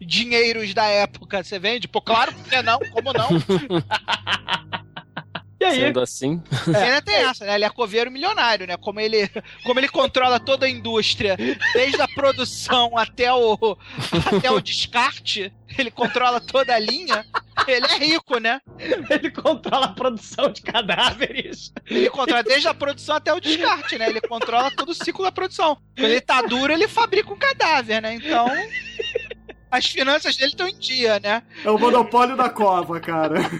[0.00, 1.88] dinheiros da época, você vende?
[1.88, 2.78] Pô, claro, que não?
[2.90, 3.28] Como não?
[5.60, 6.42] E aí, Sendo assim.
[6.66, 7.54] E ainda tem essa, né?
[7.54, 8.78] Ele é coveiro milionário, né?
[8.78, 9.28] Como ele,
[9.62, 11.36] como ele controla toda a indústria,
[11.74, 13.76] desde a produção até o,
[14.34, 17.26] até o descarte, ele controla toda a linha.
[17.66, 18.60] Ele é rico, né?
[19.10, 21.72] ele controla a produção de cadáveres.
[21.86, 24.08] Ele controla desde a produção até o descarte, né?
[24.08, 25.76] Ele controla todo o ciclo da produção.
[25.96, 28.14] Quando ele tá duro, ele fabrica um cadáver, né?
[28.14, 28.46] Então,
[29.70, 31.42] as finanças dele estão em dia, né?
[31.64, 33.36] É o monopólio da cova, cara.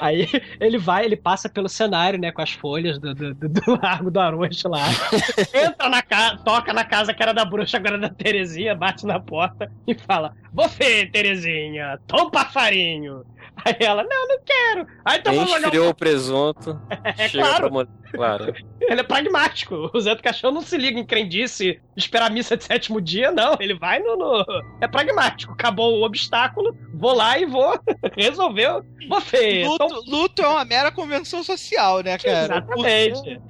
[0.00, 0.28] Aí
[0.60, 4.10] ele vai, ele passa pelo cenário, né, com as folhas do, do, do- do Largo
[4.12, 4.84] do Arocho lá.
[5.52, 9.04] Entra na casa, toca na casa que era da bruxa, agora é da Terezinha, bate
[9.04, 13.24] na porta e fala: Você, Terezinha, toma um passarinho.
[13.64, 14.86] Aí ela, não, não quero.
[15.04, 16.80] Aí então vamos jogar um o presunto.
[17.16, 17.70] É chega claro.
[17.72, 17.86] pra.
[18.10, 18.54] Claro.
[18.80, 19.90] Ele é pragmático.
[19.92, 23.30] O Zé do Caixão não se liga em crendice, esperar a missa de sétimo dia,
[23.30, 23.54] não.
[23.60, 24.44] Ele vai no, no-
[24.80, 25.52] É pragmático.
[25.52, 27.78] Acabou o obstáculo, vou lá e vou
[28.16, 28.82] resolver.
[29.10, 29.60] Você.
[29.62, 32.44] então- Luto, luto é uma mera convenção social, né, cara?
[32.44, 33.40] Exatamente.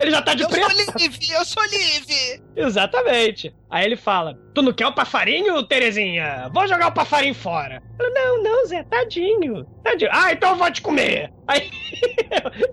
[0.00, 0.70] Ele já tá de Eu preto.
[0.70, 2.42] sou livre, eu sou livre!
[2.56, 3.54] Exatamente.
[3.70, 6.48] Aí ele fala: Tu não quer o passarinho, Terezinha?
[6.52, 7.82] Vou jogar o passarinho fora.
[7.98, 9.66] Ela, não, não, Zé, tadinho.
[9.84, 10.10] Tadinho.
[10.12, 11.32] Ah, então eu vou te comer.
[11.48, 11.70] Aí,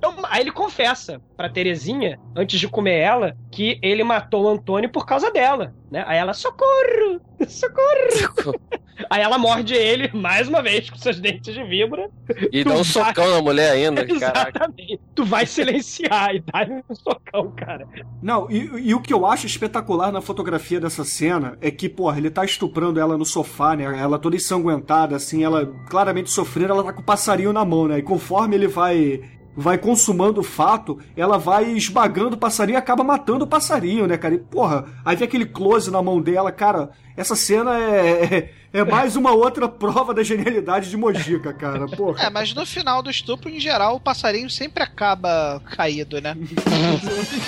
[0.03, 4.89] eu- aí ele confessa pra Terezinha, antes de comer ela, que ele matou o Antônio
[4.89, 5.73] por causa dela.
[5.89, 6.03] Né?
[6.05, 7.21] Aí ela, socorro!
[7.47, 8.53] Socorro!
[9.09, 12.09] Aí ela morde ele mais uma vez com seus dentes de vibra.
[12.51, 14.49] E Tu dá um vai- socão na mulher ainda, caraca.
[14.49, 14.99] Exatamente.
[15.13, 17.87] Tu vai silenciar e dá um socão, cara.
[18.21, 22.17] Não, e, e o que eu acho espetacular na fotografia dessa cena é que, porra,
[22.17, 23.83] ele tá estuprando ela no sofá, né?
[23.83, 27.99] Ela toda ensanguentada, assim, ela claramente sofrendo, ela tá com o passarinho na mão, né?
[27.99, 29.21] E conforme ele vai
[29.55, 34.17] vai consumando o fato, ela vai esmagando o passarinho e acaba matando o passarinho, né,
[34.17, 34.35] cara?
[34.35, 36.89] E, porra, aí vem aquele close na mão dela, cara.
[37.15, 41.87] Essa cena é, é, é mais uma outra prova da genialidade de Mojica, cara.
[41.87, 42.25] Porra.
[42.25, 46.35] É, mas no final do estupro, em geral, o passarinho sempre acaba caído, né?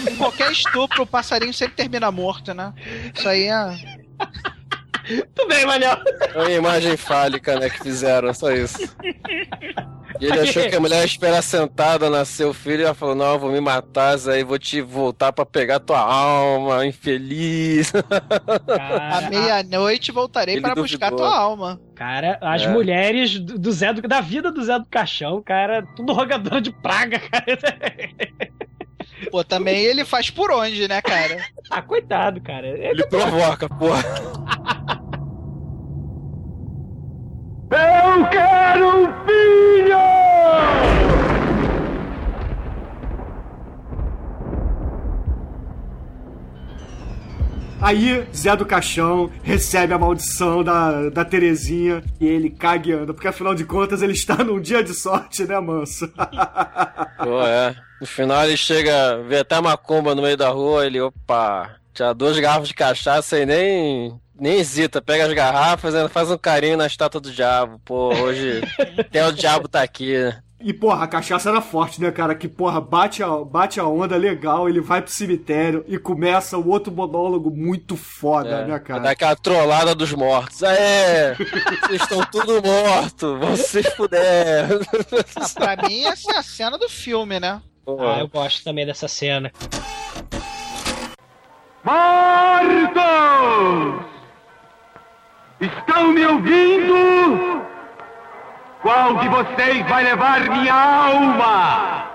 [0.09, 2.73] em qualquer estupro, o passarinho sempre termina morto, né?
[3.13, 3.97] Isso aí é.
[5.35, 5.97] Tudo bem, Manel.
[6.33, 8.77] É uma imagem fálica, né, que fizeram, só isso.
[10.19, 13.13] E ele achou que a mulher ia esperar sentada, nascer o filho, e ela falou,
[13.15, 17.93] não, eu vou me matar, aí vou te voltar pra pegar tua alma, infeliz.
[18.67, 21.29] À meia-noite voltarei Ele para buscar duvidou.
[21.29, 21.79] tua alma.
[21.95, 22.67] Cara, as É.
[22.67, 26.71] mulheres do, do Zé do, da vida do Zé do Caixão, cara, tudo rogador de
[26.71, 27.57] praga, cara.
[29.31, 31.37] Pô, também ele faz por onde, né, cara?
[31.69, 32.65] Ah, coitado, cara.
[32.65, 34.01] Ele Ele provoca, porra.
[37.69, 41.16] Eu quero um filho!
[47.79, 53.13] Aí, Zé do Caixão recebe a maldição da, da Terezinha e ele caga e anda,
[53.13, 56.07] porque afinal de contas ele está num dia de sorte, né, manso?
[57.23, 57.75] Pô, é.
[58.01, 62.13] No final ele chega, vê até uma macumba no meio da rua, ele, opa, tinha
[62.13, 66.77] duas garrafas de cachaça e nem, nem hesita, pega as garrafas e faz um carinho
[66.77, 67.79] na estátua do diabo.
[67.85, 68.61] Pô, hoje
[68.99, 70.41] até o diabo tá aqui, né?
[70.59, 72.33] E, porra, a cachaça era forte, né, cara?
[72.33, 76.67] Que, porra, bate a, bate a onda legal, ele vai pro cemitério e começa o
[76.69, 78.99] outro monólogo muito foda, É, né, cara?
[79.01, 80.63] dar aquela trollada dos mortos.
[80.63, 81.35] Aê!
[81.35, 84.79] Vocês estão tudo mortos, vocês puderam.
[85.35, 87.61] Ah, pra mim, essa é a cena do filme, né?
[87.87, 89.51] Ah, eu gosto também dessa cena.
[92.67, 94.05] Mortos!
[95.61, 97.61] Estão me ouvindo?
[98.81, 102.05] Qual de vocês vai levar minha alma?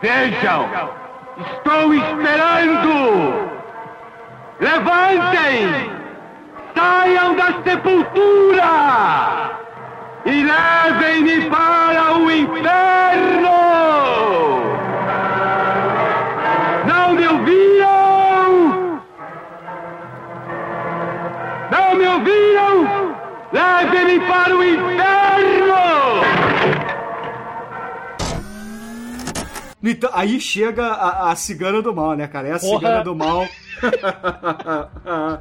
[0.00, 0.68] Vejam,
[1.38, 3.50] estou esperando!
[4.60, 5.90] Levantem!
[6.76, 9.50] Saiam da sepultura!
[10.24, 13.58] E levem-me para o inferno!
[16.86, 19.02] Não me ouviram?
[21.70, 23.07] Não me ouviram?
[23.52, 25.78] Leve-me para o inferno!
[30.12, 32.48] Aí chega a, a cigana do mal, né, cara?
[32.48, 32.78] É a Porra.
[32.78, 33.46] cigana do mal.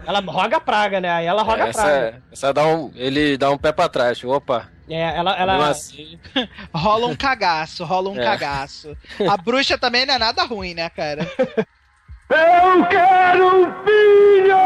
[0.06, 1.10] Ela roga a praga, né?
[1.12, 2.24] Aí ela roga a essa, praga.
[2.32, 4.24] essa dá um, ele dá um pé pra trás.
[4.24, 4.68] Opa.
[4.90, 5.36] É, ela.
[5.36, 5.70] Ela...
[5.70, 6.18] assim,
[6.74, 8.24] Rola um cagaço, rola um É.
[8.24, 8.96] cagaço.
[9.30, 11.28] A bruxa também não é nada ruim, né, cara?
[12.30, 14.58] Eu quero um filho!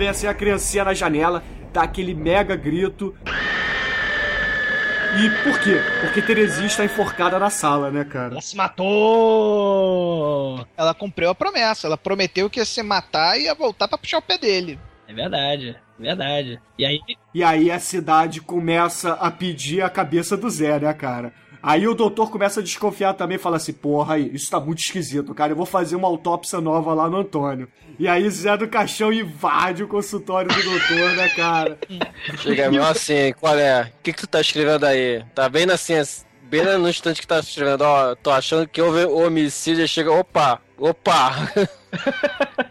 [0.00, 1.42] Vem assim a criancinha na janela,
[1.74, 3.14] dá aquele mega grito.
[5.14, 5.78] E por quê?
[6.00, 8.32] Porque Terezinha está enforcada na sala, né, cara?
[8.32, 9.76] Ela se matou!
[10.74, 11.86] Ela cumpriu a promessa.
[11.86, 14.80] Ela prometeu que ia se matar e ia voltar pra puxar o pé dele.
[15.06, 16.58] É verdade, é verdade.
[16.78, 16.98] E aí,
[17.34, 21.30] E aí a cidade começa a pedir a cabeça do Zé, né, cara?
[21.62, 25.34] Aí o doutor começa a desconfiar também, fala assim, porra, aí, isso tá muito esquisito,
[25.34, 27.68] cara, eu vou fazer uma autópsia nova lá no Antônio.
[27.98, 31.78] E aí Zé do Caixão invade o consultório do doutor, né, cara?
[32.38, 33.82] chega mesmo assim, qual é?
[33.82, 35.22] O que, que tu tá escrevendo aí?
[35.34, 35.94] Tá bem assim,
[36.44, 41.52] bem no instante que tá escrevendo, ó, tô achando que houve homicídio, chega, opa, opa!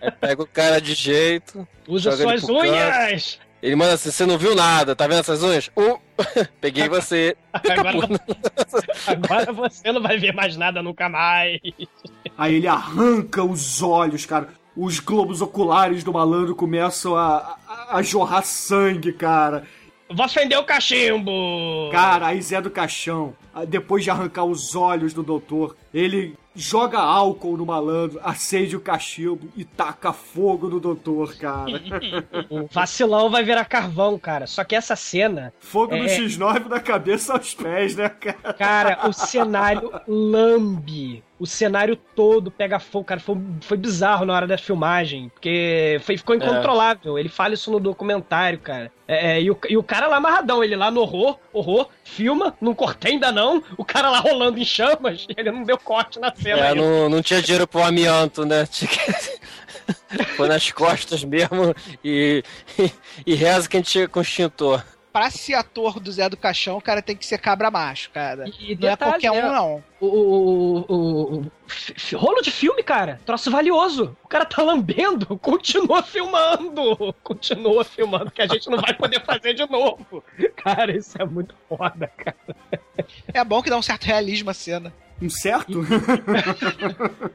[0.01, 3.39] Aí pega o cara de jeito, usa suas unhas!
[3.62, 5.70] Ele manda assim, você não viu nada, tá vendo essas unhas?
[5.76, 5.99] Uh,
[6.62, 7.36] peguei você.
[7.53, 8.22] Agora,
[9.07, 11.60] agora você não vai ver mais nada nunca mais.
[12.38, 14.49] Aí ele arranca os olhos, cara.
[14.76, 19.64] Os globos oculares do malandro começam a, a, a jorrar sangue, cara.
[20.12, 21.89] Vou acender o cachimbo!
[21.91, 23.36] Cara, aí Zé do Caixão,
[23.68, 29.49] depois de arrancar os olhos do doutor, ele joga álcool no malandro, acende o cachimbo
[29.55, 31.80] e taca fogo no doutor, cara.
[32.49, 34.45] O vacilão vai virar carvão, cara.
[34.47, 36.18] Só que essa cena, Fogo no É.
[36.18, 38.53] X9 da cabeça aos pés, né, cara?
[38.53, 41.24] cara, o cenário lambe.
[41.39, 43.20] O cenário todo pega fogo, cara.
[43.22, 45.30] Foi, foi bizarro na hora da filmagem.
[45.30, 47.18] Porque foi, ficou incontrolável.
[47.18, 48.91] Ele fala isso no documentário, cara.
[49.07, 52.55] É, é, e, o, e o cara lá amarradão, ele lá no horror, horror, filma,
[52.60, 53.64] não cortei ainda não.
[53.78, 56.48] O cara lá rolando em chamas, ele não deu corte na cena.
[56.57, 56.75] É, ainda.
[56.75, 58.65] não, não tinha dinheiro pro amianto, né?
[58.71, 59.39] Tinha que-
[60.35, 61.73] Foi nas costas mesmo
[62.03, 62.43] e,
[62.77, 62.91] e,
[63.25, 64.83] e reza que a gente com extintor.
[65.11, 68.45] Pra ser ator do Zé do Caixão, o cara tem que ser cabra macho, cara.
[68.47, 69.49] E, e Não é detalhe, qualquer né?
[69.49, 69.83] um, não.
[69.99, 71.51] O, o, o- o-
[72.17, 73.19] rolo de filme, cara.
[73.25, 74.15] Troço valioso.
[74.23, 77.13] O cara tá lambendo, continua filmando.
[77.23, 80.23] Continua filmando, que a gente não vai poder fazer de novo.
[80.55, 82.37] Cara, isso é muito foda, cara.
[83.33, 84.93] É bom que dá um certo realismo à cena.
[85.22, 85.82] Um certo?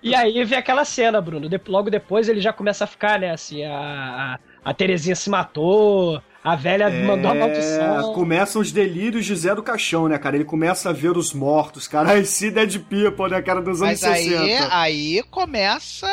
[0.02, 1.48] E aí vem aquela cena, Bruno.
[1.48, 6.22] De- logo depois ele já começa a ficar, né, assim, a, a, Terezinha se matou,
[6.42, 8.10] a velha mandou a maldição.
[8.10, 10.36] É, começam os delírios de Zé do Caixão, né, cara?
[10.36, 12.10] Ele começa a ver os mortos, cara.
[12.10, 14.76] Ai, se Dead People, né, cara, dos anos Mas aí, 60.
[14.76, 16.06] aí começa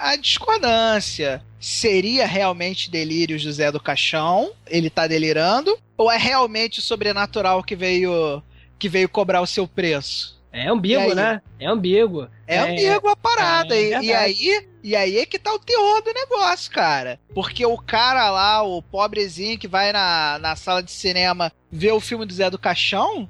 [0.00, 1.42] a discordância.
[1.60, 4.50] Seria realmente delírios do Zé do Caixão?
[4.66, 5.76] Ele tá delirando?
[5.96, 8.42] Ou é realmente o sobrenatural que veio
[8.78, 10.41] que veio cobrar o seu preço?
[10.52, 11.40] É ambíguo, né?
[11.58, 12.28] É ambíguo.
[12.46, 13.74] É, ambíguo a parada.
[13.74, 14.06] é e, verdade.
[14.06, 17.18] e aí, e aí é que tá o terror do negócio, cara.
[17.34, 22.00] Porque o cara lá, o pobrezinho que vai na, na sala de cinema ver o
[22.00, 23.26] filme do Zé do Caixão,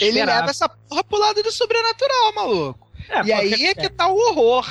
[0.00, 2.88] ele leva essa porra pro lado do sobrenatural, maluco.
[3.10, 4.66] É, e aí é que tá o horror.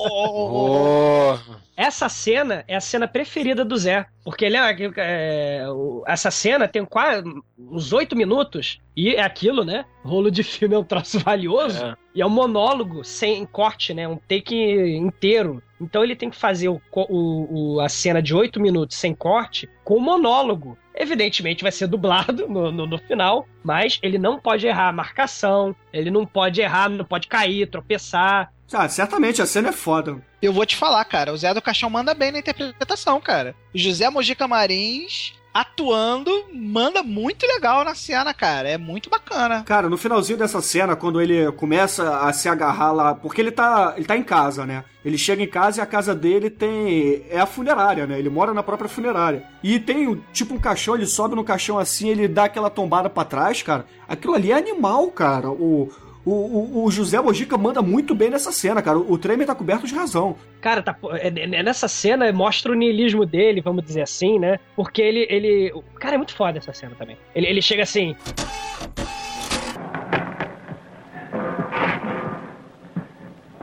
[0.00, 1.36] Oh,
[1.76, 4.06] Essa cena é a cena preferida do Zé.
[4.24, 7.22] Porque que é, o- essa cena tem quase
[7.58, 8.80] uns oito minutos.
[8.96, 9.84] E é aquilo, né?
[10.04, 11.84] Rolo de filme é um troço valioso.
[11.84, 11.94] É.
[12.14, 14.08] E é um monólogo sem corte, né?
[14.08, 14.54] Um take
[14.96, 15.62] inteiro.
[15.80, 19.68] Então ele tem que fazer o, o- o- a cena de oito minutos sem corte
[19.84, 20.76] com monólogo.
[20.94, 25.74] Evidentemente vai ser dublado no, no- no final, mas ele não pode errar a marcação,
[25.92, 28.52] ele não pode errar, não pode cair, tropeçar.
[28.72, 30.18] Ah, certamente, a cena é foda.
[30.42, 33.54] Eu vou te falar, cara, o Zé do Caixão manda bem na interpretação, cara.
[33.74, 38.68] José Mojica Marins atuando, manda muito legal na cena, cara.
[38.68, 39.64] É muito bacana.
[39.64, 43.94] Cara, no finalzinho dessa cena, quando ele começa a se agarrar lá, porque ele tá,
[43.96, 44.84] ele tá em casa, né?
[45.04, 47.24] Ele chega em casa e a casa dele tem.
[47.30, 48.18] É a funerária, né?
[48.18, 49.42] Ele mora na própria funerária.
[49.62, 53.24] E tem tipo um caixão, ele sobe no caixão assim, ele dá aquela tombada pra
[53.24, 53.86] trás, cara.
[54.06, 55.50] Aquilo ali é animal, cara.
[55.50, 55.90] O.
[56.28, 58.98] O, o, o José Mojica manda muito bem nessa cena, cara.
[58.98, 60.36] O Tremer tá coberto de razão.
[60.60, 64.58] Cara, tá, é- é- nessa cena mostra o niilismo dele, vamos dizer assim, né?
[64.76, 65.26] Porque ele.
[65.30, 67.16] ele o cara é muito foda essa cena também.
[67.34, 68.14] Ele, ele chega assim.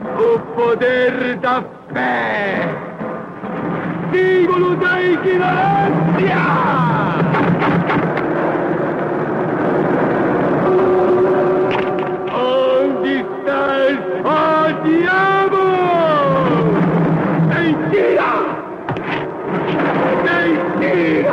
[0.00, 1.62] O poder da
[1.92, 2.68] fé!
[4.12, 6.36] Símbolo da ignorância!
[20.76, 21.24] morte!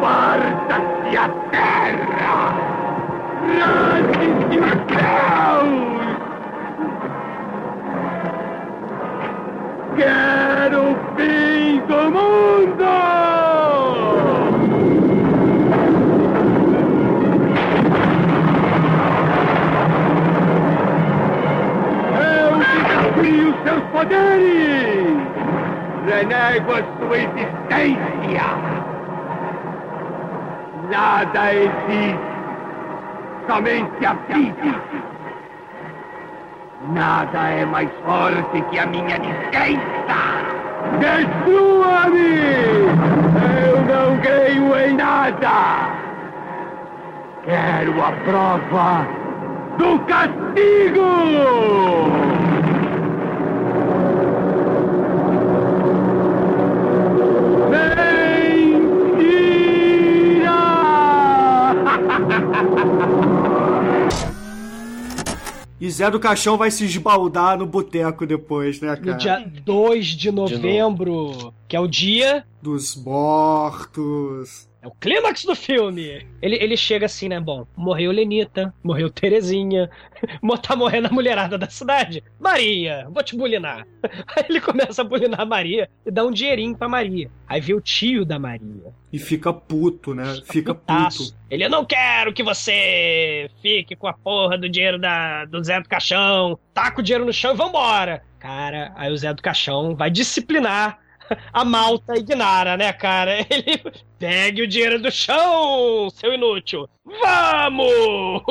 [0.00, 2.54] Parta-se a terra!
[3.58, 5.84] Lance-se o Deus!
[9.96, 12.94] Quero o fim do mundo!
[23.64, 25.33] seus poderes!
[26.06, 28.44] Renego sua existência!
[30.90, 32.18] Nada existe,
[33.48, 34.74] somente a vida!
[36.92, 40.20] Nada é mais forte que a minha descrença!
[41.00, 42.34] Destrua-me!
[43.66, 45.88] Eu não creio em nada!
[47.44, 49.06] Quero a prova
[49.78, 51.04] do castigo!
[65.84, 69.12] E Zé do Caixão vai se esbaldar no boteco depois, né, cara?
[69.12, 74.66] No dia 2 de novembro, que é o dia Dos mortos.
[74.84, 76.26] É o clímax do filme.
[76.42, 77.40] Ele, ele chega assim, né?
[77.40, 79.88] Bom, morreu Lenita, morreu Terezinha,
[80.62, 82.22] tá morrendo a mulherada da cidade.
[82.38, 83.86] Maria, vou te bulinar.
[84.36, 87.30] Aí ele começa a bulinar a Maria e dá um dinheirinho pra Maria.
[87.48, 88.92] Aí vê o tio da Maria.
[89.10, 90.38] E fica puto, né?
[90.44, 91.32] Fica putaço.
[91.32, 91.44] puto.
[91.50, 95.80] Ele, eu não quero que você fique com a porra do dinheiro da, do Zé
[95.80, 96.58] do Caixão.
[96.74, 98.22] Taca o dinheiro no chão e vambora.
[98.38, 100.98] Cara, aí o Zé do Caixão vai disciplinar
[101.52, 103.38] a malta Ignara, né, cara?
[103.50, 103.82] Ele
[104.18, 106.88] pegue o dinheiro do chão, seu inútil.
[107.04, 108.42] Vamos!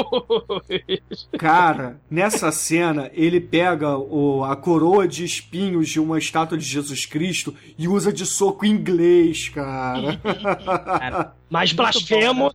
[1.39, 7.05] Cara, nessa cena, ele pega o, a coroa de espinhos de uma estátua de Jesus
[7.05, 10.17] Cristo e usa de soco inglês, cara.
[10.99, 12.53] Cara, mais blasfemo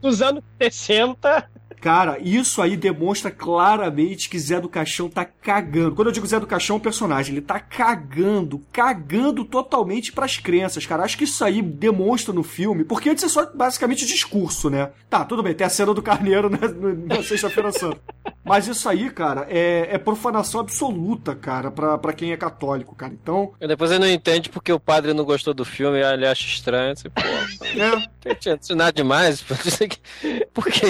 [0.00, 1.48] dos anos 60.
[1.80, 5.94] Cara, isso aí demonstra claramente que Zé do Caixão tá cagando.
[5.94, 10.36] Quando eu digo Zé do Caixão, é um personagem, ele tá cagando, cagando totalmente pras
[10.38, 11.02] crenças, cara.
[11.04, 14.90] Acho que isso aí demonstra no filme, porque antes é só basicamente discurso, né?
[15.08, 17.98] Tá, tudo bem, tem a cena do carneiro né, no- na Sexta-feira Santa.
[18.44, 23.12] Mas isso aí, cara, é, é profanação absoluta, cara, pra, pra quem é católico, cara.
[23.12, 26.46] Então, E depois ele não entende porque o padre não gostou do filme, ele acha
[26.46, 26.92] estranho.
[26.92, 27.20] Assim, pô,
[27.78, 27.90] é.
[28.28, 29.42] não tinha nada demais.
[30.52, 30.86] Por quê?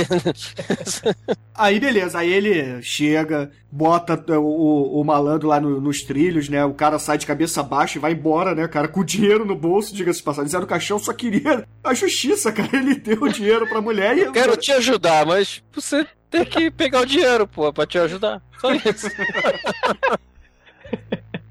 [1.54, 6.64] Aí beleza, aí ele chega, bota o, o- o malandro lá no- nos trilhos, né?
[6.64, 8.86] O cara sai de cabeça baixa e vai embora, né, cara?
[8.86, 10.48] Com o dinheiro no bolso, diga-se de passagem.
[10.50, 12.68] Zé do Caixão só queria a justiça, cara.
[12.72, 14.20] Ele deu o dinheiro pra mulher e.
[14.20, 18.40] Eu quero te ajudar, mas você tem que pegar o dinheiro, pô, pra te ajudar.
[18.60, 19.08] Só isso.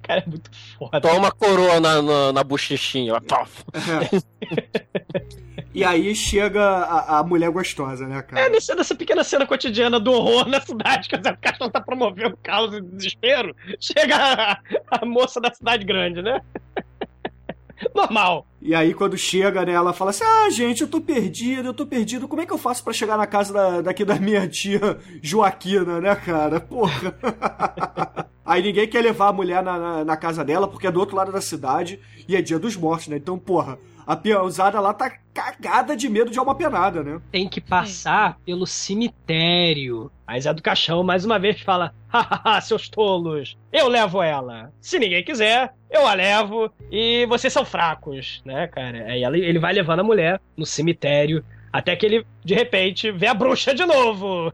[0.08, 1.01] Cara, é muito foda.
[1.01, 3.20] Toma uma coroa na, na, na bochechinha, ó.
[3.20, 3.64] Tof.
[5.74, 8.49] E aí chega a, a mulher gostosa, né, É cara?
[8.49, 12.74] nessa, nessa pequena cena cotidiana do horror na cidade, que o Caixão tá promovendo caos
[12.74, 13.55] e desespero.
[13.80, 16.41] Chega a, a moça da cidade grande, né?
[17.94, 18.48] Normal.
[18.62, 21.86] E aí, quando chega, né, ela fala assim: Ah, gente, eu tô perdido, eu tô
[21.86, 22.28] perdido.
[22.28, 26.02] Como é que eu faço pra chegar na casa da, daqui da minha tia Joaquina,
[26.02, 26.60] né, cara?
[26.60, 27.18] Porra.
[28.46, 31.18] Aí ninguém quer levar a mulher na, na, na casa dela porque é do outro
[31.18, 33.18] lado da cidade e é dia dos mortos, né?
[33.18, 37.20] Então, porra, a peãozada lá tá cagada de medo de alma penada, né?
[37.32, 40.10] Tem que passar pelo cemitério.
[40.26, 44.72] Aí Zé do Caixão, mais uma vez, fala: Hahaha, seus tolos, eu levo ela.
[44.82, 49.05] Se ninguém quiser, eu a levo e vocês são fracos, né, cara?
[49.05, 51.43] Aí ela- ele vai levando a mulher no cemitério
[51.78, 54.52] até que ele, de repente, vê a bruxa de novo.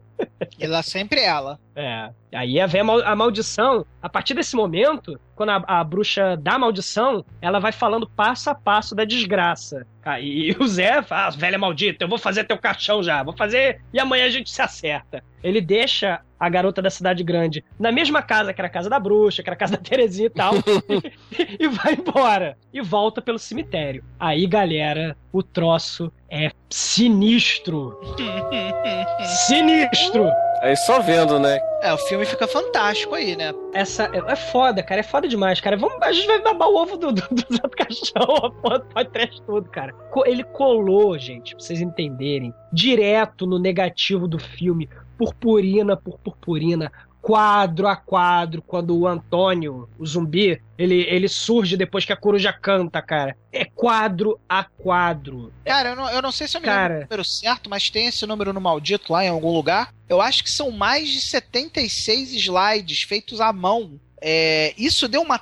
[0.58, 1.58] E lá sempre ela.
[1.74, 2.10] É.
[2.34, 3.86] Aí vem a, mal- a maldição.
[4.02, 8.50] A partir desse momento, quando a, a bruxa dá a maldição, ela vai falando passo
[8.50, 9.86] a passo da desgraça.
[10.04, 13.80] Aí o Zé fala, "Ah, velha maldita, eu vou fazer teu caixão já, vou fazer
[13.90, 15.24] e amanhã a gente se acerta.
[15.42, 18.98] Ele deixa a garota da cidade grande na mesma casa que era a casa da
[18.98, 20.54] bruxa, que era a casa da Terezinha e tal,
[21.58, 22.56] e, vai embora.
[22.72, 24.04] E volta pelo cemitério.
[24.18, 27.98] Aí, galera, o troço é sinistro.
[29.46, 30.30] Sinistro!
[30.60, 31.58] Aí só vendo, né?
[31.82, 33.52] É, o filme fica fantástico aí, né?
[33.74, 35.00] Essa é, é foda, cara.
[35.00, 35.76] É foda demais, cara.
[35.76, 38.78] Vamos, a gente vai babar o ovo do, do, do Zé do Caixão, a porra
[38.78, 39.94] do podcast todo, cara.
[40.24, 46.90] Ele colou, gente, pra vocês entenderem, direto no negativo do filme, purpurina por purpurina,
[47.24, 52.52] quadro a quadro, quando o Antônio, o zumbi, ele, ele surge depois que a coruja
[52.52, 53.34] canta, cara.
[53.50, 55.50] É quadro a quadro.
[55.64, 56.82] Cara, eu não, eu não sei se eu me Cara.
[56.82, 59.94] lembro do número certo, mas tem esse número no maldito lá em algum lugar.
[60.06, 63.98] Eu acho que são mais de 76 slides feitos à mão.
[64.20, 65.38] É, isso deu uma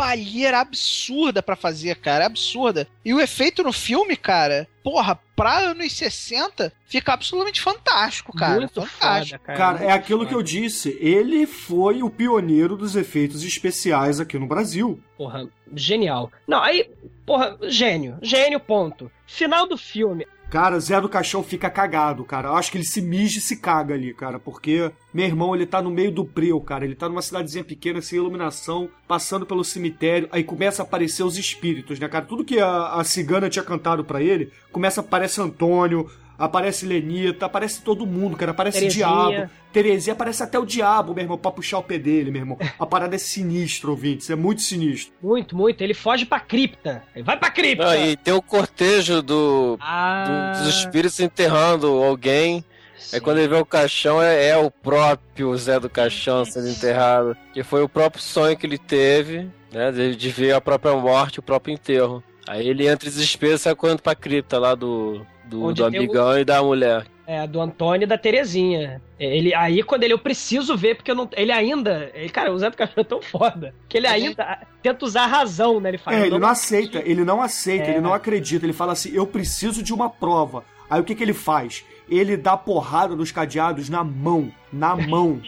[0.00, 2.24] trabalheira absurda pra fazer, cara.
[2.26, 2.88] Absurda.
[3.04, 8.60] E o efeito no filme, cara, porra, pra anos 60, fica absolutamente fantástico, cara.
[8.60, 9.38] Muito fantástico.
[9.44, 9.58] foda, cara.
[9.58, 10.50] Cara, é Muito aquilo que eu foda.
[10.50, 10.96] disse.
[11.00, 15.02] Ele foi o pioneiro dos efeitos especiais aqui no Brasil.
[15.18, 16.32] Porra, genial.
[16.48, 16.88] Não, aí,
[17.26, 18.16] porra, gênio.
[18.22, 19.10] Gênio, ponto.
[19.26, 20.26] Final do filme.
[20.50, 22.48] Cara, Zé do Caixão fica cagado, cara.
[22.48, 24.36] Eu acho que ele se mija e se caga ali, cara.
[24.36, 26.84] Porque meu irmão, ele tá no meio do breu, cara.
[26.84, 30.28] Ele tá numa cidadezinha pequena, sem iluminação, passando pelo cemitério.
[30.32, 32.24] Aí começa a aparecer os espíritos, né, cara?
[32.24, 36.10] Tudo que a, a cigana tinha cantado pra ele, começa a aparecer Antônio,
[36.44, 38.50] aparece Lenita, aparece todo mundo, cara.
[38.52, 39.06] Aparece Terezinha.
[39.06, 39.50] Diabo.
[39.72, 42.58] Terezinha, aparece até o Diabo, meu irmão, pra puxar o pé dele, meu irmão.
[42.78, 44.28] A parada é sinistra, ouvintes.
[44.30, 45.12] É muito sinistro.
[45.22, 45.80] Muito, muito.
[45.82, 47.04] Ele foge pra cripta.
[47.14, 47.84] Ele vai pra cripta.
[47.84, 52.64] Não, e tem o cortejo do, Ah, do- dos espíritos enterrando alguém.
[53.12, 57.36] Aí quando ele vê o caixão, é, é o próprio Zé do Caixão sendo enterrado.
[57.52, 59.90] Que foi o próprio sonho que ele teve, né?
[59.90, 62.22] De, de ver a própria morte, o próprio enterro.
[62.46, 66.00] Aí ele entra em desespero e sai correndo pra cripta lá do, do, do tem
[66.00, 67.06] o- amigão e da mulher.
[67.26, 69.00] É, do Antônio e da Terezinha.
[69.18, 71.28] Ele, aí, quando ele, eu preciso ver, porque eu não.
[71.36, 72.10] Ele ainda.
[72.12, 73.72] Ele, cara, o Zé do Caixão é tão foda.
[73.88, 75.90] Que ele ainda tenta usar a razão, né?
[75.90, 76.16] Ele fala.
[76.16, 77.90] É, ele não aceita, ele não aceita, É.
[77.90, 78.66] ele não acredita.
[78.66, 80.64] Ele fala assim: eu preciso de uma prova.
[80.88, 81.84] Aí o que, que ele faz?
[82.08, 84.50] Ele dá porrada nos cadeados na mão.
[84.72, 85.40] Na mão.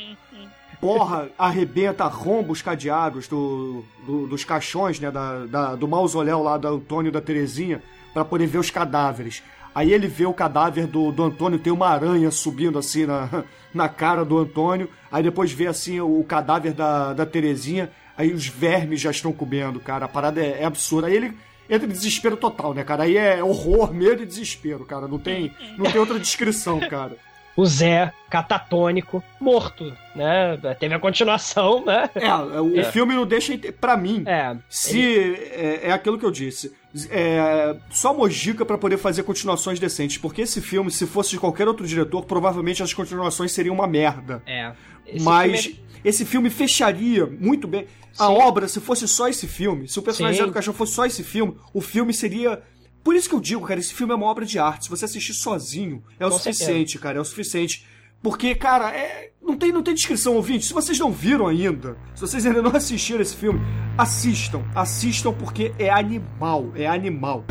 [0.81, 5.11] Porra, arrebenta, arromba os cadeados do, do- dos caixões, né?
[5.11, 7.81] Da, da- do mausoléu lá do Antônio e da Terezinha,
[8.13, 9.43] pra poder ver os cadáveres.
[9.75, 13.89] Aí ele vê o cadáver do, do Antônio, tem uma aranha subindo assim na, na
[13.89, 14.89] cara do Antônio.
[15.11, 17.91] Aí depois vê assim o cadáver da, da Terezinha.
[18.17, 20.05] Aí os vermes já estão comendo, cara.
[20.05, 21.07] A parada é, é absurda.
[21.07, 21.35] Aí ele
[21.69, 23.05] entra em desespero total, né, cara?
[23.05, 25.09] Aí é horror, medo e desespero, cara.
[25.09, 27.17] Não tem, não tem outra descrição, cara.
[27.57, 30.57] O Zé, catatônico, morto, né?
[30.81, 32.09] Teve a continuação, né?
[32.15, 32.85] É, o É.
[32.85, 33.57] filme não deixa.
[33.81, 34.57] Pra mim, É.
[34.69, 35.35] se.
[35.53, 36.73] É, é aquilo que eu disse.
[37.11, 40.19] É, só Mojica pra poder fazer continuações decentes.
[40.19, 44.43] Porque esse filme, se fosse de qualquer outro diretor, provavelmente as continuações seriam uma merda.
[44.47, 44.73] É.
[45.07, 47.87] Esse Mas filme esse filme fecharia muito bem.
[48.19, 48.33] A Sim.
[48.35, 50.47] obra, se fosse só esse filme, se o personagem Sim.
[50.47, 52.61] Do Caixão fosse só esse filme, o filme seria.
[53.03, 54.85] Por isso que eu digo, cara, esse filme é uma obra de arte.
[54.85, 57.87] Se você assistir sozinho, é o Com suficiente, cara, é o suficiente.
[58.23, 59.31] Porque, cara, é...
[59.43, 60.67] não, tem, não tem descrição, ouvinte.
[60.67, 63.61] Se vocês não viram ainda, se vocês ainda não assistiram esse filme,
[63.99, 64.63] assistam.
[64.75, 67.45] Assistam porque é animal, é animal.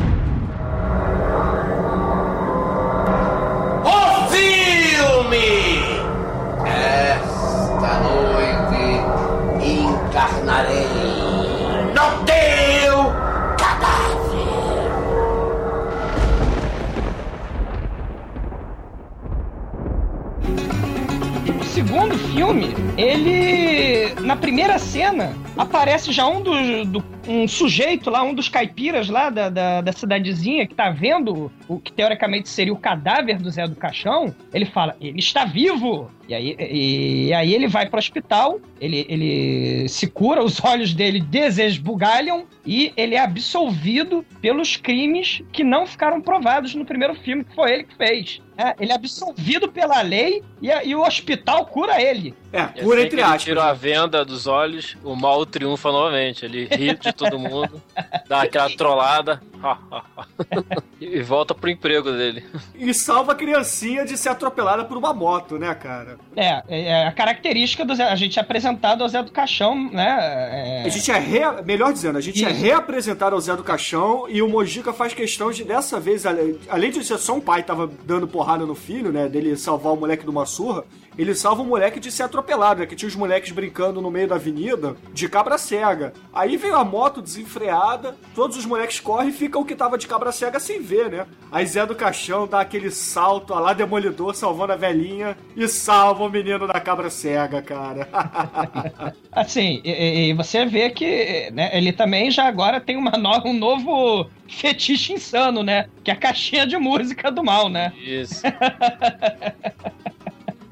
[21.92, 24.14] Segundo filme, ele.
[24.22, 26.86] Na primeira cena, aparece já um dos.
[26.88, 31.50] do- um sujeito lá, um dos caipiras lá da, da, da cidadezinha que tá vendo
[31.68, 34.34] o que teoricamente seria o cadáver do Zé do Caixão.
[34.52, 36.10] Ele fala: ele está vivo!
[36.28, 41.20] E aí, e, aí ele vai pro hospital, ele, ele se cura, os olhos dele
[41.20, 47.54] desesbugalham e ele é absolvido pelos crimes que não ficaram provados no primeiro filme, que
[47.54, 48.40] foi ele que fez.
[48.56, 52.34] É, ele é absolvido pela lei e, e o hospital cura ele.
[52.52, 53.42] É, E cura assim entre que ele aspas.
[53.42, 56.44] tira a venda dos olhos, o mal triunfa novamente.
[56.44, 57.82] Ele ri de todo mundo,
[58.28, 59.40] dá aquela trollada
[61.00, 62.44] e volta pro emprego dele.
[62.74, 66.18] E salva a criancinha de ser atropelada por uma moto, né, cara?
[66.36, 68.04] É, é é a característica do Zé.
[68.04, 70.82] A gente é apresentado ao Zé do Caixão, né?
[70.82, 71.62] é- A gente é re...
[71.64, 72.60] melhor dizendo, a gente é Isso.
[72.60, 76.24] reapresentado ao Zé do Caixão e o Mojica faz questão de dessa vez,
[76.68, 79.92] além de ser só um pai que tava dando porrada no filho, né, dele salvar
[79.92, 80.84] o moleque de uma surra,
[81.16, 84.28] ele salva o moleque de ser atropelado, né, que tinha os moleques brincando no meio
[84.28, 86.12] da avenida de cabra cega.
[86.32, 90.06] Aí veio a moto desenfreada, todos os moleques correm e fica o que tava de
[90.06, 91.26] cabra cega sem ver, né?
[91.50, 96.24] Aí Zé do Caixão dá aquele salto a lá demolidor salvando a velhinha e salva
[96.24, 98.08] o menino da cabra cega, cara.
[99.30, 103.42] Assim, e, e- e você vê que né, ele também já agora tem uma no-
[103.46, 105.86] um novo fetiche insano, né?
[106.02, 107.92] Que é a caixinha de música do mal, né?
[108.02, 108.42] Isso.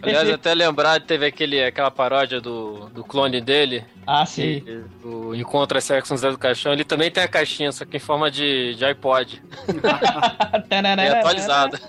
[0.03, 4.61] Aliás, até lembrar, teve aquele, aquela paródia do, do clone dele, Ah, sim.
[4.61, 6.73] que- o Encontra Sexo no Zé do Caixão.
[6.73, 9.43] Ele também tem a caixinha, só que em forma de, de iPod.
[11.05, 11.81] É atualizada.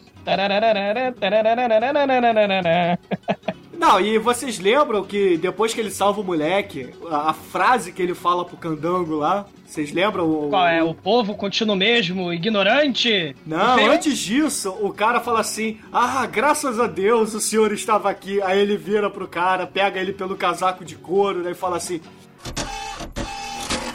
[3.81, 7.99] Não, e vocês lembram que depois que ele salva o moleque, a, a frase que
[7.99, 10.29] ele fala pro candango lá, vocês lembram?
[10.29, 10.83] O, Qual é?
[10.83, 13.35] O povo continua mesmo ignorante?
[13.43, 18.39] Não, antes disso, o cara fala assim: Ah, graças a Deus o senhor estava aqui.
[18.43, 21.99] Aí ele vira pro cara, pega ele pelo casaco de couro, né, e fala assim: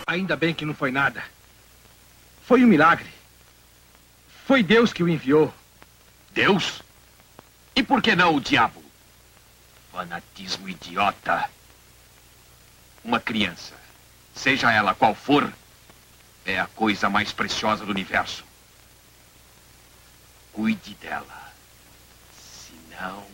[0.04, 1.22] Ainda bem que não foi nada.
[2.42, 3.06] Foi um milagre.
[4.46, 5.54] Foi Deus que o enviou.
[6.34, 6.82] Deus?
[7.76, 8.85] E por que não o diabo?
[9.96, 11.48] Fanatismo idiota.
[13.02, 13.72] Uma criança,
[14.34, 15.50] seja ela qual for,
[16.44, 18.44] é a coisa mais preciosa do universo.
[20.52, 21.50] Cuide dela.
[22.38, 23.24] Senão,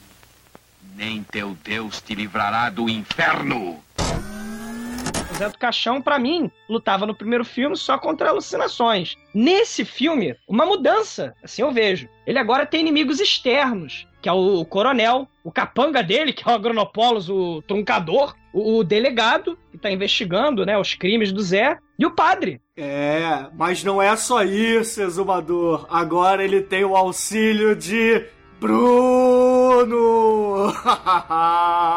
[0.94, 3.82] nem teu Deus te livrará do inferno.
[5.36, 9.16] Zé do Caixão, pra mim, lutava no primeiro filme só contra alucinações.
[9.34, 12.08] Nesse filme, uma mudança, assim eu vejo.
[12.24, 16.54] Ele agora tem inimigos externos, que é o coronel, o capanga dele, que é o
[16.54, 22.06] Agronopolos, o truncador, o, o delegado, que tá investigando né, os crimes do Zé, e
[22.06, 22.60] o padre.
[22.76, 25.86] É, mas não é só isso, exumador.
[25.90, 28.24] Agora ele tem o auxílio de
[28.60, 29.92] Bruno!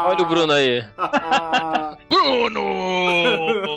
[0.07, 0.83] Olha o Bruno aí.
[2.09, 2.61] Bruno!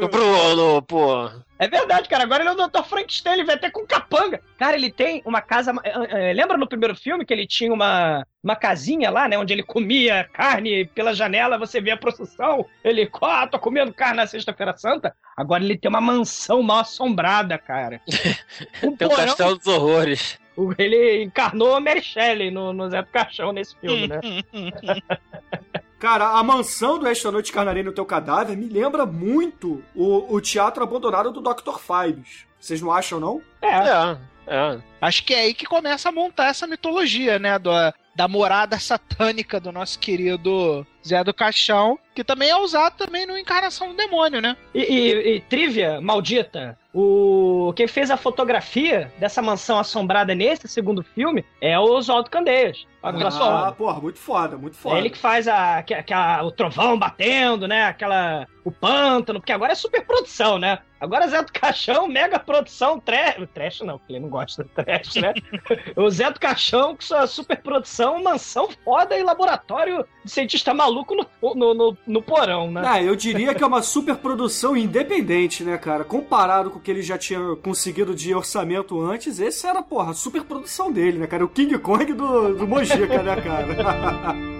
[0.03, 1.31] O Bruno, pô.
[1.59, 2.23] É verdade, cara.
[2.25, 2.83] Agora ele é o Dr.
[2.85, 4.41] Frankenstein, ele vai até com capanga.
[4.57, 5.73] Cara, ele tem uma casa.
[5.85, 9.37] eh, eh, Lembra no primeiro filme que ele tinha uma, uma casinha lá, né?
[9.37, 12.65] Onde ele comia carne pela janela, você vê a procissão.
[12.85, 15.15] Ele, ó, tô comendo carne na Sexta-feira Santa.
[15.37, 18.01] Agora ele tem uma mansão mal assombrada, cara.
[18.83, 20.39] Um Tem o porão- Castelo dos Horrores.
[20.77, 24.19] Ele encarnou a Mary Shelley no, no Zé do Caixão nesse filme, né?
[25.99, 30.41] Cara, a mansão do Esta Noite Carnarei no Teu Cadáver me lembra muito o, o
[30.41, 31.79] teatro abandonado do Dr.
[31.79, 32.47] Fives.
[32.61, 33.43] Vocês não acham, não?
[33.61, 33.69] É.
[33.69, 34.79] É, é.
[35.01, 37.59] Acho que é aí que começa a montar essa mitologia, né?
[37.59, 37.71] Do,
[38.15, 43.39] da morada satânica do nosso querido Zé do Caixão, que também é usado também no
[43.39, 44.57] Encarnação do Demônio, né?
[44.75, 51.03] E, e- e trivia maldita, o quem fez a fotografia dessa mansão assombrada nesse segundo
[51.03, 52.85] filme é o Oswaldo Candeias.
[53.03, 54.97] Ah, porra, muito foda, muito foda.
[54.97, 57.85] É ele que faz a, que, que a- o trovão batendo, né?
[57.85, 58.47] Aquela.
[58.65, 60.79] O pântano, porque agora é super produção, né?
[61.01, 63.37] Agora Zé do Caixão, mega produção, trash.
[63.55, 65.33] Trash não, porque ele não gosta do trash, né?
[65.97, 71.15] o Zé do Caixão, com sua super produção, mansão foda e laboratório de cientista maluco
[71.15, 72.83] no, no, no, no porão, né?
[72.85, 76.05] Ah, eu diria que é uma superprodução independente, né, cara?
[76.05, 80.15] Comparado com o que ele já tinha conseguido de orçamento antes, esse era, porra, a
[80.15, 81.45] superprodução dele, né, cara?
[81.45, 84.37] O King Kong do, do Mojica, né, cara?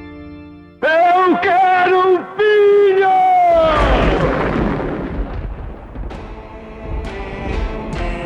[0.81, 3.09] Eu quero um filho!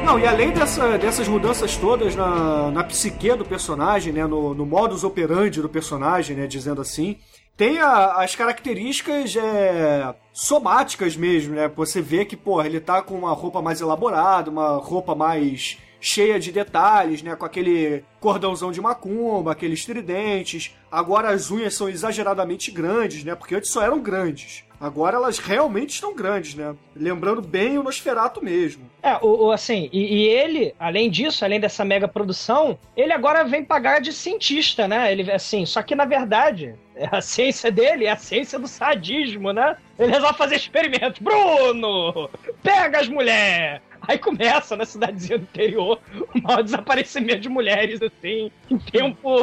[0.05, 4.67] Não, e além dessa- dessas mudanças todas na, na psique do personagem, né, no, no
[4.67, 7.17] modus operandi do personagem, né, dizendo assim,
[7.57, 11.71] tem a- as características é, somáticas mesmo, né?
[11.77, 16.39] Você vê que, porra, ele tá com uma roupa mais elaborada, uma roupa mais cheia
[16.39, 17.37] de detalhes, né?
[17.37, 20.75] Com aquele cordãozão de macumba, aqueles tridentes.
[20.91, 23.35] Agora as unhas são exageradamente grandes, né?
[23.37, 24.65] Porque antes só eram grandes.
[24.81, 26.75] Agora elas realmente estão grandes, né?
[26.97, 28.91] Lembrando bem o Nosferato mesmo.
[29.01, 33.45] É, o, o- assim, e, e ele, além disso, além dessa mega produção, ele agora
[33.45, 35.13] vem pagar de cientista, né?
[35.13, 36.75] Ele, assim, só que na verdade,
[37.13, 39.77] a ciência dele é a ciência do sadismo, né?
[39.97, 41.21] Ele resolve fazer experimentos.
[41.21, 42.29] Bruno!
[42.61, 43.81] Pega as mulheres!
[44.07, 45.99] Aí começa na cidadezinha do interior
[46.35, 49.39] o maior desaparecimento de mulheres, assim, em tempo.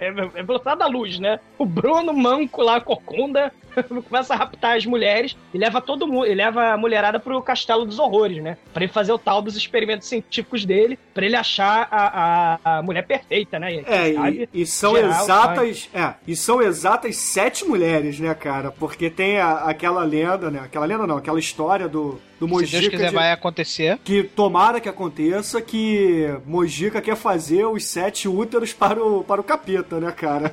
[0.00, 1.38] É, é velocidade da luz, né?
[1.58, 3.52] O Bruno Manco lá, Cocunda,
[4.08, 7.84] começa a raptar as mulheres e leva todo mundo, e leva a mulherada pro Castelo
[7.84, 8.56] dos Horrores, né?
[8.72, 12.82] Pra ele fazer o tal dos experimentos científicos dele, pra ele achar a, a, a
[12.82, 13.74] mulher perfeita, né?
[13.74, 15.90] E, É, sabe, e, e são gerar o exatas.
[15.94, 18.70] É, e são exatas sete mulheres, né, cara?
[18.70, 20.60] Porque tem a- aquela lenda, né?
[20.64, 22.80] Aquela lenda não, aquela história do, do Se Mojica.
[22.80, 23.98] Deus quiser, de- vai acontecer.
[24.04, 29.44] Que tomara que aconteça que Mojica quer fazer os sete úteros para o, para o
[29.44, 30.52] capeta, né, cara?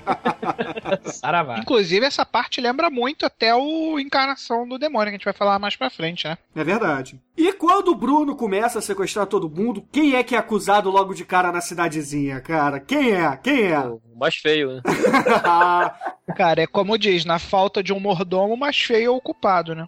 [1.06, 1.60] Saravá.
[1.60, 5.60] Inclusive, essa parte lembra muito até o Encarnação do Demônio, que a gente vai falar
[5.60, 6.38] mais pra frente, né?
[6.56, 7.20] É verdade.
[7.38, 11.14] E quando o Bruno começa a sequestrar todo mundo, quem é que é acusado logo
[11.14, 12.80] de cara na cidadezinha, cara?
[12.80, 13.38] Quem é?
[13.38, 13.80] Quem é?
[13.80, 14.82] O mais feio, né?
[16.36, 19.88] Cara, é como diz, na falta de um mordomo, mais feio é o culpado, né?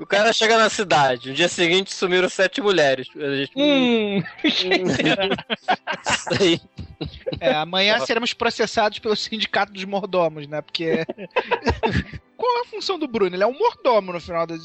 [0.00, 3.06] O cara chega na cidade, no dia seguinte sumiram sete mulheres.
[3.14, 3.52] A gente...
[3.54, 5.28] Hum, quem será?
[6.02, 6.60] Sei.
[7.40, 10.60] É, amanhã seremos processados pelo sindicato dos mordomos, né?
[10.60, 11.04] Porque.
[12.36, 13.34] Qual é a função do Bruno?
[13.34, 14.60] Ele é um mordomo no final das,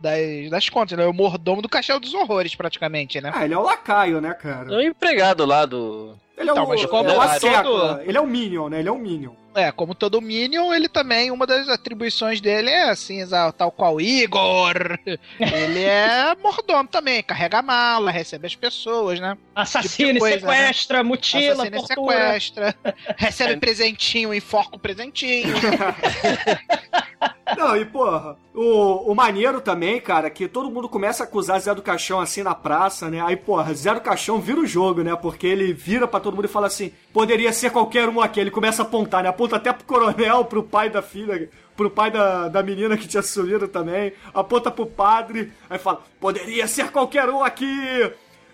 [0.00, 3.30] das, das contas, ele é o mordomo do Castelo dos Horrores, praticamente, né?
[3.32, 4.72] Ah, ele é o lacaio, né, cara?
[4.72, 6.16] É um empregado lá do.
[6.36, 8.00] Ele é Então, o, mas como é o todo-.
[8.02, 8.80] Ele é o Minion, né?
[8.80, 9.32] Ele é o Minion.
[9.54, 13.20] É, como todo Minion, ele também, uma das atribuições dele é assim,
[13.56, 14.98] tal qual Igor.
[15.06, 19.36] ele é mordomo também, carrega a mala, recebe as pessoas, né?
[19.54, 22.16] Assassina, Tipo coisa, sequestra, mutila, Assassina e tortura.
[22.16, 22.74] sequestra,
[23.16, 25.54] recebe presentinho, enforca o presentinho.
[27.56, 31.74] Não, e porra, o, o maneiro também, cara, que todo mundo começa a acusar Zé
[31.74, 33.20] do Caixão assim na praça, né?
[33.20, 35.14] Aí, porra, Zé do Caixão vira o jogo, né?
[35.16, 38.40] Porque ele vira pra todo mundo e fala assim: poderia ser qualquer um aqui.
[38.40, 39.28] Ele começa a apontar, né?
[39.28, 43.22] Aponta até pro coronel, pro pai da filha, pro pai da, da menina que tinha
[43.22, 44.12] sumido também.
[44.32, 47.66] Aponta pro padre, aí fala: poderia ser qualquer um aqui.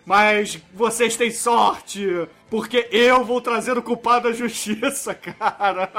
[0.04, 2.04] Mas vocês têm sorte,
[2.48, 5.90] porque eu vou trazer o culpado à justiça, cara.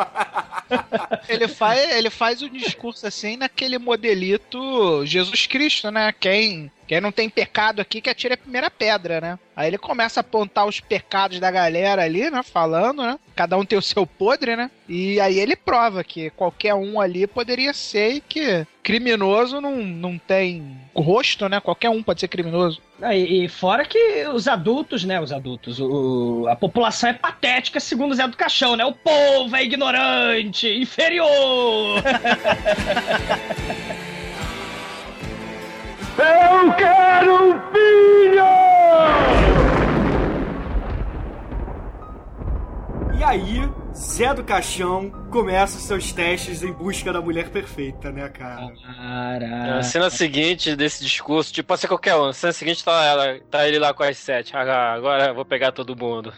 [1.28, 6.14] Ele faz, ele faz um discurso assim naquele modelito Jesus Cristo, né?
[6.20, 9.40] Quem, quem não tem pecado aqui que atire a primeira pedra, né?
[9.56, 12.44] Aí ele começa a apontar os pecados da galera ali, né?
[12.44, 13.18] Falando, né?
[13.34, 14.70] Cada um tem o seu podre, né?
[14.90, 20.18] E aí ele prova que qualquer um ali poderia ser e que criminoso não, não
[20.18, 21.62] tem rosto, né?
[21.62, 22.82] Qualquer um pode ser criminoso.
[23.02, 25.22] Ah, E, e fora que os adultos, né?
[25.22, 28.84] Os adultos, o, a população é patética, segundo o Zé do Caixão, né?
[28.84, 32.04] O povo é ignorante, inferior.
[36.22, 38.46] Eu quero um filho!
[43.18, 48.72] E aí, Zé do Caixão começa seus testes em busca da mulher perfeita, né, cara?
[49.78, 52.26] A cena seguinte desse discurso, tipo, pode ser qualquer um.
[52.26, 54.56] A cena seguinte tá, ela, tá ele lá com as sete.
[54.56, 56.34] Ah, agora eu vou pegar todo mundo.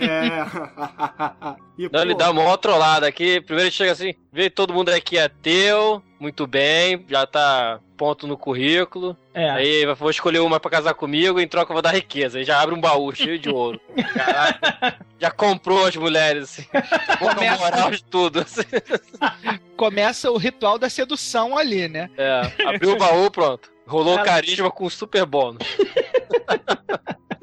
[0.00, 1.58] É.
[1.78, 3.40] E, Não, ele pô, dá uma outra trollada aqui.
[3.40, 8.26] Primeiro ele chega assim, vê todo mundo aqui é teu, muito bem, já tá ponto
[8.26, 9.16] no currículo.
[9.34, 9.50] É.
[9.50, 12.38] Aí eu vou escolher uma pra casar comigo, em troca eu vou dar riqueza.
[12.38, 13.80] Aí já abre um baú cheio de ouro.
[14.14, 16.66] Caraca, já comprou as mulheres, assim.
[17.18, 18.40] Começa- moral de tudo.
[18.40, 18.62] assim.
[19.76, 22.10] Começa o ritual da sedução ali, né?
[22.16, 23.70] É, abriu o baú, pronto.
[23.86, 25.58] Rolou Ela- carisma com super bônus.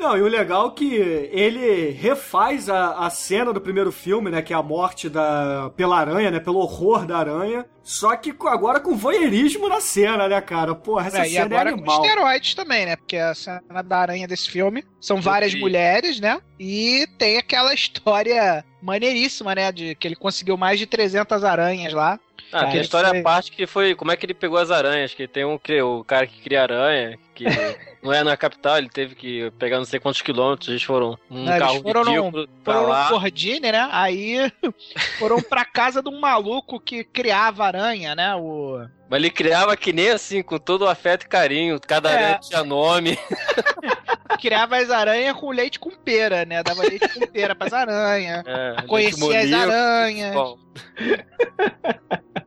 [0.05, 4.41] Não, e o legal é que ele refaz a, a cena do primeiro filme, né?
[4.41, 6.39] Que é a morte da, pela aranha, né?
[6.39, 7.65] Pelo horror da aranha.
[7.81, 10.75] Só que com- agora com voyeurismo na cena, né, cara?
[10.75, 12.03] Porra, essa É, e cena agora é com animal.
[12.05, 12.95] esteroides também, né?
[12.95, 16.39] Porque a cena da aranha desse filme são várias mulheres, né?
[16.59, 19.71] E tem aquela história maneiríssima, né?
[19.71, 22.19] De que ele conseguiu mais de 300 aranhas lá.
[22.51, 24.71] Ah, Cara, tem a história à parte que foi como é que ele pegou as
[24.71, 27.43] aranhas, que tem um que- o cara que cria aranha, que
[28.03, 31.45] não é na capital, ele teve que pegar não sei quantos quilômetros, eles foram um
[31.47, 33.07] eles carro foram num- ridículo pra Foram lá.
[33.09, 33.89] Fordine, né?
[33.91, 34.51] Aí
[35.19, 38.35] foram pra casa de um maluco que criava aranha, né?
[38.35, 38.85] O...
[39.09, 42.13] Mas ele criava que nem assim, com todo o afeto e carinho, cada É.
[42.15, 43.17] aranha tinha nome.
[44.39, 46.63] Criava as aranhas com leite com pera, né?
[46.63, 48.43] Dava leite com pera pras aranhas.
[48.55, 50.33] É, Conhecia as aranhas.
[50.33, 50.57] Bom.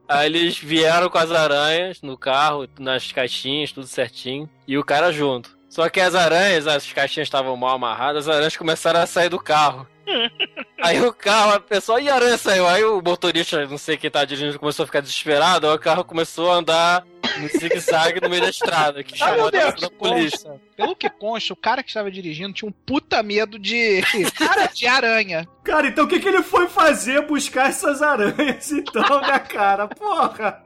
[0.07, 5.11] Aí eles vieram com as aranhas no carro, nas caixinhas, tudo certinho, e o cara
[5.11, 5.57] junto.
[5.69, 9.39] Só que as aranhas, as caixinhas estavam mal amarradas, as aranhas começaram a sair do
[9.39, 9.87] carro.
[10.81, 12.67] Aí o carro, a pessoa, e a aranha saiu.
[12.67, 15.67] Aí o motorista, não sei quem tá dirigindo, começou a ficar desesperado.
[15.67, 17.05] Aí o carro começou a andar
[17.37, 20.49] em zigue-zague no meio da estrada, que Ah, chamou a da polícia.
[20.49, 24.01] consta, pelo que consta, o cara que estava dirigindo tinha um puta medo de,
[24.73, 25.47] de aranha.
[25.63, 29.87] Cara, então o que, que ele foi fazer buscar essas aranhas, então, né, cara?
[29.87, 30.63] Porra!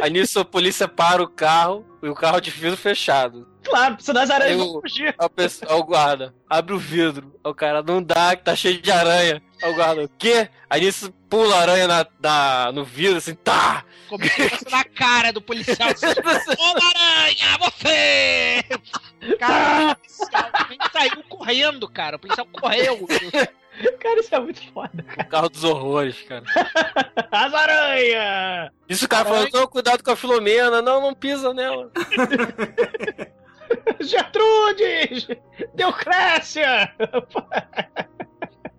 [0.00, 3.46] Aí nisso a polícia para o carro e o carro de vidro fechado.
[3.64, 5.14] Claro, precisa das aranhas Aí o, fugir.
[5.18, 7.34] a pessoa, aí o guarda abre o vidro.
[7.44, 9.42] O cara não dá, que tá cheio de aranha.
[9.66, 10.48] Aí o guarda, o quê?
[10.70, 13.84] Aí nisso pula a aranha na, na- no vidro, assim, tá!
[14.08, 15.90] Começou na cara do policial.
[15.90, 16.06] assim,
[16.58, 18.64] Ô, aranha, você!
[19.38, 22.16] Cara, o policial também saiu correndo, cara.
[22.16, 23.06] O policial correu.
[24.00, 25.04] Cara, isso é muito foda.
[25.20, 26.44] O carro dos horrores, cara.
[27.30, 28.70] As aranhas!
[28.88, 31.90] Isso o cara falou, "Não, cuidado com a Filomena, não, não pisa nela.
[34.00, 35.26] Gertrudes!
[35.74, 36.94] Deucrécia!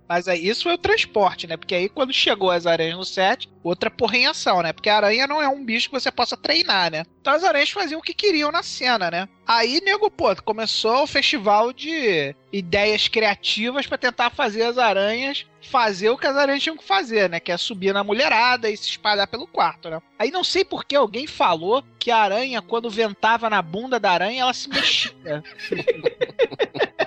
[0.07, 1.57] Mas aí isso foi o transporte, né?
[1.57, 4.71] Porque aí quando chegou as aranhas no set, outra porra em ação, né?
[4.71, 7.03] Porque a aranha não é um bicho que você possa treinar, né?
[7.27, 9.27] Então as aranhas faziam o que queriam na cena, né?
[9.45, 16.09] Aí, nego, pô, começou o festival de ideias criativas pra tentar fazer as aranhas fazer
[16.09, 17.41] o que as aranhas tinham que fazer, né?
[17.41, 20.01] Que é subir na mulherada e se espalhar pelo quarto, né?
[20.17, 24.11] Aí não sei por que alguém falou que a aranha, quando ventava na bunda da
[24.11, 25.43] aranha, ela se mexia.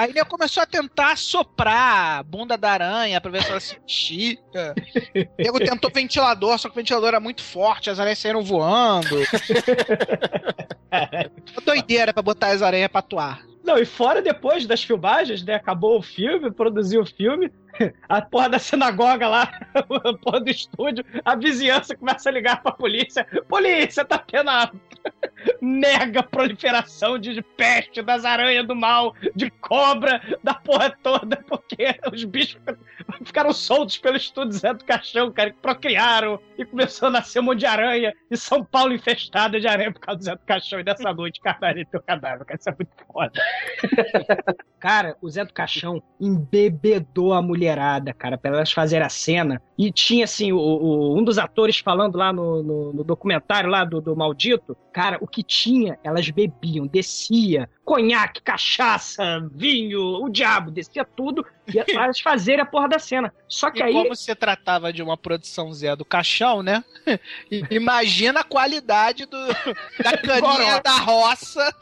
[0.00, 3.78] Aí ele começou a tentar soprar a bunda da aranha pra ver se ela se
[3.78, 4.38] mexia.
[5.38, 9.16] Nego tentou ventilador, só que o ventilador era muito forte, as aranhas saíram voando.
[11.64, 13.42] Doideira pra botar as aranhas pra atuar.
[13.62, 15.54] Não, e fora depois das filmagens, né?
[15.54, 17.52] Acabou o filme, produziu o filme.
[18.08, 22.72] A porra da sinagoga lá, a porra do estúdio, a vizinhança começa a ligar pra
[22.72, 23.26] polícia.
[23.48, 24.70] Polícia, tá tendo a
[25.60, 32.24] mega proliferação de, peste, das aranhas do mal, de cobra, da porra toda, porque os
[32.24, 32.60] bichos
[33.24, 37.44] ficaram soltos pelo estúdio Zé do Caixão, cara, que procriaram e começou a nascer um
[37.44, 38.12] monte de aranha.
[38.30, 41.40] E São Paulo infestada de aranha por causa do Zé do Caixão e dessa noite,
[41.42, 43.32] caralho, teu cadáver, cara, isso é muito foda.
[44.78, 47.42] Cara, o Zé do Caixão embebedou a
[48.14, 49.60] cara, pra elas fazerem a cena.
[49.78, 53.84] E tinha, assim, o, o- um dos atores falando lá no, no- no documentário lá
[53.84, 54.76] do, do Maldito.
[54.92, 61.76] Cara, o que tinha, elas bebiam, descia, conhaque, cachaça, vinho, o diabo, descia tudo e
[61.92, 63.34] elas fazerem a porra da cena.
[63.48, 63.92] Só que e aí.
[63.92, 66.84] como se tratava de uma produção Zé do Caixão, né?
[67.68, 69.36] Imagina a qualidade do,
[70.04, 71.74] da caninha da roça.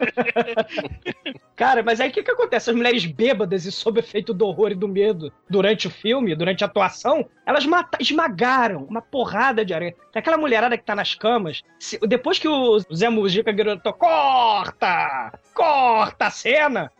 [1.54, 2.70] Cara, mas aí o que, que acontece?
[2.70, 6.64] As mulheres bêbadas e sob efeito do horror e do medo durante o filme, durante
[6.64, 9.92] a atuação, elas mata- esmagaram uma porrada de aranha.
[10.10, 15.32] Tem Aquela mulherada que tá nas camas, se- depois que o Zé Mujica gritou, corta!
[15.52, 16.92] Corta a cena!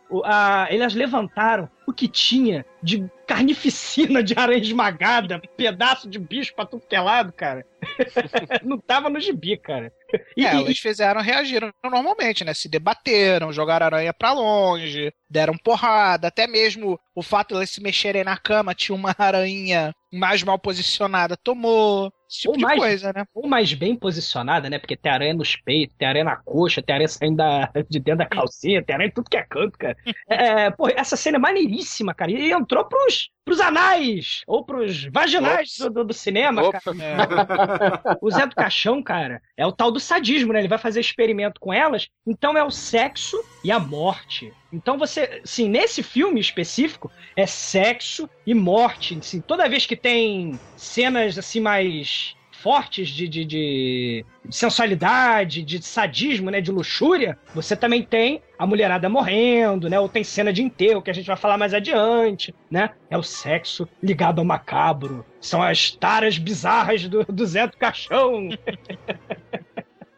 [0.69, 6.85] elas levantaram o que tinha de carnificina de aranha esmagada, pedaço de bicho pra tudo
[6.87, 7.65] que é lado, cara.
[8.63, 9.91] Não tava no gibi, cara.
[10.35, 12.53] E- É, e- elas fizeram, reagiram normalmente, né?
[12.53, 17.81] Se debateram, jogaram aranha pra longe, deram porrada, até mesmo o fato de elas se
[17.81, 22.11] mexerem na cama, tinha uma aranha mais mal posicionada, tomou.
[22.27, 23.23] Esse tipo Ou de mais- coisa, né?
[23.33, 24.77] ou mais bem posicionada, né?
[24.77, 28.19] Porque tem aranha nos peitos, tem aranha na coxa, tem aranha saindo da- de dentro
[28.19, 29.95] da calcinha, tem aranha em tudo que é canto, cara.
[30.29, 32.31] É, pô, essa cena é maneiríssima, cara.
[32.31, 36.79] E entrou pros, pros anais, ou pros vaginais do, do- do cinema, Opa.
[36.79, 37.78] cara.
[38.21, 40.59] O Zé do Caixão, cara, é o tal do sadismo, né?
[40.59, 44.53] Ele vai fazer experimento com elas, então é o sexo e a morte.
[44.71, 49.17] Então você, sim, nesse filme específico, é sexo e morte.
[49.19, 56.49] Assim, toda vez que tem cenas assim mais fortes de, de, de sensualidade, de sadismo,
[56.49, 61.01] né, de luxúria, você também tem a mulherada morrendo, né, ou tem cena de enterro
[61.01, 62.91] que a gente vai falar mais adiante, né?
[63.09, 65.25] É o sexo ligado ao macabro.
[65.39, 68.49] São as taras bizarras do, do Zé do Caixão.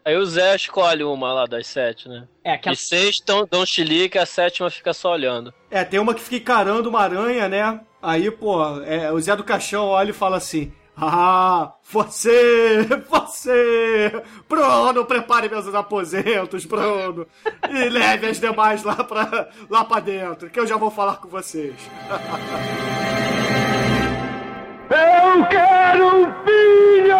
[0.04, 2.28] Aí o Zé escolhe uma lá das sete, né?
[2.44, 5.54] É, aquela E seis tão, dão chilique, a sétima fica só olhando.
[5.70, 7.80] É, tem uma que fica encarando uma aranha, né?
[8.02, 14.12] Aí, pô, é, o Zé do Caixão olha e fala assim: Ah, você, você!
[14.48, 17.26] Bruno, prepare meus aposentos, Bruno!
[17.70, 21.28] E leve as demais lá pra, lá pra dentro, que eu já vou falar com
[21.28, 21.76] vocês.
[24.90, 27.18] Eu quero um filho!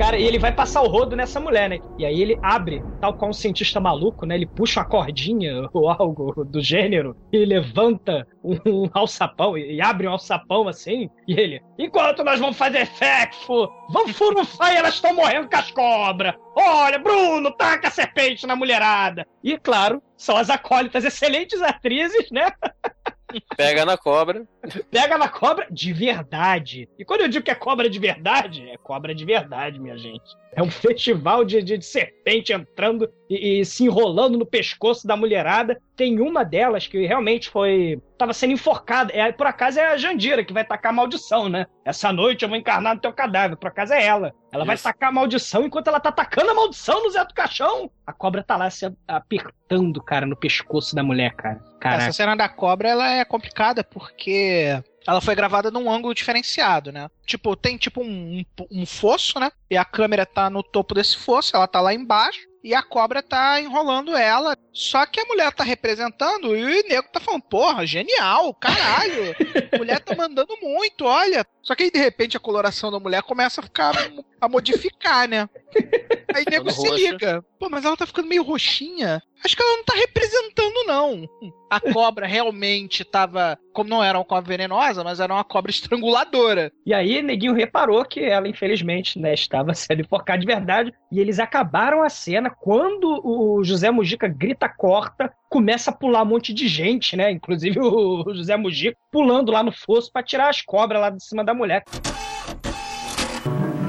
[0.00, 1.78] Cara, e ele vai passar o rodo nessa mulher, né?
[1.98, 4.34] E aí ele abre, tal qual um cientista maluco, né?
[4.34, 10.08] Ele puxa uma cordinha ou algo do gênero e levanta um, alçapão e, e abre
[10.08, 11.10] um alçapão assim.
[11.28, 15.70] E ele, enquanto nós vamos fazer sexo, vamos furufar e elas estão morrendo com as
[15.70, 16.34] cobras.
[16.56, 19.26] Olha, Bruno, taca a serpente na mulherada.
[19.44, 22.50] E claro, são as acólitas, excelentes atrizes, né?
[23.56, 24.46] Pega na cobra.
[24.90, 26.88] Pega na cobra de verdade.
[26.98, 30.36] E quando eu digo que é cobra de verdade, é cobra de verdade, minha gente.
[30.52, 35.16] É um festival de, de, de serpente entrando e, e se enrolando no pescoço da
[35.16, 35.80] mulherada.
[36.00, 38.00] Tem uma delas que realmente foi.
[38.16, 39.12] tava sendo enforcada.
[39.12, 41.66] É, por acaso é a Jandira que vai tacar a maldição, né?
[41.84, 43.54] Essa noite eu vou encarnar no teu cadáver.
[43.58, 44.32] Por acaso é ela.
[44.50, 44.84] Ela vai Isso.
[44.84, 47.90] tacar a maldição enquanto ela tá tacando a maldição no Zé do Caixão.
[48.06, 51.60] A cobra tá lá se apertando, cara, no pescoço da mulher, cara.
[51.78, 52.04] Caraca.
[52.04, 57.08] Essa cena da cobra, ela é complicada porque ela foi gravada num ângulo diferenciado, né?
[57.26, 58.44] Tipo, tem tipo um, um,
[58.80, 59.50] um fosso, né?
[59.70, 62.48] E a câmera tá no topo desse fosso, ela tá lá embaixo.
[62.62, 64.56] E a cobra tá enrolando ela.
[64.72, 69.34] Só que a mulher tá representando e o nego tá falando, porra, genial, caralho.
[69.78, 71.44] Mulher tá mandando muito, olha.
[71.62, 73.92] Só que aí, de repente, a coloração da mulher começa a ficar.
[74.40, 75.48] a modificar, né?
[76.34, 77.10] Aí o nego se roxa.
[77.10, 77.44] liga.
[77.58, 79.22] Pô, mas ela tá ficando meio roxinha.
[79.44, 81.28] Acho que ela não tá representando, não.
[81.70, 83.58] A cobra realmente tava.
[83.72, 86.72] Como não era uma cobra venenosa, mas era uma cobra estranguladora.
[86.84, 90.92] E aí, Neguinho reparou que ela, infelizmente, né, estava sendo enforcada de verdade.
[91.10, 96.26] E eles acabaram a cena quando o José Mujica grita corta, começa a pular um
[96.26, 97.30] monte de gente, né?
[97.30, 101.44] Inclusive o José Mujica pulando lá no fosso pra tirar as cobras lá de cima
[101.44, 101.84] da mulher.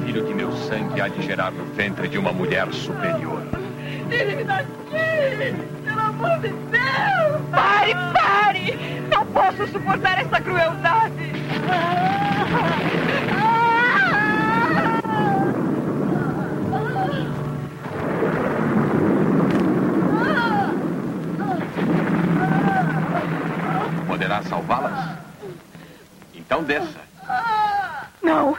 [0.05, 3.41] Filho de meu sangue há de gerar no ventre de uma mulher superior.
[4.09, 5.55] Tire-me daqui!
[5.85, 7.41] Pelo amor de Deus!
[7.51, 8.77] Pare, pare!
[9.09, 11.31] Não posso suportar essa crueldade!
[24.07, 25.17] Poderá salvá-las?
[26.35, 27.10] Então desça.
[28.23, 28.55] Não!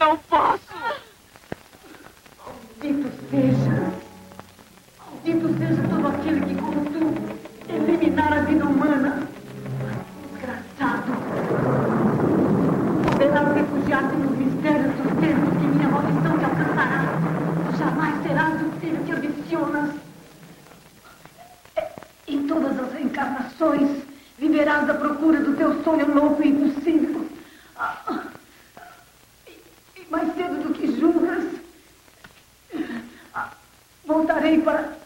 [0.00, 0.62] Não posso!
[2.38, 3.92] Maldito seja!
[4.98, 9.28] Maldito seja todo aquele que, como tu, eliminar a vida humana!
[10.32, 11.12] Desgraçado!
[13.10, 17.04] Poderás refugiar-te nos mistérios dos tempos que minha maldição te alcançará!
[17.78, 19.90] Jamais serás o filho que ambicionas!
[22.26, 24.02] Em todas as reencarnações,
[24.38, 27.07] viverás à procura do teu sonho louco e impossível.
[34.48, 34.97] नहीं पड़ा।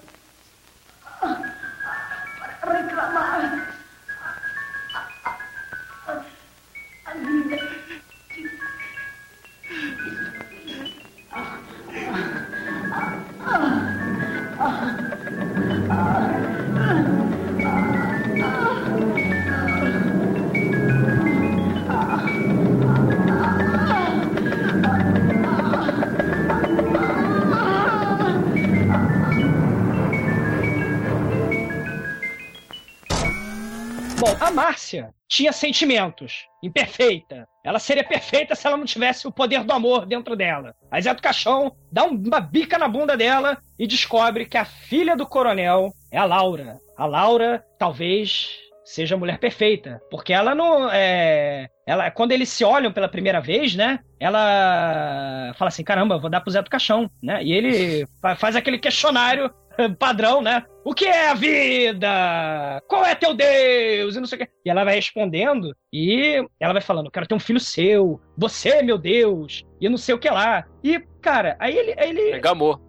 [34.40, 36.46] A Márcia tinha sentimentos.
[36.62, 37.46] Imperfeita.
[37.64, 40.74] Ela seria perfeita se ela não tivesse o poder do amor dentro dela.
[40.90, 45.16] A Zé do Caixão dá uma bica na bunda dela e descobre que a filha
[45.16, 46.78] do coronel é a Laura.
[46.96, 48.50] A Laura, talvez,
[48.84, 50.00] seja a mulher perfeita.
[50.10, 50.90] Porque ela não.
[50.90, 51.68] É...
[51.86, 53.98] Ela, quando eles se olham pela primeira vez, né?
[54.20, 57.42] Ela fala assim: caramba, vou dar pro Zé do Caixão, né?
[57.42, 59.52] E ele fa- faz aquele questionário
[59.98, 60.64] padrão, né?
[60.84, 62.82] O que é a vida?
[62.88, 64.16] Qual é teu Deus?
[64.16, 64.48] E não sei o quê.
[64.64, 68.98] E ela vai respondendo e ela vai falando: quero ter um filho seu, você, meu
[68.98, 70.64] Deus, e não sei o que lá.
[70.82, 71.94] E, cara, aí ele.
[71.98, 72.80] Aí ele Gamou.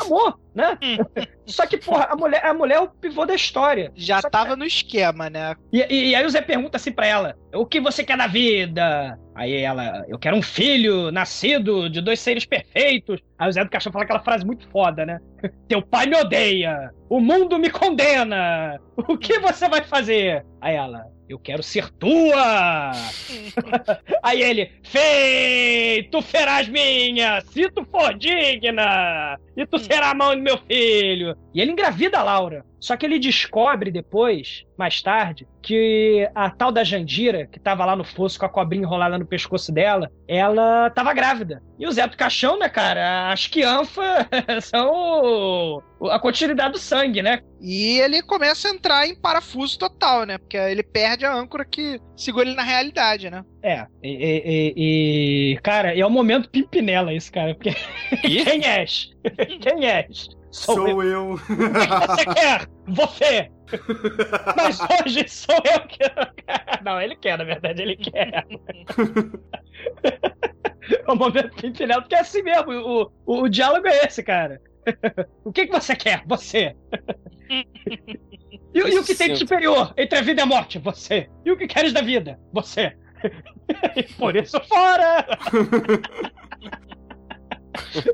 [0.00, 0.78] Amor, né?
[1.44, 3.90] Só que, porra, a mulher, a mulher é o pivô da história.
[3.94, 5.54] Já Só que- tava no esquema, né?
[5.72, 8.26] E, e- e aí o Zé pergunta assim pra ela: O que você quer da
[8.28, 9.18] vida?
[9.34, 13.20] Aí ela: Eu quero um filho nascido de dois seres perfeitos.
[13.38, 15.18] Aí o Zé do Caixão fala aquela frase muito foda, né?
[15.68, 16.90] Teu pai me odeia.
[17.08, 18.78] O mundo me condena.
[18.96, 20.46] O que você vai fazer?
[20.62, 22.92] Aí ela: Eu quero ser tua.
[24.22, 27.40] Aí ele: Feito, ferás minha.
[27.40, 29.36] Se tu for digna.
[29.56, 31.36] E tu será a mão do meu filho.
[31.54, 32.64] E ele engravida a Laura.
[32.80, 37.94] Só que ele descobre depois, mais tarde, que a tal da Jandira, que tava lá
[37.94, 41.62] no fosso com a cobrinha enrolada no pescoço dela, ela tava grávida.
[41.78, 43.30] E o Zé do Caixão, né, cara?
[43.30, 44.26] As quianfas
[44.64, 47.40] são o- o- a continuidade do sangue, né?
[47.60, 50.38] E ele começa a entrar em parafuso total, né?
[50.38, 53.44] Porque ele perde a âncora que segura ele na realidade, né?
[53.62, 57.70] É, e, e- e- e, cara, é o momento pimpinela isso, cara, porque
[58.22, 59.10] quem és?
[59.60, 60.28] Quem és?
[60.52, 61.32] Sou eu.
[61.32, 61.54] O que
[62.06, 62.68] você quer?
[62.88, 63.50] Você!
[64.56, 65.98] Mas hoje sou eu que.
[66.84, 68.44] Não, ele quer, na verdade, ele quer.
[71.06, 74.60] É o momento pimpinela, porque é assim mesmo, o, o, o diálogo é esse, cara.
[75.44, 76.22] O que, que você quer?
[76.26, 76.74] Você.
[78.74, 80.78] E, o- e o que tem de superior entre a vida e a morte?
[80.78, 81.28] Você.
[81.44, 82.38] E o que queres da vida?
[82.52, 82.94] Você.
[83.96, 85.24] E por isso, fora!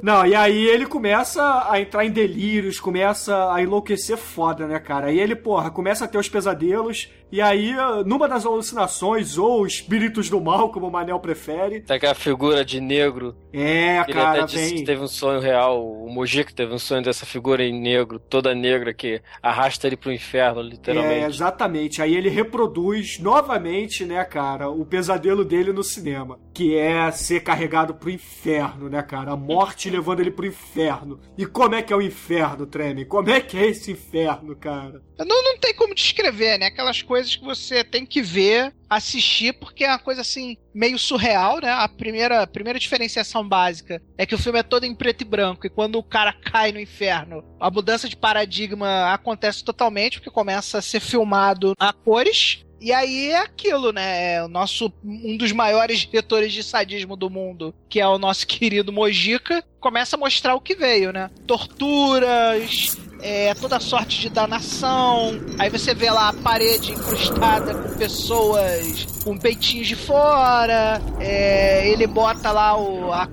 [0.03, 5.07] Não, e aí ele começa a entrar em delírios, começa a enlouquecer foda, né, cara?
[5.09, 7.75] Aí ele, porra, começa a ter os pesadelos, e aí,
[8.07, 11.81] numa das alucinações, ou espíritos do mal, como o Manel prefere.
[11.83, 13.37] Tem aquela figura de negro.
[13.53, 14.75] É, Ele cara, até disse vem.
[14.77, 15.85] que teve um sonho real.
[15.87, 20.13] O Mojica teve um sonho dessa figura em negro, toda negra, que arrasta ele pro
[20.13, 21.27] inferno, É, literalmente.
[21.27, 22.01] exatamente.
[22.03, 26.39] Aí ele reproduz novamente, né, cara, o pesadelo dele no cinema.
[26.55, 29.33] Que é ser carregado pro inferno, né, cara?
[29.33, 31.21] A morte levando ele pro inferno.
[31.37, 33.05] E como é que é o inferno, Treme?
[33.05, 35.03] Como é que é esse inferno, cara?
[35.19, 36.67] Não, não tem como descrever, né?
[36.67, 41.61] Aquelas coisas que você tem que ver, assistir, porque é uma coisa assim, meio surreal,
[41.61, 41.71] né?
[41.71, 45.67] A primeira, primeira diferenciação básica é que o filme é todo em preto e branco,
[45.67, 50.79] e quando o cara cai no inferno, a mudança de paradigma acontece totalmente, porque começa
[50.79, 52.65] a ser filmado a cores.
[52.81, 54.35] E aí é aquilo, né?
[54.35, 58.47] É o nosso um dos maiores diretores de sadismo do mundo, que é o nosso
[58.49, 61.29] querido Mojica, começa a mostrar o que veio, né?
[61.45, 65.39] Torturas, é, toda sorte de danação.
[65.59, 71.01] Aí você vê lá a parede incrustada com pessoas com peitinhos de fora.
[71.21, 73.29] é, ele bota lá o- a,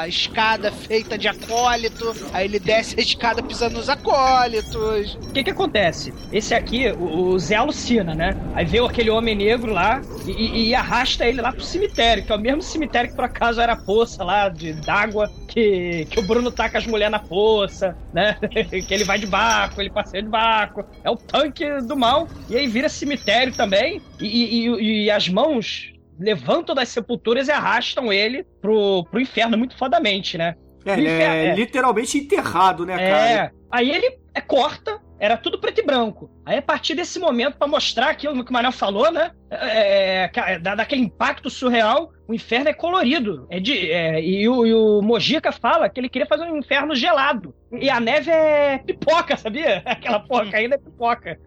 [0.00, 2.14] a escada feita de acólito.
[2.32, 5.14] Aí ele desce a escada pisando nos acólitos.
[5.14, 6.12] O que que acontece?
[6.32, 8.36] Esse aqui, o, o Zé alucina, né?
[8.54, 12.34] Aí vê aquele homem negro lá e, e- arrasta ele lá pro cemitério, que é
[12.34, 16.22] o mesmo cemitério que por acaso era a poça lá de d'água que, que o
[16.22, 18.36] Bruno taca as mulheres na poça, né?
[18.86, 20.84] que ele vai de barco, ele passeia de barco.
[21.02, 22.28] É o tanque do mal.
[22.48, 24.02] E aí vira cemitério também.
[24.20, 29.76] E, e- e- as mãos levantam das sepulturas e arrastam ele pro, pro inferno muito
[29.78, 30.54] fodamente, né?
[30.84, 31.54] É, ele é, é.
[31.54, 33.10] literalmente enterrado, né, É.
[33.10, 33.52] cara?
[33.70, 36.30] Aí ele é, corta, era tudo preto e branco.
[36.48, 39.32] Aí a partir desse momento, pra mostrar aquilo que o Manel falou, né?
[39.50, 43.46] É, é, ca- da- daquele impacto surreal, o inferno é colorido.
[43.50, 46.94] É de, é, e, o, e o Mojica fala que ele queria fazer um inferno
[46.94, 47.54] gelado.
[47.72, 49.82] E a neve é pipoca, sabia?
[49.86, 51.38] Aquela porra caindo é pipoca.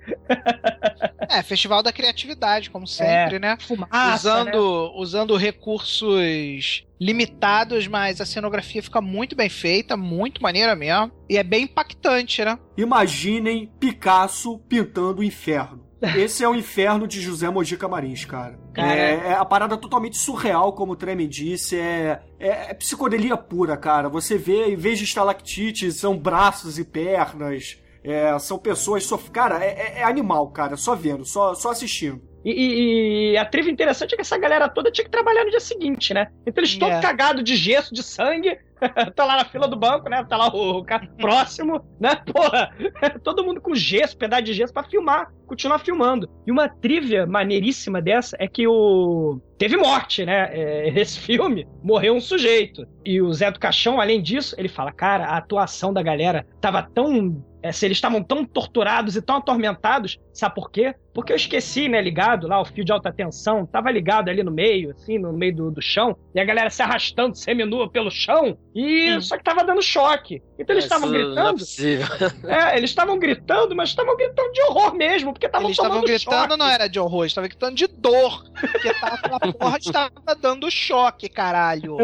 [1.30, 3.58] É, Festival da Criatividade, como sempre, né?
[3.60, 11.12] Fumaça, usando, usando recursos limitados, mas a cenografia fica muito bem feita, muito maneira mesmo.
[11.28, 12.60] E é bem impactante, né?
[12.78, 15.86] Imaginem Picasso pintando o inferno.
[16.18, 18.60] Esse é o inferno de José Mojica Marins, cara.
[18.74, 18.94] Cara.
[18.94, 21.78] É, é a parada totalmente surreal, como o Tremen disse.
[21.78, 24.10] É, é, é psicodelia pura, cara.
[24.10, 27.80] Você vê, em vez de estalactites, são braços e pernas.
[28.04, 29.04] É, são pessoas.
[29.06, 30.76] Só, cara, é, é- é animal, cara.
[30.76, 32.20] Só vendo, só, só assistindo.
[32.44, 35.52] E, e- e a trivia interessante é que essa galera toda tinha que trabalhar no
[35.52, 36.32] dia seguinte, né?
[36.48, 37.00] Então eles todos É.
[37.00, 38.58] cagados de gesso, de sangue,
[39.16, 40.24] tá lá na fila do banco, né?
[40.24, 42.16] Tá lá o, o cara próximo, né?
[42.16, 42.72] Porra,
[43.24, 46.30] todo mundo com gesso, pedaço de gesso pra filmar, continuar filmando.
[46.46, 49.40] E uma trivia maneiríssima dessa é que o.
[49.58, 50.50] Teve morte, né?
[50.52, 52.86] É, esse filme morreu um sujeito.
[53.06, 56.82] E o Zé do Caixão, além disso, ele fala: cara, a atuação da galera tava
[56.82, 60.96] tão é, se eles estavam tão torturados e tão atormentados, sabe por quê?
[61.14, 64.52] Porque eu esqueci, né, ligado lá, o fio de alta tensão, tava ligado ali no
[64.52, 68.58] meio, assim, no meio do, do chão, e a galera se arrastando seminua pelo chão,
[68.74, 69.22] e Hum.
[69.22, 70.42] só que tava dando choque.
[70.58, 71.60] Então eles Isso estavam é gritando.
[71.60, 72.08] possível.
[72.48, 76.08] É, eles estavam gritando, mas estavam gritando de horror mesmo, porque estavam Eles estavam tomando
[76.08, 76.58] gritando, choque.
[76.58, 78.44] não era de horror, estavam gritando de dor.
[78.60, 81.98] Porque tava, aquela porra estava dando choque, caralho.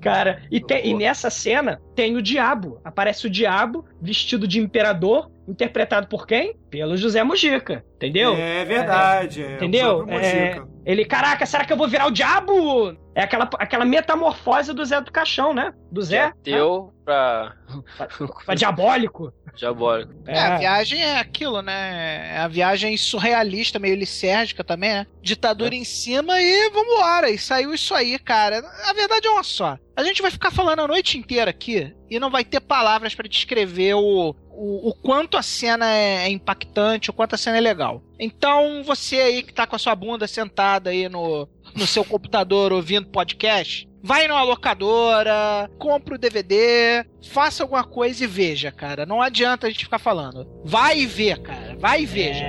[0.00, 2.80] Cara, e, tem- e nessa cena tem o diabo.
[2.84, 6.56] Aparece o diabo vestido de imperador, interpretado por quem?
[6.70, 7.84] Pelo José Mujica.
[7.96, 8.34] Entendeu?
[8.36, 9.42] É verdade.
[9.42, 10.06] é, Entendeu?
[10.08, 12.96] É, ele, caraca, será que eu vou virar o diabo?
[13.14, 15.72] É aquela, aquela metamorfose do Zé do Caixão, né?
[15.90, 17.54] Do Zé Deu pra.
[18.46, 19.32] pra diabólico.
[19.56, 20.14] Diabólico.
[20.26, 22.36] É, a viagem é aquilo, né?
[22.36, 25.06] É a viagem surrealista, meio licérgica também, né?
[25.20, 27.28] Ditadura em cima e vambora.
[27.28, 28.62] E saiu isso aí, cara.
[28.88, 29.76] A verdade é uma só.
[29.96, 33.28] A gente vai ficar falando a noite inteira aqui e não vai ter palavras pra
[33.28, 37.60] descrever o, o, o quanto a cena é, é impactante, o quanto a cena é
[37.60, 38.02] legal.
[38.18, 42.72] Então, você aí que tá com a sua bunda sentada aí no, no seu computador
[42.72, 49.06] ouvindo podcast, vai numa locadora, compra o DVD, faça alguma coisa e veja, cara.
[49.06, 50.46] Não adianta a gente ficar falando.
[50.64, 51.76] Vai e vê, cara.
[51.78, 52.44] Vai e veja.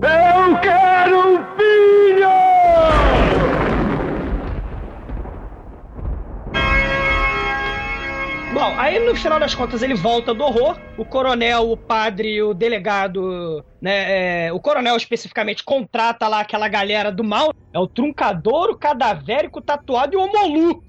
[0.00, 2.28] Eu quero um filho!
[8.58, 10.76] Bom, aí no final das contas ele volta do horror.
[10.96, 14.46] O coronel, o padre, o delegado, né?
[14.46, 17.54] é, o coronel especificamente contrata lá aquela galera do mal.
[17.72, 20.82] É o truncador, o cadavérico, tatuado e o homolu.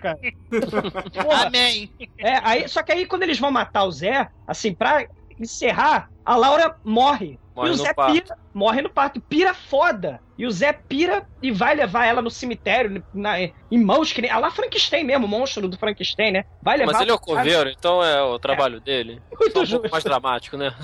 [0.00, 0.18] Cara.
[1.24, 1.46] Porra.
[1.46, 1.90] Amém.
[2.18, 5.04] É, aí, só que aí quando eles vão matar o Zé, assim, pra
[5.40, 7.36] encerrar, a Laura morre.
[7.54, 8.12] Morre e o Zé parto.
[8.12, 10.20] pira, morre no parto, pira foda.
[10.38, 13.52] E o Zé pira e vai levar ela no cemitério, na- em
[13.84, 14.30] mãos que nem.
[14.30, 16.44] Ah, lá Frankenstein mesmo, o monstro do Frankenstein, né?
[16.62, 16.92] Vai levar.
[16.92, 19.20] Mas ele é o coveiro, então é o trabalho dele.
[19.38, 19.90] Muito Só um justo.
[19.90, 20.72] mais dramático, né?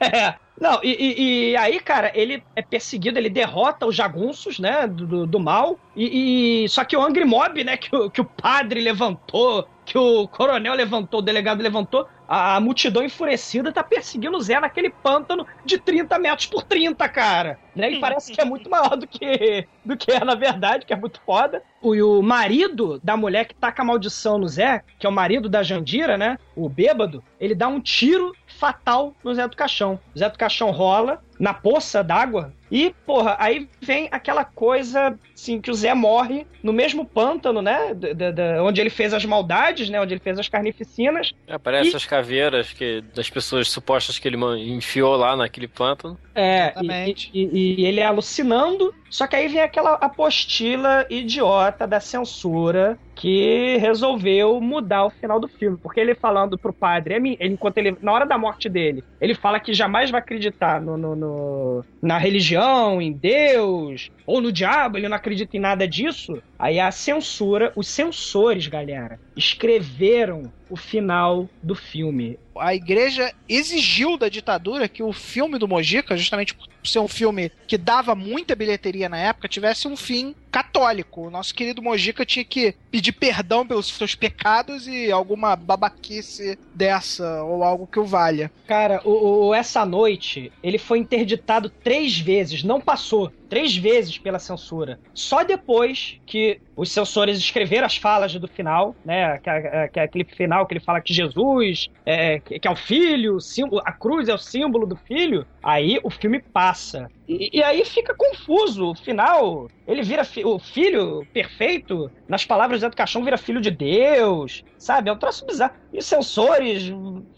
[0.00, 0.34] É.
[0.60, 5.06] Não, e, e- e aí, cara, ele é perseguido, ele derrota os jagunços, né, do,
[5.06, 5.78] do- do mal.
[5.96, 9.98] E, e- Só que o Angry Mob, né, que o, que o padre levantou, que
[9.98, 15.46] o coronel levantou, o delegado levantou, a, multidão enfurecida tá perseguindo o Zé naquele pântano
[15.66, 17.58] de 30 metros por 30, cara.
[17.76, 17.92] Né?
[17.92, 20.96] E parece que é muito maior do que, do que é, na verdade, que é
[20.96, 21.62] muito foda.
[21.82, 25.12] O, e o marido da mulher que taca a maldição no Zé, que é o
[25.12, 26.38] marido da Jandira, né?
[26.56, 30.00] O bêbado, ele dá um tiro fatal no Zé do Caixão.
[30.14, 35.60] O Zé do Caixão rola na poça d'água e, porra, aí vem aquela coisa, assim,
[35.60, 37.92] que o Zé morre no mesmo pântano, né?
[37.92, 40.00] da- onde ele fez as maldades, né?
[40.00, 41.32] Onde ele fez as carnificinas.
[41.46, 46.18] Aparece E- as caveiras que, das pessoas supostas que ele enfiou lá naquele pântano.
[46.34, 52.00] É, e, e- e ele é alucinando, só que aí vem aquela apostila idiota da
[52.00, 55.78] censura que resolveu mudar o final do filme.
[55.80, 59.60] Porque ele falando pro padre, ele- enquanto ele, na hora da morte dele, ele fala
[59.60, 65.08] que jamais vai acreditar no, no- no- na religião, em Deus, ou no diabo, ele
[65.08, 66.42] não acredita em nada disso.
[66.58, 72.38] Aí a censura, os censores, galera, escreveram o final do filme.
[72.58, 77.50] A igreja exigiu da ditadura que o filme do Mojica, justamente por ser um filme
[77.68, 81.26] que dava muita bilheteria na época, tivesse um fim católico.
[81.26, 87.42] O nosso querido Mojica tinha que pedir perdão pelos seus pecados e alguma babaquice dessa,
[87.44, 88.50] ou algo que o valha.
[88.66, 93.30] Cara, o, o- essa noite, ele foi interditado três vezes, não passou.
[93.52, 94.98] Três vezes pela censura.
[95.12, 99.36] Só depois que os censores escreveram as falas do final, né?
[99.40, 102.74] Que, é- que é aquele final que ele fala que Jesus é, que, é o
[102.74, 105.46] filho, símbolo, a cruz é o símbolo do filho.
[105.62, 107.10] Aí o filme passa.
[107.28, 108.90] E, e aí fica confuso.
[108.90, 113.38] O final, ele vira fi- o filho perfeito, nas palavras do Zé do Caixão, vira
[113.38, 115.08] filho de Deus, sabe?
[115.08, 115.72] É um troço bizarro.
[115.92, 116.84] E os censores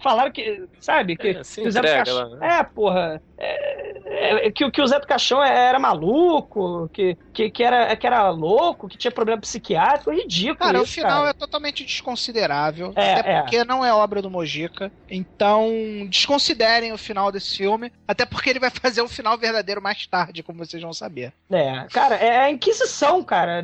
[0.02, 1.16] falaram que, sabe?
[1.16, 2.30] Que, É, que o Zé do Caixão.
[2.30, 2.58] lá, né?
[2.60, 3.22] É, porra.
[3.38, 8.06] é, é, que, que o Zé do Caixão era maluco, que, que, que, era, que
[8.06, 10.12] era louco, que tinha problema psiquiátrico.
[10.12, 10.56] É ridículo.
[10.56, 11.30] Cara, isso, o final cara.
[11.30, 12.92] é totalmente desconsiderável.
[12.94, 13.40] É, até é.
[13.42, 14.90] porque não é obra do Mojica.
[15.10, 15.68] Então,
[16.08, 17.92] desconsiderem o final desse filme.
[18.06, 21.32] Até porque ele vai fazer o final verdadeiro mais tarde, como vocês vão saber.
[21.50, 23.62] É, cara, é a Inquisição, cara.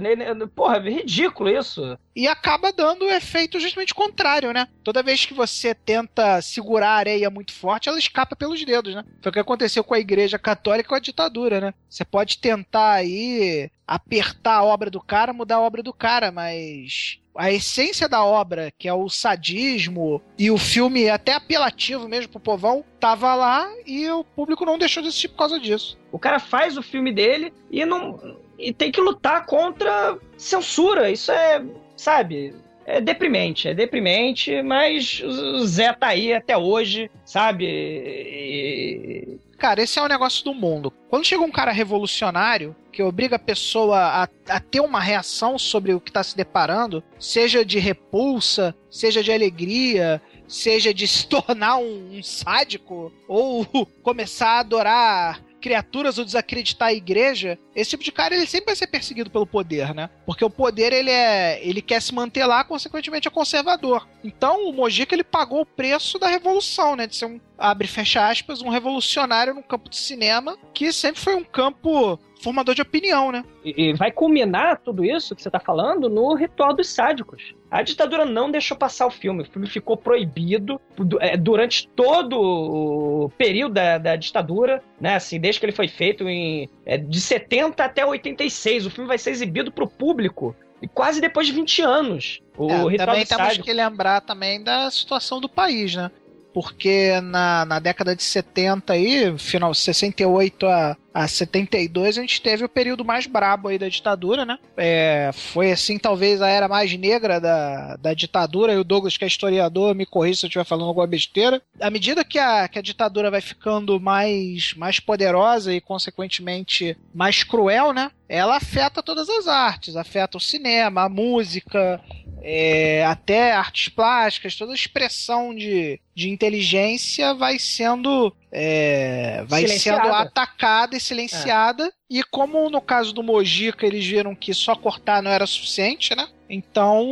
[0.55, 1.97] Porra, é ridículo isso.
[2.15, 4.67] E acaba dando o efeito justamente contrário, né?
[4.83, 9.05] Toda vez que você tenta segurar a areia muito forte, ela escapa pelos dedos, né?
[9.23, 11.75] Foi o que aconteceu com a Igreja Católica e com a ditadura, né?
[11.89, 17.21] Você pode tentar aí apertar a obra do cara, mudar a obra do cara, mas
[17.35, 22.41] a essência da obra, que é o sadismo e o filme até apelativo mesmo pro
[22.41, 25.99] povão, tava lá e o público não deixou de assistir por causa disso.
[26.13, 28.37] O cara faz o filme dele e não.
[28.59, 31.11] E tem que lutar contra censura.
[31.11, 31.65] Isso é.
[32.01, 32.55] Sabe?
[32.87, 37.67] É deprimente, é deprimente, mas o Zé tá aí até hoje, sabe?
[37.67, 40.91] E- Cara, esse é o negócio do mundo.
[41.11, 45.93] Quando chega um cara revolucionário que obriga a pessoa a, a ter uma reação sobre
[45.93, 51.77] o que está se deparando, seja de repulsa, seja de alegria, seja de se tornar
[51.77, 53.67] um, um sádico ou
[54.03, 58.77] começar a adorar criaturas ou desacreditar a igreja, esse tipo de cara ele sempre vai
[58.77, 60.11] ser perseguido pelo poder, né?
[60.27, 64.09] Porque o poder ele é, ele quer se manter lá, consequentemente é conservador.
[64.25, 67.07] Então o Mojica ele pagou o preço da revolução, né?
[67.07, 71.35] De ser um abre fecha aspas, um revolucionário no campo de cinema, que sempre foi
[71.35, 73.45] um campo formador de opinião, né?
[73.65, 77.55] E, e vai culminar tudo isso que você tá falando no Ritual dos Sádicos.
[77.71, 79.43] A ditadura não deixou passar o filme.
[79.43, 80.81] O filme ficou proibido
[81.21, 85.15] é, durante todo o período da, da ditadura, né?
[85.17, 88.87] Assim, desde que ele foi feito em é, de 70 até 86.
[88.87, 92.41] O filme vai ser exibido pro público e quase depois de 20 anos.
[92.57, 93.65] O É, Ritual também dos temos Sádicos.
[93.67, 96.11] que lembrar também da situação do país, né?
[96.53, 102.65] Porque na, na década de 70 aí, final 68 a, a 72, a gente teve
[102.65, 104.59] o período mais brabo aí da ditadura, né?
[104.77, 109.25] É, foi assim, talvez a era mais negra da, da ditadura, e o Douglas, que
[109.25, 111.63] é historiador, me corrija se eu estiver falando alguma besteira.
[111.81, 117.43] À medida que a, que a ditadura vai ficando mais, mais poderosa e, consequentemente, mais
[117.43, 118.11] cruel, né?
[118.29, 122.01] Ela afeta todas as artes, afeta o cinema, a música,
[122.43, 130.03] é, até artes plásticas, toda expressão de, de inteligência vai sendo é, vai Silenciada.
[130.03, 131.93] sendo atacada e silenciada.
[132.11, 136.29] E como no caso do Mojica eles viram que só cortar não era suficiente, né?
[136.49, 137.07] Então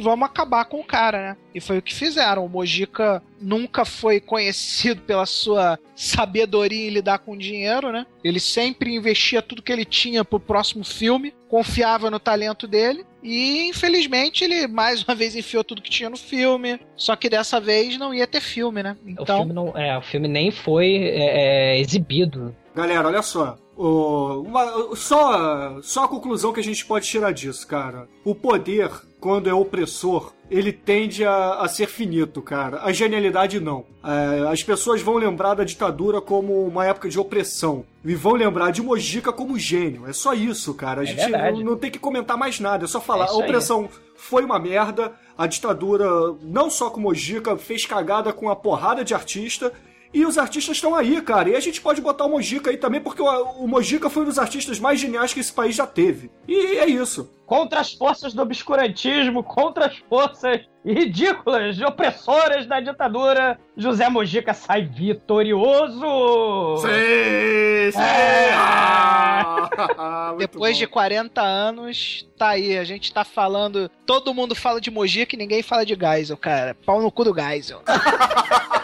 [0.00, 1.36] vamos acabar com o cara, né?
[1.54, 2.46] E foi o que fizeram.
[2.46, 8.06] O Mojica nunca foi conhecido pela sua sabedoria em lidar com dinheiro, né?
[8.24, 13.04] Ele sempre investia tudo que ele tinha pro próximo filme, confiava no talento dele.
[13.22, 16.78] E infelizmente ele mais uma vez enfiou tudo que tinha no filme.
[16.96, 18.96] Só que dessa vez não ia ter filme, né?
[19.04, 19.38] O Então.
[19.38, 22.54] filme, não, é, o filme nem foi é, é, exibido.
[22.74, 23.56] Galera, olha só.
[23.82, 28.08] Uma- só, só a conclusão que a gente pode tirar disso, cara.
[28.24, 28.90] O poder,
[29.20, 32.80] quando é opressor, ele tende a, a ser finito, cara.
[32.82, 33.84] A genialidade não.
[34.04, 37.84] É, as pessoas vão lembrar da ditadura como uma época de opressão.
[38.04, 40.06] E vão lembrar de Mojica como gênio.
[40.08, 41.02] É só isso, cara.
[41.02, 42.84] A É gente não, não tem que comentar mais nada.
[42.84, 43.24] É só falar.
[43.24, 43.44] É a isso aí.
[43.44, 45.12] opressão foi uma merda.
[45.36, 46.08] A ditadura,
[46.42, 49.72] não só com Mojica, fez cagada com a porrada de artista.
[50.12, 51.50] E os artistas estão aí, cara.
[51.50, 54.26] E a gente pode botar o Mojica aí também, porque o, o Mojica foi um
[54.26, 56.30] dos artistas mais geniais que esse país já teve.
[56.46, 57.30] E é isso.
[57.46, 64.84] Contra as forças do obscurantismo, contra as forças ridículas, opressoras da ditadura, José Mojica sai
[64.84, 66.76] vitorioso!
[66.78, 68.00] Sim, sim.
[68.00, 68.52] É.
[68.54, 70.78] Ah, muito Depois bom.
[70.80, 72.76] de 40 anos, tá aí.
[72.78, 73.90] A gente tá falando.
[74.06, 76.76] Todo mundo fala de Mojica e ninguém fala de Geisel, cara.
[76.84, 77.82] Pau no cu do Geisel.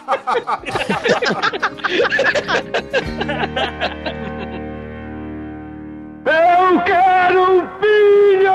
[6.26, 8.52] Eu quero um filho!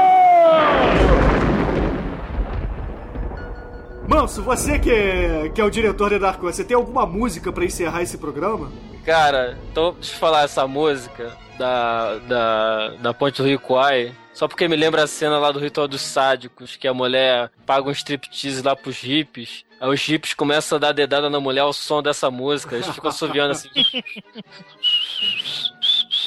[4.08, 7.52] Manso, você que é, que é o diretor da Dark Horse, você tem alguma música
[7.52, 8.72] pra encerrar esse programa?
[9.06, 14.14] Cara, então, deixa eu falar essa música da, da, da Ponte do Rio Kwai.
[14.34, 17.88] Só porque me lembra a cena lá do Ritual dos Sádicos, que a mulher paga
[17.88, 19.66] um striptease lá pros hippies.
[19.80, 22.76] Aí os hippies começam a dar dedada na mulher ao som dessa música.
[22.76, 23.70] Eles ficam assoviando assim.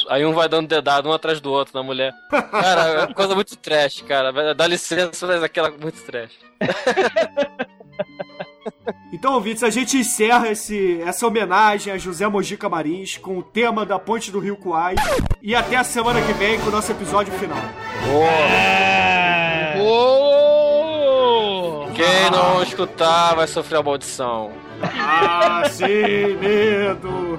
[0.09, 2.12] Aí um vai dando dedada um atrás do outro na mulher.
[2.31, 4.55] Cara, é uma coisa muito trash, cara.
[4.55, 6.33] Dá licença, mas aquela muito trash.
[9.12, 13.85] Então, ouvintes, a gente encerra esse, essa homenagem a José Mojica Marins com o tema
[13.85, 14.95] da Ponte do Rio Kuai.
[15.41, 17.59] E até a semana que vem com o nosso episódio final.
[22.03, 24.51] Quem não escutar vai sofrer a maldição.
[24.83, 27.39] Ah, sim, medo!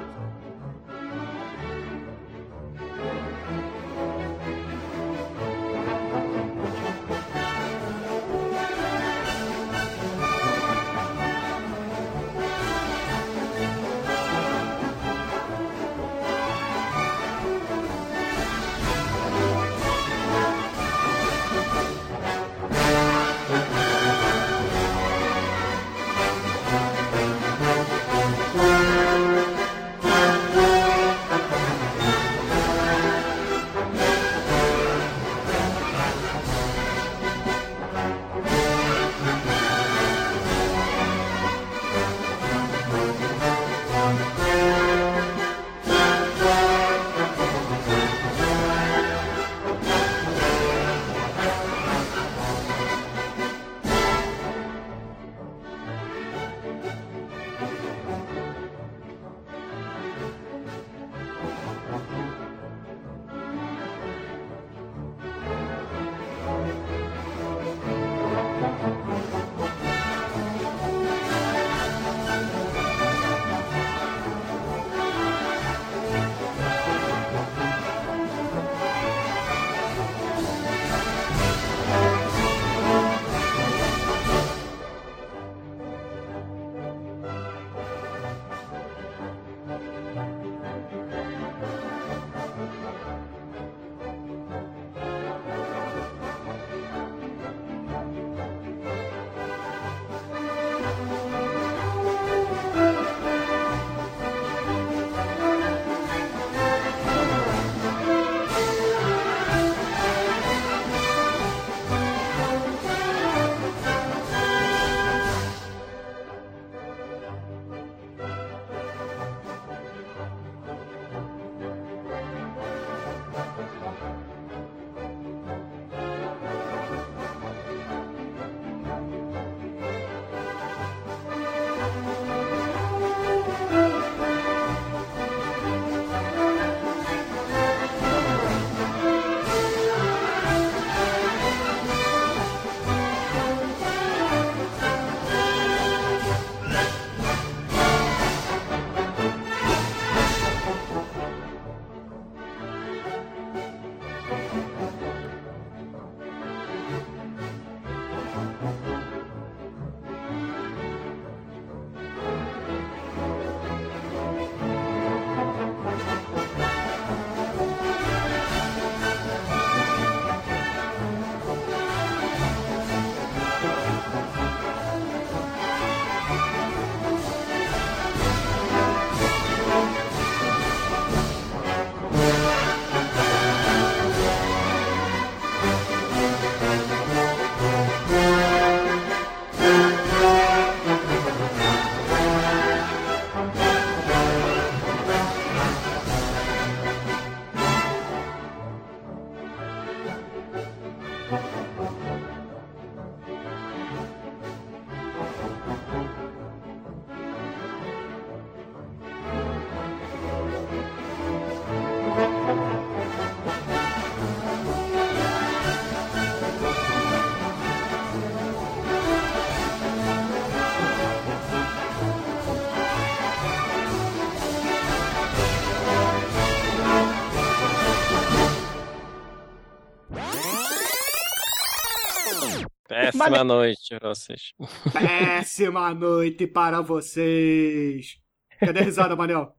[233.23, 234.53] Péssima noite pra vocês.
[234.91, 238.17] Péssima noite para vocês.
[238.59, 239.55] Cadê a risada, Manel?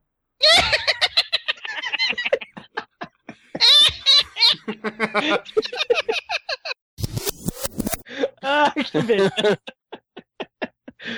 [8.41, 9.59] Ah, que beleza.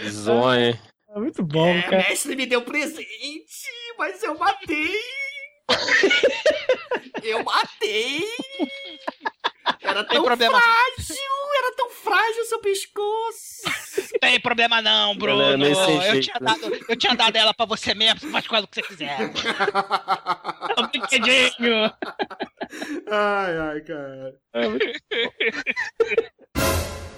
[0.10, 0.80] Zonho.
[1.10, 1.98] É muito bom, É, cara.
[2.10, 3.68] mestre me deu presente,
[3.98, 4.96] mas eu matei.
[7.24, 8.24] eu matei.
[9.82, 10.60] Era Tem tão problema.
[10.60, 11.16] frágil,
[11.58, 13.62] era tão frágil o seu pescoço.
[14.20, 15.66] Tem problema não, Bruno.
[15.66, 16.52] É sem Eu jeito, tinha, né?
[16.52, 18.82] dado, eu tinha dado ela pra você mesmo, você faz com ela o que você
[18.82, 19.18] quiser.
[19.20, 21.94] É um brinquedinho.
[23.10, 24.36] Ai, ai, cara.